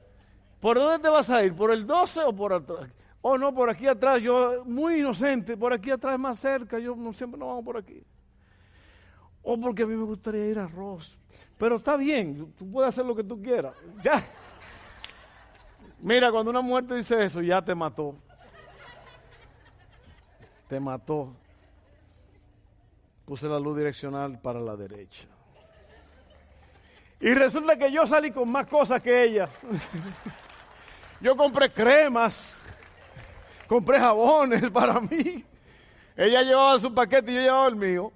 ¿Por 0.60 0.78
dónde 0.78 0.98
te 0.98 1.08
vas 1.08 1.30
a 1.30 1.44
ir? 1.44 1.54
¿Por 1.54 1.70
el 1.70 1.86
12 1.86 2.20
o 2.24 2.32
por 2.34 2.52
atrás? 2.52 2.90
Oh, 3.20 3.38
no, 3.38 3.54
por 3.54 3.70
aquí 3.70 3.86
atrás, 3.86 4.20
yo 4.20 4.64
muy 4.66 5.00
inocente, 5.00 5.56
por 5.56 5.72
aquí 5.72 5.90
atrás 5.90 6.18
más 6.18 6.38
cerca, 6.38 6.78
yo 6.78 6.94
siempre 7.14 7.38
no 7.38 7.46
vamos 7.46 7.64
por 7.64 7.76
aquí. 7.76 8.02
O 9.42 9.58
porque 9.58 9.84
a 9.84 9.86
mí 9.86 9.94
me 9.94 10.04
gustaría 10.04 10.46
ir 10.46 10.58
a 10.58 10.66
Ross. 10.66 11.16
Pero 11.56 11.76
está 11.76 11.96
bien, 11.96 12.52
tú 12.58 12.70
puedes 12.70 12.88
hacer 12.88 13.06
lo 13.06 13.14
que 13.14 13.22
tú 13.22 13.40
quieras. 13.40 13.74
Ya. 14.02 14.22
Mira, 16.00 16.30
cuando 16.30 16.50
una 16.50 16.60
mujer 16.60 16.86
te 16.86 16.96
dice 16.96 17.24
eso, 17.24 17.40
ya 17.40 17.62
te 17.62 17.74
mató. 17.74 18.16
Mató. 20.80 21.34
Puse 23.24 23.48
la 23.48 23.58
luz 23.58 23.76
direccional 23.76 24.38
para 24.40 24.60
la 24.60 24.76
derecha. 24.76 25.26
Y 27.20 27.32
resulta 27.32 27.78
que 27.78 27.90
yo 27.90 28.06
salí 28.06 28.30
con 28.30 28.50
más 28.50 28.66
cosas 28.66 29.00
que 29.00 29.24
ella. 29.24 29.48
Yo 31.20 31.34
compré 31.36 31.72
cremas, 31.72 32.54
compré 33.66 33.98
jabones 33.98 34.68
para 34.72 35.00
mí. 35.00 35.42
Ella 36.14 36.42
llevaba 36.42 36.78
su 36.78 36.92
paquete 36.92 37.32
y 37.32 37.34
yo 37.36 37.40
llevaba 37.40 37.68
el 37.68 37.76
mío. 37.76 38.12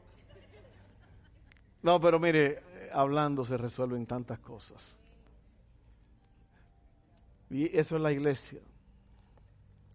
No, 1.83 1.99
pero 1.99 2.19
mire, 2.19 2.63
hablando 2.93 3.47
se 3.47 3.57
resuelven 3.57 4.05
tantas 4.05 4.39
cosas. 4.41 4.99
Y 7.49 7.75
eso 7.75 7.97
es 7.97 8.03
la 8.03 8.13
iglesia. 8.13 8.61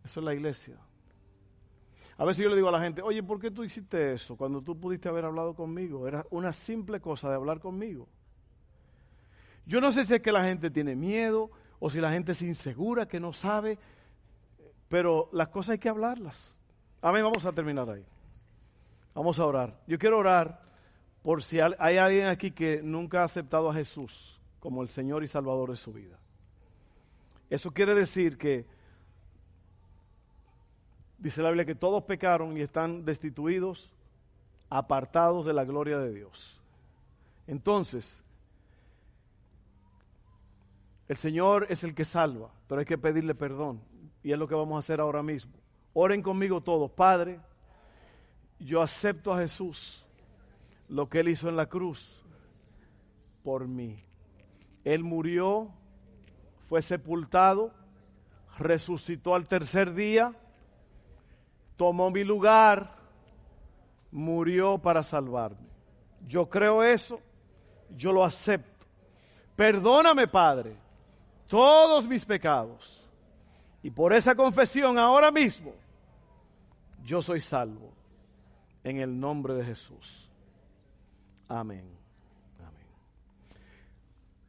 Eso 0.03 0.19
es 0.19 0.25
la 0.25 0.33
iglesia. 0.33 0.75
A 2.17 2.25
veces 2.25 2.43
yo 2.43 2.49
le 2.49 2.55
digo 2.55 2.69
a 2.69 2.71
la 2.71 2.81
gente, 2.81 3.01
oye, 3.01 3.23
¿por 3.23 3.39
qué 3.39 3.49
tú 3.49 3.63
hiciste 3.63 4.13
eso 4.13 4.35
cuando 4.35 4.61
tú 4.61 4.79
pudiste 4.79 5.09
haber 5.09 5.25
hablado 5.25 5.55
conmigo? 5.55 6.07
Era 6.07 6.25
una 6.29 6.51
simple 6.53 6.99
cosa 6.99 7.29
de 7.29 7.35
hablar 7.35 7.59
conmigo. 7.59 8.07
Yo 9.65 9.81
no 9.81 9.91
sé 9.91 10.05
si 10.05 10.13
es 10.13 10.21
que 10.21 10.31
la 10.31 10.43
gente 10.43 10.69
tiene 10.69 10.95
miedo 10.95 11.49
o 11.79 11.89
si 11.89 11.99
la 11.99 12.11
gente 12.11 12.33
es 12.33 12.41
insegura, 12.41 13.07
que 13.07 13.19
no 13.19 13.33
sabe, 13.33 13.77
pero 14.89 15.29
las 15.31 15.49
cosas 15.49 15.73
hay 15.73 15.79
que 15.79 15.89
hablarlas. 15.89 16.57
Amén, 17.01 17.23
vamos 17.23 17.45
a 17.45 17.51
terminar 17.51 17.89
ahí. 17.89 18.05
Vamos 19.13 19.39
a 19.39 19.45
orar. 19.45 19.79
Yo 19.87 19.97
quiero 19.97 20.17
orar 20.17 20.61
por 21.21 21.43
si 21.43 21.59
hay 21.59 21.97
alguien 21.97 22.27
aquí 22.27 22.51
que 22.51 22.81
nunca 22.83 23.21
ha 23.21 23.25
aceptado 23.25 23.69
a 23.69 23.73
Jesús 23.73 24.39
como 24.59 24.81
el 24.81 24.89
Señor 24.89 25.23
y 25.23 25.27
Salvador 25.27 25.71
de 25.71 25.77
su 25.77 25.91
vida. 25.91 26.19
Eso 27.49 27.71
quiere 27.71 27.93
decir 27.93 28.37
que, 28.37 28.65
dice 31.17 31.41
la 31.41 31.49
Biblia, 31.49 31.65
que 31.65 31.75
todos 31.75 32.03
pecaron 32.03 32.57
y 32.57 32.61
están 32.61 33.05
destituidos, 33.05 33.93
apartados 34.69 35.45
de 35.45 35.53
la 35.53 35.63
gloria 35.63 35.99
de 35.99 36.13
Dios. 36.13 36.61
Entonces, 37.47 38.23
el 41.07 41.17
Señor 41.17 41.67
es 41.69 41.83
el 41.83 41.93
que 41.93 42.05
salva, 42.05 42.49
pero 42.67 42.79
hay 42.79 42.85
que 42.85 42.97
pedirle 42.97 43.35
perdón. 43.35 43.81
Y 44.23 44.31
es 44.31 44.39
lo 44.39 44.47
que 44.47 44.55
vamos 44.55 44.77
a 44.77 44.79
hacer 44.79 45.01
ahora 45.01 45.21
mismo. 45.21 45.53
Oren 45.93 46.21
conmigo 46.21 46.61
todos. 46.61 46.89
Padre, 46.91 47.39
yo 48.59 48.81
acepto 48.81 49.33
a 49.33 49.39
Jesús, 49.39 50.05
lo 50.87 51.09
que 51.09 51.19
Él 51.19 51.29
hizo 51.29 51.49
en 51.49 51.57
la 51.57 51.67
cruz, 51.67 52.23
por 53.43 53.67
mí. 53.67 54.03
Él 54.83 55.03
murió, 55.03 55.71
fue 56.67 56.81
sepultado, 56.81 57.73
resucitó 58.57 59.35
al 59.35 59.47
tercer 59.47 59.93
día, 59.93 60.33
tomó 61.75 62.11
mi 62.11 62.23
lugar, 62.23 62.95
murió 64.11 64.77
para 64.77 65.03
salvarme. 65.03 65.67
Yo 66.25 66.47
creo 66.49 66.83
eso, 66.83 67.19
yo 67.89 68.11
lo 68.11 68.23
acepto. 68.23 68.85
Perdóname, 69.55 70.27
Padre, 70.27 70.75
todos 71.47 72.07
mis 72.07 72.25
pecados. 72.25 72.99
Y 73.81 73.91
por 73.91 74.13
esa 74.13 74.33
confesión 74.33 74.97
ahora 74.97 75.29
mismo, 75.29 75.73
yo 77.03 77.21
soy 77.21 77.41
salvo. 77.41 77.91
En 78.83 78.97
el 78.97 79.17
nombre 79.17 79.53
de 79.53 79.63
Jesús. 79.63 80.29
Amén. 81.47 81.85
Amén. 82.59 82.87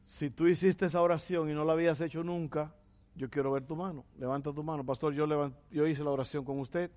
Si 0.06 0.30
tú 0.30 0.48
hiciste 0.48 0.86
esa 0.86 1.02
oración 1.02 1.50
y 1.50 1.54
no 1.54 1.64
la 1.64 1.72
habías 1.72 2.00
hecho 2.00 2.24
nunca, 2.24 2.74
yo 3.14 3.30
quiero 3.30 3.52
ver 3.52 3.64
tu 3.64 3.76
mano. 3.76 4.04
Levanta 4.18 4.52
tu 4.52 4.62
mano. 4.64 4.84
Pastor, 4.84 5.12
yo, 5.14 5.52
yo 5.70 5.86
hice 5.86 6.02
la 6.02 6.10
oración 6.10 6.44
con 6.44 6.58
usted. 6.58 6.90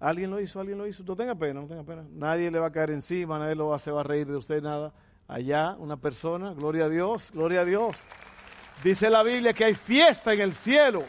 ¿Alguien 0.00 0.30
lo 0.30 0.40
hizo? 0.40 0.60
¿Alguien 0.60 0.78
lo 0.78 0.86
hizo? 0.86 1.02
No 1.04 1.16
tenga 1.16 1.34
pena, 1.34 1.60
no 1.60 1.66
tenga 1.66 1.82
pena. 1.82 2.04
Nadie 2.10 2.50
le 2.50 2.58
va 2.58 2.66
a 2.66 2.72
caer 2.72 2.90
encima, 2.90 3.38
nadie 3.38 3.54
lo 3.54 3.68
va, 3.68 3.76
a 3.76 3.90
va 3.90 4.00
a 4.00 4.04
reír 4.04 4.26
de 4.26 4.36
usted, 4.36 4.62
nada. 4.62 4.92
Allá, 5.26 5.76
una 5.78 5.96
persona, 5.96 6.54
gloria 6.54 6.84
a 6.84 6.88
Dios, 6.88 7.30
gloria 7.32 7.60
a 7.60 7.64
Dios. 7.64 7.96
Dice 8.82 9.10
la 9.10 9.22
Biblia 9.22 9.52
que 9.52 9.64
hay 9.64 9.74
fiesta 9.74 10.32
en 10.32 10.40
el 10.40 10.54
cielo 10.54 11.04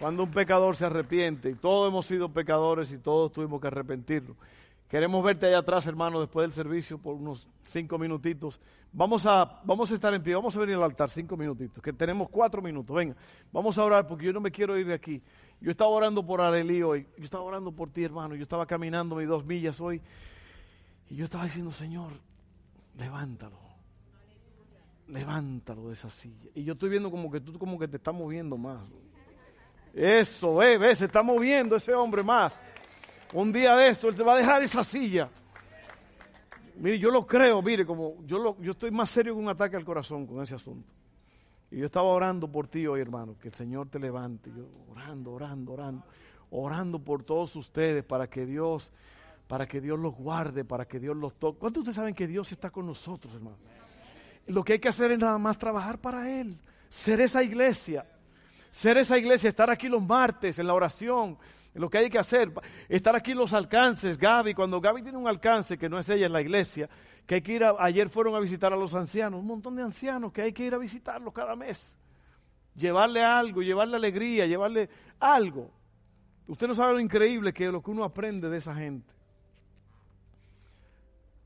cuando 0.00 0.24
un 0.24 0.30
pecador 0.30 0.74
se 0.74 0.86
arrepiente. 0.86 1.50
Y 1.50 1.54
todos 1.54 1.88
hemos 1.88 2.06
sido 2.06 2.28
pecadores 2.30 2.90
y 2.92 2.98
todos 2.98 3.30
tuvimos 3.30 3.60
que 3.60 3.66
arrepentirnos. 3.66 4.36
Queremos 4.92 5.24
verte 5.24 5.46
allá 5.46 5.60
atrás, 5.60 5.86
hermano, 5.86 6.20
después 6.20 6.44
del 6.44 6.52
servicio 6.52 6.98
por 6.98 7.14
unos 7.14 7.48
cinco 7.62 7.96
minutitos. 7.96 8.60
Vamos 8.92 9.24
a, 9.24 9.62
vamos 9.64 9.90
a 9.90 9.94
estar 9.94 10.12
en 10.12 10.22
pie, 10.22 10.34
vamos 10.34 10.54
a 10.54 10.60
venir 10.60 10.74
al 10.74 10.82
altar 10.82 11.08
cinco 11.08 11.34
minutitos, 11.34 11.82
que 11.82 11.94
tenemos 11.94 12.28
cuatro 12.28 12.60
minutos. 12.60 12.94
Venga, 12.94 13.16
vamos 13.50 13.78
a 13.78 13.84
orar 13.84 14.06
porque 14.06 14.26
yo 14.26 14.34
no 14.34 14.40
me 14.42 14.50
quiero 14.50 14.76
ir 14.76 14.86
de 14.86 14.92
aquí. 14.92 15.22
Yo 15.62 15.70
estaba 15.70 15.88
orando 15.88 16.22
por 16.22 16.42
Arelí 16.42 16.82
hoy, 16.82 17.08
yo 17.16 17.24
estaba 17.24 17.42
orando 17.42 17.72
por 17.72 17.88
ti, 17.88 18.04
hermano. 18.04 18.34
Yo 18.34 18.42
estaba 18.42 18.66
caminando 18.66 19.16
mis 19.16 19.26
dos 19.26 19.46
millas 19.46 19.80
hoy 19.80 20.02
y 21.08 21.16
yo 21.16 21.24
estaba 21.24 21.44
diciendo, 21.44 21.72
Señor, 21.72 22.12
levántalo 22.98 23.56
levántalo 25.08 25.88
de 25.88 25.94
esa 25.94 26.10
silla. 26.10 26.50
Y 26.54 26.64
yo 26.64 26.74
estoy 26.74 26.90
viendo 26.90 27.10
como 27.10 27.30
que 27.30 27.40
tú 27.40 27.58
como 27.58 27.78
que 27.78 27.88
te 27.88 27.96
estás 27.96 28.14
moviendo 28.14 28.58
más. 28.58 28.82
Eso, 29.94 30.56
ve, 30.56 30.76
ve, 30.76 30.94
se 30.94 31.06
está 31.06 31.22
moviendo 31.22 31.76
ese 31.76 31.94
hombre 31.94 32.22
más. 32.22 32.52
Un 33.32 33.52
día 33.52 33.74
de 33.76 33.88
esto, 33.88 34.08
él 34.08 34.14
te 34.14 34.22
va 34.22 34.34
a 34.34 34.38
dejar 34.38 34.62
esa 34.62 34.84
silla. 34.84 35.28
Mire, 36.76 36.98
yo 36.98 37.10
lo 37.10 37.26
creo, 37.26 37.62
mire, 37.62 37.86
como 37.86 38.16
yo, 38.26 38.38
lo, 38.38 38.60
yo 38.60 38.72
estoy 38.72 38.90
más 38.90 39.08
serio 39.08 39.34
que 39.34 39.40
un 39.40 39.48
ataque 39.48 39.76
al 39.76 39.84
corazón 39.84 40.26
con 40.26 40.42
ese 40.42 40.54
asunto. 40.54 40.88
Y 41.70 41.78
yo 41.78 41.86
estaba 41.86 42.08
orando 42.08 42.46
por 42.46 42.68
ti 42.68 42.86
hoy, 42.86 43.00
hermano, 43.00 43.36
que 43.40 43.48
el 43.48 43.54
Señor 43.54 43.88
te 43.88 43.98
levante. 43.98 44.50
Yo 44.54 44.66
orando, 44.90 45.32
orando, 45.32 45.72
orando, 45.72 46.04
orando 46.50 46.98
por 46.98 47.22
todos 47.24 47.56
ustedes 47.56 48.04
para 48.04 48.28
que 48.28 48.44
Dios, 48.44 48.90
para 49.48 49.66
que 49.66 49.80
Dios 49.80 49.98
los 49.98 50.14
guarde, 50.14 50.64
para 50.64 50.86
que 50.86 51.00
Dios 51.00 51.16
los 51.16 51.34
toque. 51.34 51.58
¿Cuántos 51.58 51.82
de 51.82 51.90
ustedes 51.90 51.96
saben 51.96 52.14
que 52.14 52.26
Dios 52.26 52.52
está 52.52 52.68
con 52.68 52.86
nosotros, 52.86 53.34
hermano? 53.34 53.56
Lo 54.46 54.62
que 54.62 54.74
hay 54.74 54.78
que 54.78 54.88
hacer 54.88 55.12
es 55.12 55.18
nada 55.18 55.38
más 55.38 55.56
trabajar 55.56 55.98
para 55.98 56.30
Él, 56.38 56.58
ser 56.88 57.20
esa 57.20 57.42
iglesia, 57.42 58.04
ser 58.70 58.98
esa 58.98 59.16
iglesia, 59.16 59.48
estar 59.48 59.70
aquí 59.70 59.88
los 59.88 60.02
martes 60.02 60.58
en 60.58 60.66
la 60.66 60.74
oración, 60.74 61.38
lo 61.74 61.88
que 61.88 61.98
hay 61.98 62.10
que 62.10 62.18
hacer, 62.18 62.52
estar 62.88 63.16
aquí 63.16 63.34
los 63.34 63.52
alcances, 63.52 64.18
Gaby, 64.18 64.54
cuando 64.54 64.80
Gaby 64.80 65.02
tiene 65.02 65.18
un 65.18 65.26
alcance 65.26 65.78
que 65.78 65.88
no 65.88 65.98
es 65.98 66.08
ella 66.08 66.26
en 66.26 66.32
la 66.32 66.40
iglesia, 66.40 66.88
que 67.26 67.36
hay 67.36 67.42
que 67.42 67.52
ir 67.52 67.64
a, 67.64 67.74
ayer 67.78 68.08
fueron 68.08 68.34
a 68.34 68.40
visitar 68.40 68.72
a 68.72 68.76
los 68.76 68.94
ancianos, 68.94 69.40
un 69.40 69.46
montón 69.46 69.74
de 69.76 69.82
ancianos 69.82 70.32
que 70.32 70.42
hay 70.42 70.52
que 70.52 70.64
ir 70.64 70.74
a 70.74 70.78
visitarlos 70.78 71.32
cada 71.32 71.56
mes, 71.56 71.96
llevarle 72.74 73.22
algo, 73.22 73.62
llevarle 73.62 73.96
alegría, 73.96 74.46
llevarle 74.46 74.90
algo. 75.18 75.70
Usted 76.46 76.68
no 76.68 76.74
sabe 76.74 76.92
lo 76.92 77.00
increíble 77.00 77.52
que 77.52 77.66
es 77.66 77.72
lo 77.72 77.82
que 77.82 77.90
uno 77.90 78.04
aprende 78.04 78.48
de 78.50 78.58
esa 78.58 78.74
gente 78.74 79.12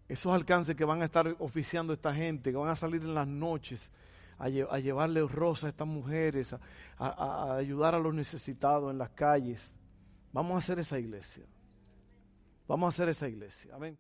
esos 0.09 0.33
alcances 0.33 0.77
que 0.77 0.85
van 0.85 1.03
a 1.03 1.05
estar 1.05 1.35
oficiando 1.39 1.93
esta 1.93 2.15
gente, 2.15 2.51
que 2.51 2.57
van 2.57 2.69
a 2.69 2.77
salir 2.77 3.03
en 3.03 3.15
las 3.15 3.27
noches 3.27 3.91
a, 4.39 4.49
llevarle 4.49 5.27
rosa 5.27 5.67
a 5.67 5.71
estas 5.71 5.87
mujeres, 5.87 6.55
a 6.99 7.57
ayudar 7.57 7.95
a 7.95 7.99
los 7.99 8.15
necesitados 8.15 8.91
en 8.91 8.99
las 8.99 9.11
calles. 9.11 9.75
Vamos 10.37 10.57
a 10.57 10.59
hacer 10.59 10.79
esa 10.79 10.99
iglesia. 10.99 11.47
Vamos 12.69 12.85
a 12.85 12.89
hacer 12.91 13.09
esa 13.09 13.27
iglesia. 13.27 13.75
Amén. 13.75 13.97